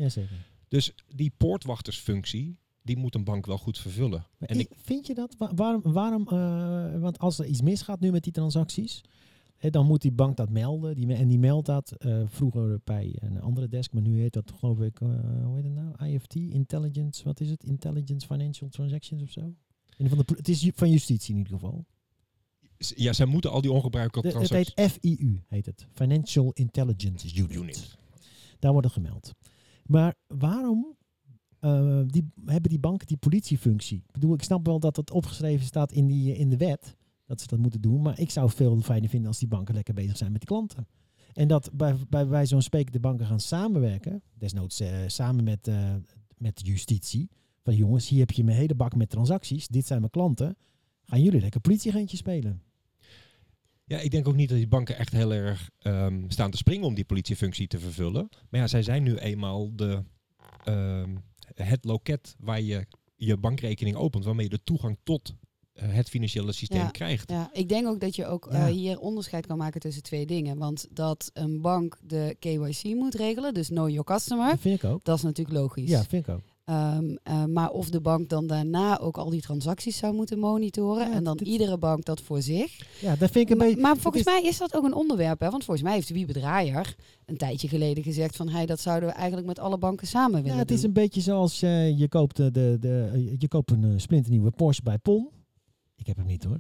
Dus 0.68 0.94
die 1.16 1.32
poortwachtersfunctie, 1.38 2.58
die 2.82 2.98
moet 2.98 3.16
een 3.16 3.24
bank 3.24 3.46
wel 3.46 3.58
goed 3.58 3.78
vervullen. 3.78 4.26
Maar 4.38 4.50
En 4.50 4.60
ik, 4.60 4.70
Vind 4.82 5.08
je 5.08 5.14
dat? 5.14 5.36
Wa- 5.38 5.52
waarom? 5.56 5.82
waarom 5.84 6.28
eh, 6.28 7.00
want 7.00 7.20
als 7.20 7.40
er 7.40 7.46
iets 7.46 7.62
misgaat 7.62 8.00
nu 8.00 8.12
met 8.12 8.24
die 8.24 8.34
transacties, 8.34 9.02
hè, 9.58 9.70
dan 9.70 9.86
moet 9.86 10.02
die 10.02 10.12
bank 10.12 10.38
dat 10.38 10.50
melden. 10.50 10.96
Die, 10.96 11.14
en 11.14 11.28
die 11.28 11.40
meldt 11.40 11.66
dat 11.66 11.92
eh, 11.92 12.22
vroeger 12.26 12.80
bij 12.84 13.16
een 13.20 13.42
andere 13.42 13.68
desk, 13.68 13.94
maar 13.94 14.02
nu 14.02 14.20
heet 14.20 14.34
dat 14.34 14.52
geloof 14.60 14.80
ik, 14.80 15.02
eh, 15.02 15.08
hoe 15.44 15.56
heet 15.56 15.64
het 15.64 15.74
nou? 15.74 16.06
IFT, 16.14 16.36
Intelligence, 16.36 17.24
wat 17.24 17.40
is 17.40 17.50
het? 17.50 17.64
Intelligence 17.64 18.28
Financial 18.28 18.70
Transactions 18.70 19.22
of 19.24 19.32
zo? 19.32 19.54
In 19.98 20.08
de, 20.08 20.24
het 20.36 20.48
is 20.50 20.72
van 20.76 20.90
justitie 20.90 21.32
in 21.34 21.38
ieder 21.38 21.54
geval. 21.54 21.86
Ja, 22.96 23.14
zij 23.14 23.26
moeten 23.26 23.52
al 23.52 23.62
die 23.62 23.72
ongebruikelijke 23.72 24.32
De- 24.32 24.38
het 24.38 24.48
transacties... 24.48 25.02
heet 25.02 25.18
FIU, 25.18 25.44
heet 25.48 25.66
het. 25.66 25.88
Financial 25.94 26.52
Intelligence 26.54 27.36
Unit. 27.36 27.56
Unit. 27.56 27.98
Daar 28.60 28.72
wordt 28.72 28.88
het 28.88 28.96
gemeld. 28.96 29.32
Maar 29.86 30.16
waarom 30.28 30.96
eh, 31.60 32.00
die, 32.06 32.32
hebben 32.46 32.70
die 32.70 32.80
banken 32.80 33.08
die 33.08 33.18
politiefunctie? 33.18 33.98
Ik 33.98 34.12
bedoel, 34.12 34.34
ik 34.34 34.44
snap 34.44 34.66
wel 34.66 34.80
dat 34.80 34.96
het 34.96 35.12
opgeschreven 35.12 35.66
staat 35.66 35.92
in, 35.92 36.08
die, 36.08 36.36
in 36.36 36.50
de 36.50 36.58
wet. 36.58 36.96
Dat 37.26 37.42
ze 37.42 37.48
dat 37.48 37.60
moeten 37.60 37.82
doen. 37.82 38.02
Maar 38.02 38.20
ik 38.20 38.30
zou 38.30 38.50
veel 38.50 38.82
fijner 38.82 39.10
vinden 39.10 39.28
als 39.28 39.40
die 39.40 39.48
banken 39.48 39.76
lekker 39.76 39.94
bezig 39.94 40.18
zijn 40.18 40.32
met 40.32 40.42
die 40.42 40.50
klanten. 40.50 40.88
En 41.34 41.48
dat 41.48 41.70
bij, 41.74 41.96
bij, 42.10 42.28
bij 42.28 42.46
zo'n 42.46 42.62
spreken 42.62 42.92
de 42.92 43.00
banken 43.00 43.26
gaan 43.26 43.40
samenwerken. 43.40 44.24
Desnoods 44.34 44.80
eh, 44.80 44.98
samen 45.08 45.44
met, 45.44 45.68
eh, 45.68 45.96
met 46.38 46.58
de 46.58 46.64
justitie. 46.64 47.30
Van 47.64 47.76
jongens, 47.76 48.08
hier 48.10 48.20
heb 48.20 48.32
je 48.32 48.44
mijn 48.44 48.58
hele 48.58 48.76
bak 48.76 48.96
met 48.96 49.10
transacties. 49.10 49.68
Dit 49.68 49.88
zijn 49.88 50.00
mijn 50.00 50.12
klanten. 50.12 50.58
Gaan 51.04 51.22
jullie 51.22 51.42
lekker 51.42 51.62
politieagentje 51.62 52.18
spelen? 52.18 52.62
Ja, 53.92 54.00
ik 54.00 54.12
denk 54.12 54.28
ook 54.28 54.36
niet 54.36 54.50
dat 54.50 54.58
die 54.58 54.68
banken 54.68 54.98
echt 54.98 55.12
heel 55.12 55.34
erg 55.34 55.70
ehm, 55.80 56.24
staan 56.28 56.52
te 56.52 56.58
springen 56.58 56.86
om 56.88 56.94
die 56.94 57.06
politiefunctie 57.06 57.68
te 57.68 57.80
vervullen. 57.80 58.30
Maar 58.50 58.60
ja, 58.60 58.68
zij 58.68 58.84
zijn 58.84 59.04
nu 59.04 59.16
eenmaal 59.18 59.76
de, 59.76 60.04
ehm, 60.64 61.16
het 61.56 61.86
loket 61.86 62.36
waar 62.40 62.62
je 62.62 62.86
je 63.16 63.38
bankrekening 63.38 63.96
opent, 63.96 64.26
waarmee 64.26 64.44
je 64.44 64.50
de 64.58 64.64
toegang 64.64 64.98
tot 65.04 65.36
eh, 65.74 65.94
het 65.94 66.10
financiële 66.10 66.52
systeem 66.52 66.80
Ja. 66.82 66.90
krijgt. 66.90 67.30
Ja, 67.30 67.50
ik 67.54 67.70
denk 67.70 67.88
ook 67.88 68.00
dat 68.00 68.16
je 68.16 68.26
ook 68.26 68.48
Ja. 68.52 68.68
eh, 68.68 68.74
hier 68.74 69.00
onderscheid 69.00 69.46
kan 69.48 69.58
maken 69.58 69.80
tussen 69.80 70.04
twee 70.04 70.26
dingen. 70.26 70.58
Want 70.58 70.88
dat 70.92 71.30
een 71.34 71.62
bank 71.62 71.98
de 72.04 72.36
KYC 72.40 72.84
moet 72.96 73.16
regelen, 73.16 73.54
dus 73.54 73.68
know 73.68 73.88
your 73.90 74.04
customer, 74.04 74.50
Dat 74.50 74.60
vind 74.60 74.84
ik 74.84 74.90
ook. 74.90 75.04
dat 75.04 75.18
is 75.18 75.24
natuurlijk 75.24 75.58
logisch. 75.58 75.90
Ja, 75.90 76.04
vind 76.04 76.28
ik 76.28 76.34
ook. 76.34 76.42
Ehm, 76.72 77.16
eh, 77.24 77.46
maar 77.46 77.70
of 77.70 77.90
de 77.90 78.02
bank 78.02 78.30
dan 78.30 78.48
daarna 78.48 79.00
ook 79.00 79.18
al 79.18 79.30
die 79.30 79.42
transacties 79.42 79.98
zou 79.98 80.14
moeten 80.14 80.40
monitoren 80.40 81.08
Ja, 81.10 81.14
en 81.14 81.24
dan 81.24 81.38
dit- 81.38 81.48
iedere 81.48 81.78
bank 81.78 82.06
dat 82.06 82.22
voor 82.22 82.42
zich. 82.42 83.00
Ja, 83.02 83.16
dat 83.16 83.32
vind 83.32 83.46
ik 83.46 83.50
een 83.50 83.58
beetje... 83.58 83.82
maar 83.82 83.98
volgens 83.98 84.24
is- 84.26 84.34
mij 84.34 84.42
is 84.44 84.58
dat 84.58 84.76
ook 84.76 84.84
een 84.84 84.94
onderwerp, 84.94 85.40
hè? 85.40 85.50
Want 85.50 85.64
volgens 85.64 85.86
mij 85.86 85.96
heeft 85.96 86.10
Wiebe 86.10 86.34
Draaier 86.34 86.96
een 87.26 87.38
tijdje 87.38 87.68
geleden 87.68 88.04
gezegd 88.04 88.36
van, 88.36 88.50
hey, 88.50 88.66
dat 88.66 88.80
zouden 88.80 89.10
we 89.10 89.16
eigenlijk 89.16 89.48
met 89.48 89.60
alle 89.60 89.78
banken 89.78 90.08
samen 90.08 90.36
willen 90.42 90.52
Ja, 90.56 90.62
het 90.62 90.72
is 90.72 90.84
een 90.84 90.94
beetje 90.94 91.22
zoals 91.22 91.62
eh, 91.62 91.98
je 92.00 92.08
koopt, 92.08 92.36
de, 92.36 92.52
de, 92.52 92.78
de, 92.80 93.36
je 93.38 93.48
koopt 93.48 93.72
een 93.72 93.84
eh, 93.84 93.90
splinternieuwe 93.96 94.52
Porsche 94.52 94.84
bij 94.84 94.98
PON. 94.98 95.30
Ik 95.96 96.08
heb 96.08 96.18
hem 96.18 96.26
niet 96.26 96.44
hoor. 96.44 96.58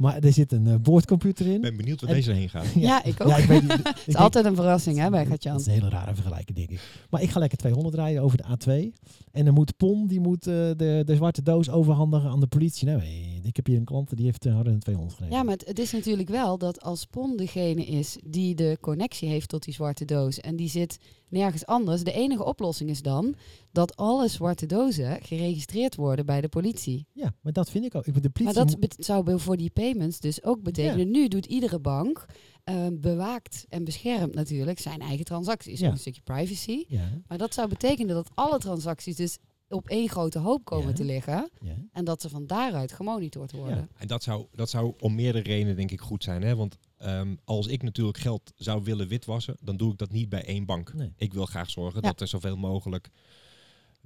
Maar 0.00 0.18
er 0.18 0.32
zit 0.32 0.52
een 0.52 0.66
eh, 0.66 0.74
boordcomputer 0.76 1.46
in. 1.46 1.54
Ik 1.54 1.60
ben 1.60 1.76
benieuwd 1.76 2.00
waar 2.00 2.10
En- 2.10 2.16
deze 2.16 2.32
heen 2.32 2.48
gaat. 2.48 2.66
Ja, 2.74 3.04
ik 3.04 3.20
ook. 3.20 3.28
Ja, 3.28 3.36
ik 3.36 3.44
weet. 3.44 3.62
Het 3.72 4.02
is 4.06 4.16
altijd 4.16 4.44
een 4.44 4.54
verrassing, 4.54 4.98
hè, 4.98 5.10
bij 5.10 5.26
Gatjan. 5.26 5.52
Dat 5.52 5.60
is 5.60 5.66
een 5.66 5.72
hele 5.72 5.88
rare 5.88 6.14
vergelijking, 6.14 6.58
denk 6.58 6.70
ik. 6.70 6.80
Maar 7.10 7.22
ik 7.22 7.30
ga 7.30 7.38
lekker 7.38 7.58
200 7.58 7.94
rijden 7.94 8.22
over 8.22 8.38
de 8.38 8.44
A2. 8.44 8.92
En 9.32 9.44
dan 9.44 9.54
moet 9.54 9.76
PON, 9.76 10.06
die 10.06 10.20
moet 10.20 10.46
eh, 10.46 10.54
de, 10.54 11.02
de 11.04 11.14
zwarte 11.14 11.42
doos 11.42 11.70
overhandigen 11.70 12.30
aan 12.30 12.40
de 12.40 12.46
politie. 12.46 12.86
Nou, 12.86 13.00
hey, 13.00 13.40
ik 13.42 13.56
heb 13.56 13.66
hier 13.66 13.76
een 13.76 13.84
klant 13.84 14.16
die 14.16 14.24
heeft 14.24 14.46
uh, 14.46 14.54
harder 14.54 14.72
dan 14.72 14.80
200 14.80 15.16
gereden. 15.16 15.38
Ja, 15.38 15.44
maar 15.44 15.54
het, 15.54 15.66
het 15.66 15.78
is 15.78 15.92
natuurlijk 15.92 16.28
wel 16.28 16.58
dat 16.58 16.82
als 16.82 17.04
PON 17.04 17.36
degene 17.36 17.84
is 17.84 18.18
die 18.24 18.54
de 18.54 18.78
connectie 18.80 19.28
heeft 19.28 19.48
tot 19.48 19.64
die 19.64 19.74
zwarte 19.74 20.04
doos 20.04 20.40
en 20.40 20.56
die 20.56 20.68
zit 20.68 20.98
nergens 21.30 21.66
anders, 21.66 22.02
de 22.02 22.12
enige 22.12 22.44
oplossing 22.44 22.90
is 22.90 23.02
dan 23.02 23.34
dat 23.72 23.96
alle 23.96 24.28
zwarte 24.28 24.66
dozen 24.66 25.22
geregistreerd 25.22 25.96
worden 25.96 26.26
bij 26.26 26.40
de 26.40 26.48
politie. 26.48 27.06
Ja, 27.12 27.34
maar 27.40 27.52
dat 27.52 27.70
vind 27.70 27.84
ik 27.84 27.94
ook. 27.94 28.06
Ik, 28.06 28.12
bedoel, 28.12 28.30
de 28.32 28.42
politie 28.42 28.64
Maar 28.64 28.78
dat 28.80 28.96
zou 28.98 29.40
voor 29.40 29.56
die 29.56 29.70
payments 29.90 30.20
dus 30.20 30.42
ook 30.42 30.62
betekenen, 30.62 31.10
nu 31.10 31.28
doet 31.28 31.46
iedere 31.46 31.78
bank 31.78 32.24
eh, 32.64 32.86
bewaakt 32.92 33.66
en 33.68 33.84
beschermt 33.84 34.34
natuurlijk 34.34 34.78
zijn 34.78 35.00
eigen 35.00 35.24
transacties. 35.24 35.80
Ja. 35.80 35.90
Een 35.90 35.98
stukje 35.98 36.20
privacy. 36.22 36.84
ja, 36.88 37.08
Maar 37.26 37.38
dat 37.38 37.54
zou 37.54 37.68
betekenen 37.68 38.14
dat 38.14 38.30
alle 38.34 38.58
transacties 38.58 39.16
dus 39.16 39.38
op 39.68 39.88
één 39.88 40.08
grote 40.08 40.38
hoop 40.38 40.64
komen 40.64 40.88
Ja. 40.88 40.94
te 40.94 41.04
liggen 41.04 41.50
ja. 41.60 41.74
en 41.92 42.04
dat 42.04 42.20
ze 42.20 42.28
van 42.28 42.46
daaruit 42.46 42.92
gemonitord 42.92 43.52
worden. 43.52 43.76
Ja. 43.76 43.88
En 43.98 44.06
dat 44.06 44.22
zou, 44.22 44.46
dat 44.54 44.70
zou 44.70 44.94
om 45.00 45.14
meerdere 45.14 45.44
redenen 45.44 45.76
denk 45.76 45.90
ik 45.90 46.00
goed 46.00 46.24
zijn. 46.24 46.42
Hè? 46.42 46.56
Want 46.56 46.78
ehm, 46.98 47.34
als 47.44 47.66
ik 47.66 47.82
natuurlijk 47.82 48.18
geld 48.18 48.52
zou 48.56 48.82
willen 48.82 49.08
witwassen, 49.08 49.56
dan 49.60 49.76
doe 49.76 49.92
ik 49.92 49.98
dat 49.98 50.12
niet 50.12 50.28
bij 50.28 50.44
één 50.44 50.64
bank. 50.66 50.94
Nee. 50.94 51.12
Ik 51.16 51.32
wil 51.32 51.46
graag 51.46 51.70
zorgen 51.70 52.02
Ja. 52.02 52.08
dat 52.08 52.20
er 52.20 52.26
zoveel 52.28 52.56
mogelijk 52.56 53.08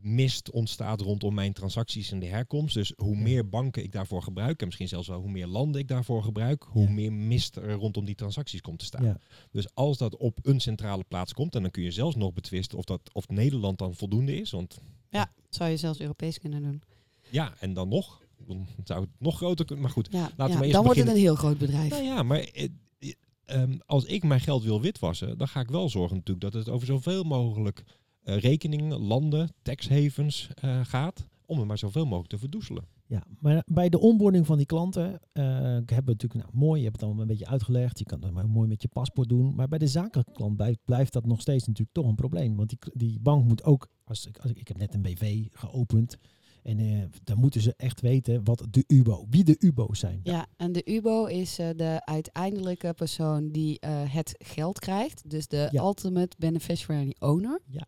mist 0.04 0.50
ontstaat 0.50 1.00
rondom 1.00 1.34
mijn 1.34 1.52
transacties 1.52 2.10
en 2.10 2.18
de 2.18 2.26
herkomst. 2.26 2.74
Dus 2.74 2.92
hoe 2.96 3.16
Ja. 3.16 3.22
meer 3.22 3.48
banken 3.48 3.82
ik 3.82 3.92
daarvoor 3.92 4.22
gebruik, 4.22 4.60
en 4.60 4.66
misschien 4.66 4.88
zelfs 4.88 5.08
wel 5.08 5.20
hoe 5.20 5.30
meer 5.30 5.46
landen 5.46 5.80
ik 5.80 5.88
daarvoor 5.88 6.22
gebruik, 6.22 6.62
hoe 6.62 6.82
Ja. 6.84 6.90
meer 6.90 7.12
mist 7.12 7.56
er 7.56 7.72
rondom 7.72 8.04
die 8.04 8.14
transacties 8.14 8.60
komt 8.60 8.78
te 8.78 8.84
staan. 8.84 9.04
Ja. 9.04 9.18
Dus 9.50 9.74
als 9.74 9.98
dat 9.98 10.16
op 10.16 10.38
een 10.42 10.60
centrale 10.60 11.04
plaats 11.04 11.32
komt, 11.32 11.54
en 11.54 11.62
dan 11.62 11.70
kun 11.70 11.82
je 11.82 11.90
zelfs 11.90 12.16
nog 12.16 12.32
betwisten 12.32 12.78
of, 12.78 12.84
dat, 12.84 13.00
of 13.12 13.28
Nederland 13.28 13.78
dan 13.78 13.94
voldoende 13.94 14.36
is. 14.40 14.50
Want 14.50 14.80
Ja, 15.10 15.32
zou 15.48 15.70
je 15.70 15.76
zelfs 15.76 16.00
Europees 16.00 16.38
kunnen 16.38 16.62
doen. 16.62 16.82
ja, 17.30 17.54
en 17.60 17.72
dan 17.74 17.88
nog, 17.88 18.22
dan 18.46 18.66
zou 18.84 19.00
het 19.00 19.10
nog 19.18 19.36
groter 19.36 19.64
kunnen. 19.64 19.84
Maar 19.84 19.92
goed, 19.94 20.08
Ja, 20.10 20.30
we 20.36 20.42
eerst 20.60 20.72
dan 20.72 20.84
wordt 20.84 20.98
het 20.98 21.08
een 21.08 21.16
heel 21.16 21.34
groot 21.34 21.58
bedrijf. 21.58 21.90
Nou 21.90 22.02
ja, 22.02 22.22
maar 22.22 22.38
eh, 22.38 22.68
eh, 22.98 23.12
ehm, 23.44 23.78
als 23.86 24.04
ik 24.04 24.22
mijn 24.22 24.40
geld 24.40 24.62
wil 24.62 24.80
witwassen, 24.80 25.38
dan 25.38 25.48
ga 25.48 25.60
ik 25.60 25.68
wel 25.68 25.88
zorgen 25.88 26.16
natuurlijk 26.16 26.52
dat 26.52 26.64
het 26.64 26.68
over 26.74 26.86
zoveel 26.86 27.22
mogelijk 27.24 27.84
rekeningen, 28.24 28.98
landen, 29.00 29.54
tax 29.62 29.88
havens 29.88 30.48
eh, 30.54 30.80
gaat. 30.84 31.26
Om 31.46 31.58
het 31.58 31.66
maar 31.66 31.78
zoveel 31.78 32.04
mogelijk 32.04 32.28
te 32.30 32.38
verdoezelen. 32.38 32.84
Ja, 33.06 33.22
maar 33.38 33.62
bij 33.66 33.88
de 33.88 34.00
onboarding 34.00 34.46
van 34.46 34.56
die 34.56 34.66
klanten 34.66 35.20
eh 35.32 35.42
hebben 35.44 36.04
we 36.04 36.10
natuurlijk, 36.10 36.34
nou 36.34 36.50
mooi, 36.52 36.78
je 36.78 36.84
hebt 36.84 36.96
het 36.96 37.04
allemaal 37.04 37.22
een 37.22 37.28
beetje 37.28 37.46
uitgelegd. 37.46 37.98
Je 37.98 38.04
kan 38.04 38.22
het 38.22 38.32
maar 38.32 38.48
mooi 38.48 38.68
met 38.68 38.82
je 38.82 38.88
paspoort 38.88 39.28
doen. 39.28 39.54
Maar 39.54 39.68
bij 39.68 39.78
de 39.78 39.86
zakelijke 39.86 40.32
klant 40.32 40.56
blijft, 40.56 40.78
blijft 40.84 41.12
dat 41.12 41.26
nog 41.26 41.40
steeds 41.40 41.66
natuurlijk 41.66 41.96
toch 41.96 42.06
een 42.06 42.14
probleem. 42.14 42.56
Want 42.56 42.68
die, 42.68 42.78
die 42.92 43.20
bank 43.20 43.44
moet 43.44 43.64
ook, 43.64 43.88
als 44.04 44.26
ik, 44.26 44.38
als 44.38 44.50
ik, 44.50 44.58
ik 44.58 44.68
heb 44.68 44.76
net 44.78 44.94
een 44.94 45.02
BV 45.02 45.46
geopend. 45.52 46.16
En 46.62 46.78
eh, 46.78 47.02
dan 47.24 47.38
moeten 47.38 47.60
ze 47.60 47.74
echt 47.76 48.00
weten 48.00 48.44
wat 48.44 48.66
de 48.70 48.84
UBO, 48.86 49.26
wie 49.30 49.44
de 49.44 49.56
UBO's 49.58 49.98
zijn. 49.98 50.20
Ja, 50.22 50.46
en 50.56 50.72
de 50.72 50.82
UBO 50.84 51.24
is 51.24 51.58
eh, 51.58 51.68
de 51.76 52.04
uiteindelijke 52.04 52.92
persoon 52.94 53.50
die 53.50 53.80
eh, 53.80 54.12
het 54.12 54.34
geld 54.38 54.78
krijgt. 54.78 55.30
Dus 55.30 55.46
de 55.46 55.68
Ja. 55.70 55.82
ultimate 55.82 56.36
beneficiary 56.38 57.14
owner. 57.18 57.60
Ja. 57.66 57.86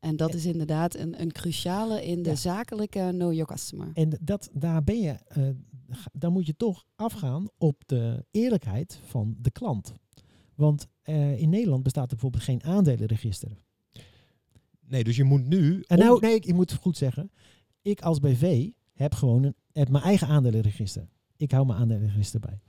En 0.00 0.16
dat 0.16 0.34
is 0.34 0.46
inderdaad 0.46 0.94
een, 0.96 1.20
een 1.20 1.32
cruciale 1.32 2.04
in 2.06 2.22
de 2.22 2.28
Ja. 2.30 2.34
zakelijke 2.36 3.08
know 3.10 3.32
your 3.32 3.46
customer. 3.46 3.90
En 3.94 4.18
dat, 4.20 4.50
daar 4.52 4.84
ben 4.84 5.00
je, 5.00 5.10
eh, 5.26 5.48
ga- 5.88 6.10
dan 6.12 6.32
moet 6.32 6.46
je 6.46 6.56
toch 6.56 6.84
afgaan 6.96 7.48
op 7.58 7.82
de 7.86 8.24
eerlijkheid 8.30 9.00
van 9.04 9.36
de 9.40 9.50
klant. 9.50 9.92
Want 10.54 10.86
eh, 11.02 11.40
in 11.40 11.48
Nederland 11.48 11.82
bestaat 11.82 12.02
er 12.04 12.10
bijvoorbeeld 12.10 12.42
geen 12.42 12.62
aandelenregister. 12.62 13.58
Nee, 14.86 15.04
dus 15.04 15.16
je 15.16 15.24
moet 15.24 15.46
nu... 15.48 15.82
En 15.86 15.98
nou, 15.98 16.20
nee, 16.20 16.34
ik, 16.34 16.44
ik 16.46 16.54
moet 16.54 16.70
het 16.70 16.80
goed 16.80 16.96
zeggen. 16.96 17.30
Ik 17.82 18.00
als 18.00 18.18
BV 18.20 18.68
heb 18.92 19.14
gewoon 19.14 19.42
een, 19.42 19.54
heb 19.72 19.88
mijn 19.88 20.04
eigen 20.04 20.26
aandelenregister. 20.28 21.08
Ik 21.36 21.50
hou 21.50 21.66
mijn 21.66 21.78
aandelenregister 21.78 22.40
bij. 22.40 22.60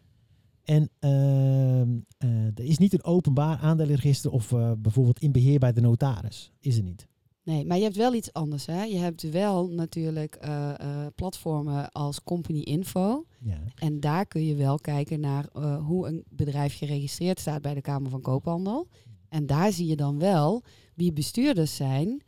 En 0.63 0.89
ehm, 1.00 2.00
eh, 2.17 2.46
er 2.46 2.63
is 2.63 2.78
niet 2.78 2.94
een 2.94 3.04
openbaar 3.04 3.58
aandelenregister 3.58 4.32
of 4.32 4.52
eh, 4.52 4.72
bijvoorbeeld 4.78 5.20
in 5.20 5.32
beheer 5.32 5.60
bij 5.60 5.74
de 5.74 5.82
notaris. 5.82 6.52
Is 6.60 6.78
er 6.78 6.84
niet. 6.84 7.08
Nee, 7.43 7.65
maar 7.65 7.77
je 7.77 7.84
hebt 7.84 7.95
wel 7.95 8.13
iets 8.13 8.34
anders. 8.34 8.65
Hè? 8.65 8.84
Je 8.84 8.97
hebt 8.97 9.21
wel 9.21 9.67
natuurlijk 9.67 10.36
eh, 10.36 10.80
eh, 10.80 11.08
platformen 11.15 11.91
als 11.91 12.23
Company 12.23 12.60
Info. 12.60 13.25
Ja. 13.39 13.62
En 13.75 13.99
daar 13.99 14.25
kun 14.25 14.45
je 14.45 14.56
wel 14.56 14.80
kijken 14.80 15.19
naar 15.19 15.47
eh, 15.54 15.86
hoe 15.86 16.08
een 16.08 16.23
bedrijf 16.30 16.77
geregistreerd 16.77 17.39
staat 17.39 17.62
bij 17.62 17.73
de 17.73 17.82
Kamer 17.82 18.10
van 18.10 18.21
Koophandel. 18.21 18.88
En 19.30 19.45
daar 19.45 19.71
zie 19.71 19.88
je 19.88 19.95
dan 19.95 20.19
wel 20.19 20.63
wie 20.95 21.13
bestuurders 21.13 21.75
zijn 21.75 22.21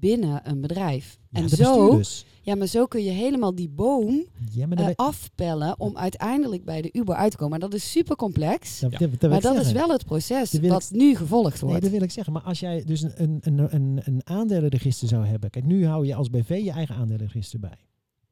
binnen 0.00 0.40
een 0.50 0.60
bedrijf. 0.60 1.18
Ja, 1.30 1.40
en 1.40 1.48
zo, 1.48 1.56
bestuurders. 1.56 2.24
ja, 2.42 2.54
maar 2.54 2.66
zo 2.66 2.86
kun 2.86 3.02
je 3.04 3.10
helemaal 3.10 3.54
die 3.54 3.68
boom 3.68 4.24
Ja, 4.50 4.68
eh, 4.68 4.88
afpellen 4.94 5.80
om 5.80 5.96
uiteindelijk 5.96 6.64
bij 6.64 6.82
de 6.82 6.88
Uber 6.92 7.14
uit 7.14 7.30
te 7.30 7.36
komen. 7.36 7.58
Maar 7.58 7.68
dat 7.68 7.78
is 7.78 7.90
super 7.90 8.16
complex. 8.16 8.80
dat, 8.80 8.92
Ja. 8.92 8.98
dat- 8.98 9.10
dat 9.10 9.20
wil 9.20 9.30
maar 9.30 9.40
dat 9.40 9.56
is 9.66 9.72
wel 9.72 9.88
het 9.88 10.04
proces 10.04 10.50
Dat 10.50 10.90
nu 10.92 11.14
gevolgd 11.16 11.60
Nee, 11.60 11.70
wordt. 11.70 11.82
dat 11.82 11.90
wil 11.90 12.02
ik 12.02 12.10
zeggen. 12.10 12.32
Maar 12.32 12.42
als 12.42 12.60
jij 12.60 12.84
dus 12.84 13.02
een, 13.02 13.38
een, 13.40 13.74
een, 13.74 14.00
een, 14.04 14.20
aandelenregister 14.24 15.08
zou 15.08 15.26
hebben. 15.26 15.50
Kijk, 15.50 15.64
nu 15.64 15.86
hou 15.86 16.06
je 16.06 16.14
als 16.14 16.30
BV 16.30 16.60
je 16.64 16.70
eigen 16.70 16.94
aandelenregister 16.94 17.60
bij. 17.60 17.78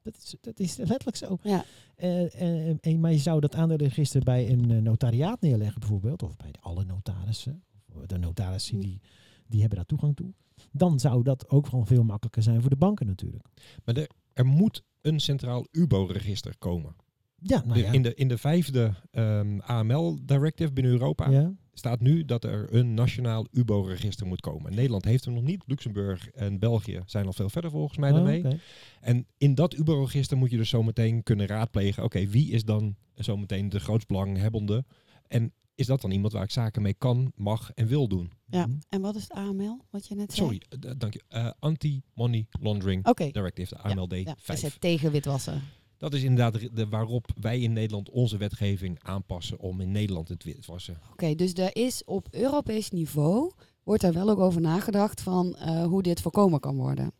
Dat 0.03 0.17
is, 0.17 0.35
dat 0.41 0.59
is 0.59 0.77
letterlijk 0.77 1.17
zo. 1.17 1.39
Ja. 1.43 1.65
Eh, 1.97 2.41
eh, 2.41 2.77
en, 2.81 3.01
maar 3.01 3.13
je 3.13 3.19
zou 3.19 3.41
dat 3.41 3.55
aandelenregister 3.55 4.21
bij 4.23 4.51
een 4.51 4.71
eh, 4.71 4.79
notariaat 4.79 5.41
neerleggen 5.41 5.81
bijvoorbeeld. 5.81 6.23
Of 6.23 6.37
bij 6.37 6.51
alle 6.61 6.85
notarissen. 6.85 7.63
Of 7.95 8.07
de 8.07 8.19
notarissen 8.19 8.81
die, 8.81 9.01
die 9.47 9.61
hebben 9.61 9.79
daar 9.79 9.87
toegang 9.87 10.17
toe. 10.17 10.33
Dan 10.73 11.01
zou 11.01 11.23
dat 11.23 11.49
ook 11.49 11.67
gewoon 11.67 11.87
veel 11.87 12.05
makkelijker 12.05 12.43
zijn 12.43 12.61
voor 12.61 12.71
de 12.71 12.77
banken 12.77 13.07
natuurlijk. 13.07 13.45
Maar 13.85 13.97
er, 13.97 14.09
er 14.33 14.47
moet 14.47 14.83
een 15.01 15.21
centraal 15.21 15.67
UBO-register 15.71 16.55
komen. 16.59 16.95
Ja, 17.37 17.63
nou 17.67 17.79
ja. 17.81 17.93
in, 17.93 18.03
de, 18.03 18.15
in 18.15 18.29
de 18.29 18.39
vijfde 18.39 18.95
ehm, 19.11 19.59
AML-directive 19.59 20.73
binnen 20.73 20.93
Europa 20.93 21.31
ja. 21.31 21.53
staat 21.73 22.01
nu 22.01 22.25
dat 22.25 22.45
er 22.45 22.75
een 22.75 22.95
nationaal 22.95 23.47
UBO-register 23.51 24.27
moet 24.27 24.41
komen. 24.41 24.75
Nederland 24.75 25.05
heeft 25.05 25.25
hem 25.25 25.35
nog 25.35 25.43
niet. 25.43 25.63
Luxemburg 25.67 26.29
en 26.29 26.59
België 26.59 27.03
zijn 27.07 27.27
al 27.27 27.33
veel 27.33 27.49
verder 27.49 27.71
volgens 27.71 27.99
mij 27.99 28.11
Oh, 28.11 28.17
daarmee. 28.17 28.61
En 29.01 29.27
in 29.39 29.55
dat 29.55 29.75
UBO-register 29.75 30.37
moet 30.37 30.51
je 30.51 30.57
dus 30.57 30.69
zometeen 30.69 31.23
kunnen 31.23 31.47
raadplegen. 31.47 32.05
Oké, 32.05 32.27
wie 32.27 32.51
is 32.51 32.65
dan 32.65 32.97
zometeen 33.15 33.69
de 33.69 33.81
grootstbelanghebbende? 33.81 34.85
En 35.27 35.53
is 35.75 35.87
dat 35.87 36.01
dan 36.01 36.11
iemand 36.11 36.33
waar 36.33 36.43
ik 36.43 36.51
zaken 36.51 36.83
mee 36.83 36.95
kan, 36.95 37.33
mag 37.35 37.71
en 37.75 37.87
wil 37.87 38.09
doen? 38.09 38.33
Ja. 38.47 38.67
Mhm. 38.67 38.77
En 38.89 39.01
wat 39.01 39.17
is 39.17 39.23
het 39.23 39.33
AML, 39.33 39.85
wat 39.91 40.07
je 40.07 40.15
net 40.15 40.33
zei? 40.33 40.47
Sorry, 40.47 40.63
eh, 40.69 40.91
dank 40.99 41.13
je. 41.13 41.23
Eh, 41.29 41.51
Anti-Money 41.59 42.47
Laundering 42.61 43.05
Directive, 43.33 43.75
de 43.75 43.81
AMLD 43.81 44.15
ja, 44.15 44.35
5. 44.39 44.59
is 44.59 44.63
het 44.63 44.81
tegen 44.81 45.11
witwassen. 45.11 45.63
Dat 45.97 46.15
is 46.15 46.23
inderdaad 46.23 46.61
de, 46.61 46.73
de 46.73 46.89
waarop 46.89 47.27
wij 47.41 47.61
in 47.61 47.73
Nederland 47.73 48.11
onze 48.11 48.37
wetgeving 48.37 48.99
aanpassen 49.03 49.59
om 49.59 49.81
in 49.81 49.93
Nederland 49.93 50.29
het 50.29 50.45
witwassen. 50.45 50.99
Oké, 51.13 51.35
dus 51.35 51.53
er 51.53 51.77
is 51.77 52.05
op 52.05 52.29
Europees 52.31 52.91
niveau, 52.91 53.53
wordt 53.83 54.03
daar 54.03 54.13
wel 54.13 54.31
ook 54.31 54.39
over 54.39 54.61
nagedacht 54.61 55.21
van 55.21 55.57
eh, 55.57 55.85
hoe 55.85 56.03
dit 56.03 56.21
voorkomen 56.21 56.61
kan 56.61 56.77
worden. 56.77 57.13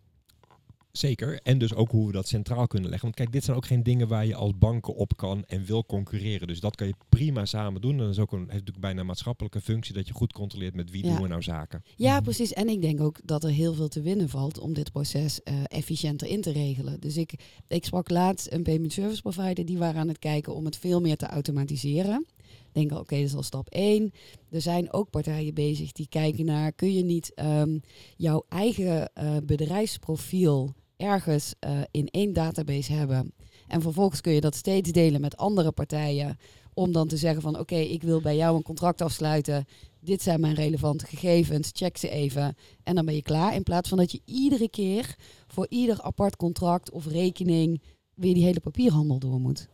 Zeker. 0.93 1.41
En 1.43 1.59
dus 1.59 1.75
ook 1.75 1.91
hoe 1.91 2.07
we 2.07 2.13
dat 2.13 2.29
centraal 2.29 2.67
kunnen 2.67 2.89
leggen. 2.91 3.09
Want 3.09 3.21
kijk, 3.21 3.33
dit 3.33 3.45
zijn 3.45 3.57
ook 3.57 3.67
geen 3.67 3.83
dingen 3.83 4.09
waar 4.09 4.27
je 4.27 4.35
als 4.35 4.59
banken 4.59 4.95
op 4.95 5.17
kan 5.17 5.45
en 5.45 5.65
wil 5.65 5.85
concurreren. 5.87 6.47
Dus 6.49 6.61
dat 6.61 6.77
kan 6.77 6.87
je 6.87 6.95
prima 7.09 7.45
samen 7.45 7.81
doen. 7.81 7.93
En 7.93 7.99
dat 7.99 8.09
is 8.11 8.19
ook 8.19 8.33
een, 8.33 8.39
heeft 8.39 8.51
natuurlijk 8.53 8.81
bijna 8.81 9.01
een 9.01 9.07
maatschappelijke 9.07 9.61
functie 9.61 9.95
dat 9.95 10.07
je 10.07 10.15
goed 10.15 10.33
controleert 10.33 10.75
met 10.75 10.91
wie 10.91 11.05
Ja. 11.05 11.13
doen 11.13 11.23
we 11.23 11.29
nou 11.29 11.43
zaken. 11.43 11.83
Ja, 11.97 12.21
precies. 12.21 12.53
En 12.53 12.69
ik 12.69 12.83
denk 12.83 13.01
ook 13.01 13.19
dat 13.25 13.45
er 13.45 13.51
heel 13.51 13.75
veel 13.75 13.89
te 13.89 14.01
winnen 14.03 14.29
valt 14.29 14.59
om 14.59 14.73
dit 14.73 14.93
proces 14.93 15.43
eh, 15.43 15.55
efficiënter 15.67 16.29
in 16.29 16.41
te 16.41 16.53
regelen. 16.53 17.01
Dus 17.01 17.17
ik, 17.17 17.35
ik 17.69 17.85
sprak 17.85 18.11
laatst 18.11 18.53
een 18.53 18.63
payment 18.63 18.93
service 18.93 19.23
provider, 19.23 19.65
die 19.65 19.79
waren 19.79 20.01
aan 20.01 20.09
het 20.09 20.19
kijken 20.19 20.55
om 20.55 20.65
het 20.65 20.77
veel 20.77 21.01
meer 21.01 21.17
te 21.17 21.27
automatiseren. 21.27 22.27
Ik 22.73 22.89
denk, 22.89 22.93
oké, 23.01 23.17
dat 23.17 23.25
is 23.25 23.35
al 23.35 23.43
stap 23.43 23.69
1. 23.69 24.13
Er 24.51 24.61
zijn 24.61 24.93
ook 24.93 25.11
partijen 25.11 25.55
bezig 25.55 25.93
die 25.93 26.09
kijken 26.09 26.45
naar, 26.45 26.73
kun 26.73 26.95
je 26.95 27.05
niet 27.05 27.35
ehm, 27.35 27.79
jouw 28.17 28.45
eigen 28.49 29.15
eh, 29.15 29.37
bedrijfsprofiel 29.45 30.75
ergens 31.03 31.55
eh, 31.59 31.81
in 31.91 32.07
één 32.07 32.33
database 32.33 32.93
hebben. 32.93 33.33
En 33.67 33.83
vervolgens 33.83 34.21
kun 34.21 34.33
je 34.33 34.41
dat 34.41 34.55
steeds 34.55 34.91
delen 34.91 35.21
met 35.21 35.37
andere 35.37 35.73
partijen. 35.73 36.39
Om 36.75 36.93
dan 36.93 37.09
te 37.09 37.17
zeggen 37.17 37.43
van 37.43 37.59
oké, 37.59 37.77
ik 37.77 38.03
wil 38.03 38.21
bij 38.21 38.37
jou 38.37 38.57
een 38.57 38.63
contract 38.63 39.01
afsluiten. 39.01 39.65
Dit 40.01 40.23
zijn 40.23 40.41
mijn 40.41 40.55
relevante 40.55 41.07
gegevens. 41.07 41.71
Check 41.73 41.97
ze 41.97 42.09
even. 42.09 42.57
En 42.83 42.95
dan 42.95 43.05
ben 43.05 43.15
je 43.15 43.23
klaar. 43.23 43.55
In 43.55 43.63
plaats 43.63 43.89
van 43.89 43.99
dat 43.99 44.13
je 44.13 44.21
iedere 44.25 44.69
keer 44.69 45.17
voor 45.47 45.67
ieder 45.69 46.03
apart 46.03 46.37
contract 46.37 46.91
of 46.91 47.07
rekening 47.07 47.83
weer 48.15 48.35
die 48.35 48.45
hele 48.45 48.61
papierhandel 48.61 49.19
door 49.19 49.41
moet. 49.41 49.69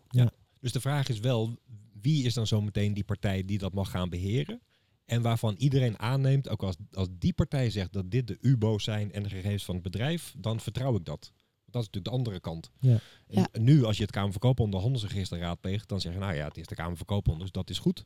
Dus 0.61 0.73
de 0.73 0.81
vraag 0.81 1.09
is 1.09 1.19
wel, 1.19 1.57
wie 2.01 2.25
is 2.25 2.35
dan 2.35 2.47
zo 2.47 2.61
meteen 2.61 2.95
die 2.95 3.05
partij 3.05 3.45
die 3.45 3.59
dat 3.59 3.75
mag 3.75 3.91
gaan 3.91 4.09
beheren? 4.09 4.61
En 5.09 5.23
waarvan 5.23 5.55
iedereen 5.59 5.99
aanneemt, 5.99 6.49
ook 6.49 6.63
als, 6.63 6.77
als 6.93 7.09
die 7.19 7.33
partij 7.33 7.71
zegt 7.71 7.93
dat 7.93 8.11
dit 8.11 8.27
de 8.27 8.39
UBO's 8.41 8.85
zijn 8.85 9.13
en 9.13 9.23
de 9.23 9.29
gegevens 9.29 9.65
van 9.65 9.75
het 9.75 9.85
bedrijf, 9.85 10.35
dan 10.39 10.61
vertrouw 10.61 10.97
ik 10.97 11.05
dat. 11.05 11.33
Dat 11.71 11.83
is 11.83 11.87
natuurlijk 11.87 12.05
de 12.05 12.11
andere 12.11 12.41
kant. 12.41 12.71
Ja. 12.81 12.99
En 13.27 13.49
nu, 13.65 13.85
als 13.85 13.97
je 13.97 14.03
het 14.03 14.13
Kamer 14.13 14.31
van 14.33 14.41
Koophandel 14.41 14.81
handelsregister 14.81 15.39
raadpleegt, 15.39 15.89
dan 15.89 16.01
zeg 16.01 16.13
je, 16.13 16.19
nou 16.19 16.35
ja, 16.35 16.45
het 16.49 16.57
is 16.57 16.67
de 16.67 16.75
Kamer 16.75 16.97
van 16.97 17.07
Koophandel, 17.07 17.43
dus 17.45 17.53
dat 17.53 17.71
is 17.71 17.79
goed. 17.79 18.05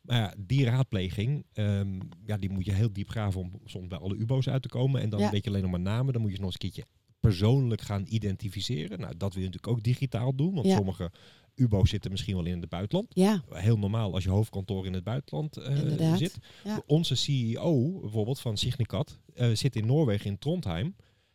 Maar 0.00 0.16
ja, 0.16 0.34
die 0.38 0.64
raadpleging, 0.64 1.44
ehm, 1.52 1.98
ja, 2.26 2.36
die 2.36 2.50
moet 2.50 2.64
je 2.64 2.72
heel 2.72 2.92
diep 2.92 3.08
graven 3.10 3.40
om 3.40 3.60
soms 3.64 3.86
bij 3.88 3.98
alle 3.98 4.16
UBO's 4.16 4.48
uit 4.48 4.62
te 4.62 4.68
komen. 4.68 5.00
En 5.00 5.08
dan 5.08 5.20
Ja. 5.20 5.30
weet 5.30 5.44
je 5.44 5.50
alleen 5.50 5.62
nog 5.62 5.70
maar 5.70 5.80
namen. 5.80 6.12
Dan 6.12 6.22
moet 6.22 6.30
je 6.30 6.36
ze 6.36 6.42
nog 6.42 6.52
eens 6.52 6.62
een 6.64 6.70
keertje 6.70 6.90
persoonlijk 7.20 7.80
gaan 7.80 8.04
identificeren. 8.08 9.00
Nou, 9.00 9.16
dat 9.16 9.32
wil 9.34 9.42
je 9.42 9.48
natuurlijk 9.48 9.76
ook 9.78 9.82
digitaal 9.84 10.34
doen, 10.34 10.54
want 10.54 10.66
Ja. 10.66 10.76
sommige 10.76 11.10
UBO's 11.56 11.90
zitten 11.90 12.10
misschien 12.10 12.34
wel 12.36 12.44
in 12.44 12.60
het 12.60 12.68
buitenland 12.68 13.06
Ja, 13.14 13.42
heel 13.50 13.78
normaal 13.78 14.14
als 14.14 14.24
je 14.24 14.30
hoofdkantoor 14.30 14.86
in 14.86 14.92
het 14.92 15.04
buitenland 15.04 15.56
eh, 15.56 15.78
Inderdaad, 15.78 16.18
zit. 16.18 16.38
ja. 16.64 16.82
Onze 16.86 17.14
CEO 17.14 18.00
bijvoorbeeld 18.00 18.40
van 18.40 18.56
Signicat 18.56 19.18
eh, 19.34 19.50
zit 19.52 19.76
in 19.76 19.86
Noorwegen 19.86 20.26
in 20.26 20.38
Trondheim. 20.38 20.94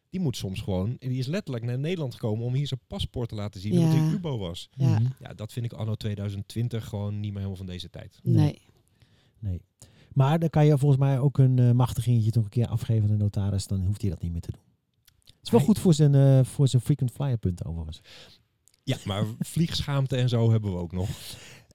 Die 0.10 0.20
moet 0.20 0.38
soms 0.38 0.62
gewoon, 0.62 0.96
die 1.00 1.18
is 1.20 1.28
letterlijk 1.28 1.66
naar 1.66 1.80
Nederland 1.80 2.14
gekomen 2.14 2.46
om 2.46 2.54
hier 2.54 2.68
zijn 2.68 2.80
paspoort 2.88 3.30
te 3.30 3.36
laten 3.36 3.62
zien 3.62 3.74
Ja. 3.74 3.80
dat 3.80 3.92
hij 4.00 4.10
UBO 4.12 4.38
was. 4.38 4.70
ja, 4.72 5.00
Mhm. 5.00 5.06
Ja, 5.20 5.34
dat 5.34 5.52
vind 5.54 5.66
ik 5.66 5.74
anno 5.74 5.96
2020 5.96 6.86
gewoon 6.88 7.14
niet 7.14 7.22
meer 7.30 7.34
helemaal 7.36 7.56
van 7.56 7.66
deze 7.66 7.90
tijd. 7.90 8.20
Nee. 8.24 8.62
nee. 9.40 9.62
Maar 10.14 10.40
dan 10.40 10.50
kan 10.50 10.66
je 10.66 10.78
volgens 10.78 11.00
mij 11.02 11.20
ook 11.20 11.38
een 11.38 11.60
eh, 11.60 11.72
machtigingetje 11.72 12.32
toch 12.32 12.44
een 12.44 12.50
keer 12.50 12.68
afgeven 12.68 13.04
aan 13.10 13.18
de 13.18 13.24
notaris. 13.24 13.68
Dan 13.68 13.86
hoeft 13.86 14.02
hij 14.02 14.10
dat 14.10 14.22
niet 14.22 14.32
meer 14.32 14.42
te 14.42 14.52
doen. 14.52 14.62
Het 15.26 15.34
is 15.44 15.50
wel 15.50 15.60
Hij- 15.60 15.68
goed 15.70 15.80
voor 15.80 15.94
zijn, 15.94 16.16
eh, 16.16 16.44
voor 16.44 16.68
zijn 16.68 16.82
frequent 16.82 17.12
flyer 17.12 17.38
punten 17.38 17.66
overigens. 17.66 18.02
Ja, 18.84 18.98
maar 19.06 19.24
vliegschaamte 19.40 20.16
en 20.16 20.30
zo 20.30 20.52
hebben 20.52 20.72
we 20.72 20.78
ook 20.78 20.92
nog. 20.92 21.10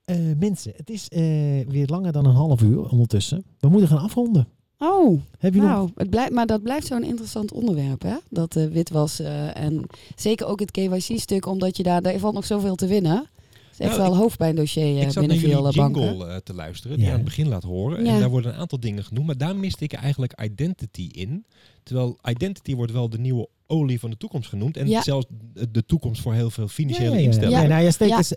Eh, 0.05 0.17
mensen, 0.39 0.73
het 0.77 0.91
is 0.91 1.09
eh, 1.09 1.21
weer 1.69 1.87
langer 1.87 2.13
dan 2.13 2.27
een 2.27 2.35
half 2.35 2.63
uur 2.63 2.89
ondertussen. 2.89 3.45
We 3.59 3.69
moeten 3.69 3.89
gaan 3.89 3.99
afronden. 4.03 4.49
Oh, 4.79 5.21
Heb 5.39 5.55
je 5.55 5.61
nog... 5.61 5.69
nou, 5.69 5.91
het 5.95 6.11
blijft, 6.11 6.33
maar 6.33 6.47
dat 6.47 6.63
blijft 6.63 6.87
zo'n 6.87 7.05
interessant 7.05 7.53
onderwerp, 7.53 8.03
hè? 8.03 8.17
Dat 8.31 8.57
eh 8.57 8.67
witwassen 8.67 9.55
en 9.55 9.85
zeker 10.17 10.47
ook 10.47 10.61
het 10.61 10.71
KYC-stuk, 10.71 11.47
omdat 11.47 11.77
je 11.77 11.83
daar, 11.83 12.03
daar 12.03 12.19
valt 12.19 12.35
nog 12.35 12.45
zoveel 12.47 12.75
te 12.75 12.87
winnen. 12.87 13.17
Het 13.17 13.29
is 13.73 13.79
echt 13.79 13.89
Nou, 13.91 14.03
wel 14.03 14.13
een 14.13 14.19
hoofdpijndossier 14.19 14.83
eh, 14.99 15.09
ik 15.09 15.15
binnen 15.15 15.39
veel 15.39 15.73
banken. 15.73 16.03
jingle 16.03 16.27
eh, 16.27 16.37
te 16.37 16.55
luisteren, 16.55 16.97
die 16.97 17.05
Ja. 17.07 17.11
aan 17.13 17.17
het 17.19 17.25
begin 17.27 17.49
laat 17.49 17.63
horen. 17.63 18.05
Ja. 18.05 18.15
En 18.15 18.21
daar 18.21 18.29
worden 18.31 18.53
een 18.53 18.59
aantal 18.59 18.81
dingen 18.81 19.05
genoemd, 19.05 19.27
maar 19.27 19.37
daar 19.39 19.57
miste 19.57 19.85
ik 19.85 19.93
eigenlijk 19.93 20.41
identity 20.43 21.09
in. 21.13 21.45
Terwijl 21.83 22.19
identity 22.29 22.75
wordt 22.75 22.93
wel 22.93 23.09
de 23.09 23.19
nieuwe 23.19 23.49
olie 23.67 24.01
van 24.01 24.11
de 24.11 24.17
toekomst 24.17 24.49
genoemd. 24.49 24.77
En 24.77 24.89
Ja. 24.89 25.03
zelfs 25.03 25.27
de- 25.71 25.85
toekomst 25.87 26.23
voor 26.23 26.35
heel 26.35 26.51
veel 26.51 26.69
financiële 26.69 27.09
Ja, 27.09 27.15
ja, 27.15 27.21
ja. 27.21 27.27
instellingen. 27.27 27.63
Ja, 27.63 27.69
nou 27.69 27.83
ja, 27.85 27.91
steek 27.91 28.17
is- 28.19 28.35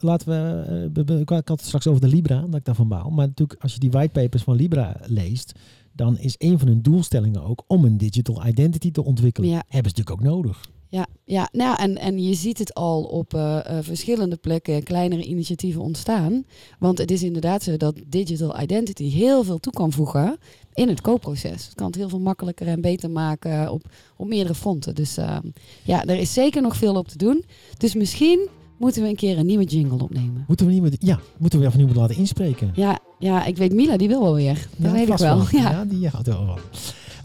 laten 0.00 0.28
we, 0.28 0.62
eh, 0.62 0.88
we- 0.92 1.04
we- 1.14 1.20
ik 1.20 1.28
had 1.28 1.48
het 1.48 1.64
straks 1.64 1.86
over 1.86 2.00
de 2.00 2.08
Libra, 2.08 2.40
dat 2.40 2.54
ik 2.54 2.64
daarvan 2.64 2.88
baal. 2.88 3.10
Maar 3.10 3.26
natuurlijk, 3.26 3.62
als 3.62 3.72
je 3.72 3.78
die 3.78 3.90
whitepapers 3.90 4.42
van 4.42 4.56
Libra 4.56 4.96
leest, 5.06 5.52
dan 5.92 6.18
is 6.18 6.34
een 6.38 6.58
van 6.58 6.68
hun 6.68 6.82
doelstellingen 6.82 7.42
ook 7.44 7.64
om 7.66 7.84
een 7.84 7.96
digital 7.98 8.46
identity 8.46 8.90
te 8.90 9.04
ontwikkelen. 9.04 9.48
Ja. 9.50 9.62
Hebben 9.68 9.92
ze 9.92 9.98
natuurlijk 9.98 10.10
ook 10.28 10.34
nodig. 10.34 10.72
Ja, 10.94 11.06
ja 11.24 11.48
nou, 11.52 11.78
en, 11.78 11.98
en 11.98 12.22
je 12.22 12.34
ziet 12.34 12.58
het 12.58 12.74
al 12.74 13.02
op 13.02 13.34
eh, 13.34 13.58
eh, 13.78 13.84
verschillende 13.84 14.36
plekken 14.36 14.82
kleinere 14.82 15.24
initiatieven 15.24 15.80
ontstaan. 15.80 16.44
Want 16.78 16.98
het 16.98 17.10
is 17.10 17.22
inderdaad 17.22 17.62
zo 17.62 17.76
dat 17.76 17.94
digital 18.06 18.60
identity 18.60 19.10
heel 19.10 19.44
veel 19.44 19.58
toe 19.58 19.72
kan 19.72 19.92
voegen 19.92 20.38
in 20.74 20.88
het 20.88 21.00
koopproces. 21.00 21.64
Het 21.64 21.74
kan 21.74 21.86
het 21.86 21.94
heel 21.94 22.08
veel 22.08 22.20
makkelijker 22.20 22.66
en 22.66 22.80
beter 22.80 23.10
maken 23.10 23.70
op, 23.70 23.82
op 24.16 24.26
meerdere 24.26 24.54
fronten. 24.54 24.94
Dus 24.94 25.16
eh, 25.16 25.36
ja, 25.82 26.04
er 26.04 26.18
is 26.18 26.32
zeker 26.32 26.62
nog 26.62 26.76
veel 26.76 26.94
op 26.94 27.08
te 27.08 27.18
doen. 27.18 27.44
Dus 27.78 27.94
misschien 27.94 28.48
moeten 28.78 29.02
we 29.02 29.08
een 29.08 29.16
keer 29.16 29.38
een 29.38 29.46
nieuwe 29.46 29.64
jingle 29.64 30.02
opnemen. 30.02 30.44
Moeten 30.48 30.66
we 30.66 30.72
niet 30.72 30.96
ja, 30.98 31.20
moeten 31.38 31.60
we 31.60 31.66
even 31.66 31.78
nieuw 31.78 31.94
laten 31.94 32.16
inspreken. 32.16 32.70
Ja, 32.74 32.98
ja, 33.18 33.44
ik 33.44 33.56
weet 33.56 33.72
Mila, 33.72 33.96
die 33.96 34.08
wil 34.08 34.22
wel 34.22 34.34
weer. 34.34 34.68
Dat 34.76 34.90
Ja, 34.90 34.92
weet 34.92 35.08
ik 35.08 35.16
wel. 35.16 35.42
Ja. 35.62 35.70
Ja, 35.70 35.84
die 35.84 36.08
houdt 36.08 36.28
er 36.28 36.34
wel 36.34 36.46
van. 36.46 36.58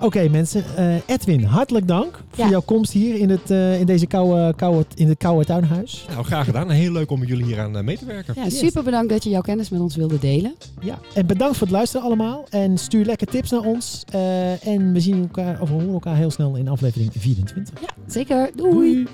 Oké 0.02 0.30
mensen, 0.30 0.64
Eh, 0.76 0.96
Edwin, 1.06 1.44
hartelijk 1.44 1.88
dank 1.88 2.22
voor 2.30 2.44
Ja. 2.44 2.50
jouw 2.50 2.62
komst 2.62 2.92
hier 2.94 3.16
in, 3.16 3.30
het, 3.30 3.52
eh, 3.52 3.80
in, 3.80 3.86
deze 3.86 4.06
koude, 4.08 4.54
koude, 4.56 4.86
in 4.96 5.08
het 5.08 5.18
koude 5.18 5.46
tuinhuis. 5.46 6.06
Nou, 6.10 6.24
graag 6.26 6.46
gedaan. 6.46 6.70
Heel 6.70 6.92
leuk 6.92 7.12
om 7.12 7.20
met 7.20 7.28
jullie 7.28 7.46
hier 7.46 7.60
aan 7.60 7.78
eh, 7.78 7.84
mee 7.84 7.98
te 7.98 8.06
werken. 8.06 8.34
Ja, 8.38 8.50
super 8.50 8.84
bedankt 8.84 9.10
dat 9.10 9.24
je 9.24 9.30
jouw 9.30 9.42
kennis 9.42 9.70
met 9.70 9.80
ons 9.82 9.96
wilde 9.96 10.20
delen. 10.20 10.54
Ja, 10.82 11.00
en 11.14 11.26
bedankt 11.26 11.58
voor 11.58 11.68
het 11.68 11.76
luisteren 11.76 12.06
allemaal. 12.06 12.46
En 12.50 12.78
stuur 12.78 13.06
lekker 13.06 13.28
tips 13.28 13.50
naar 13.52 13.62
ons. 13.64 14.04
Eh, 14.12 14.68
en 14.68 14.94
we 14.94 15.00
zien 15.00 15.22
elkaar, 15.22 15.62
of 15.62 15.68
we 15.70 15.74
horen 15.76 15.94
elkaar 15.94 16.16
heel 16.16 16.32
snel 16.32 16.56
in 16.56 16.68
aflevering 16.68 17.12
24. 17.18 17.82
Ja, 17.82 17.88
zeker. 18.08 18.50
Doei. 18.56 18.72
Doei. 18.74 19.08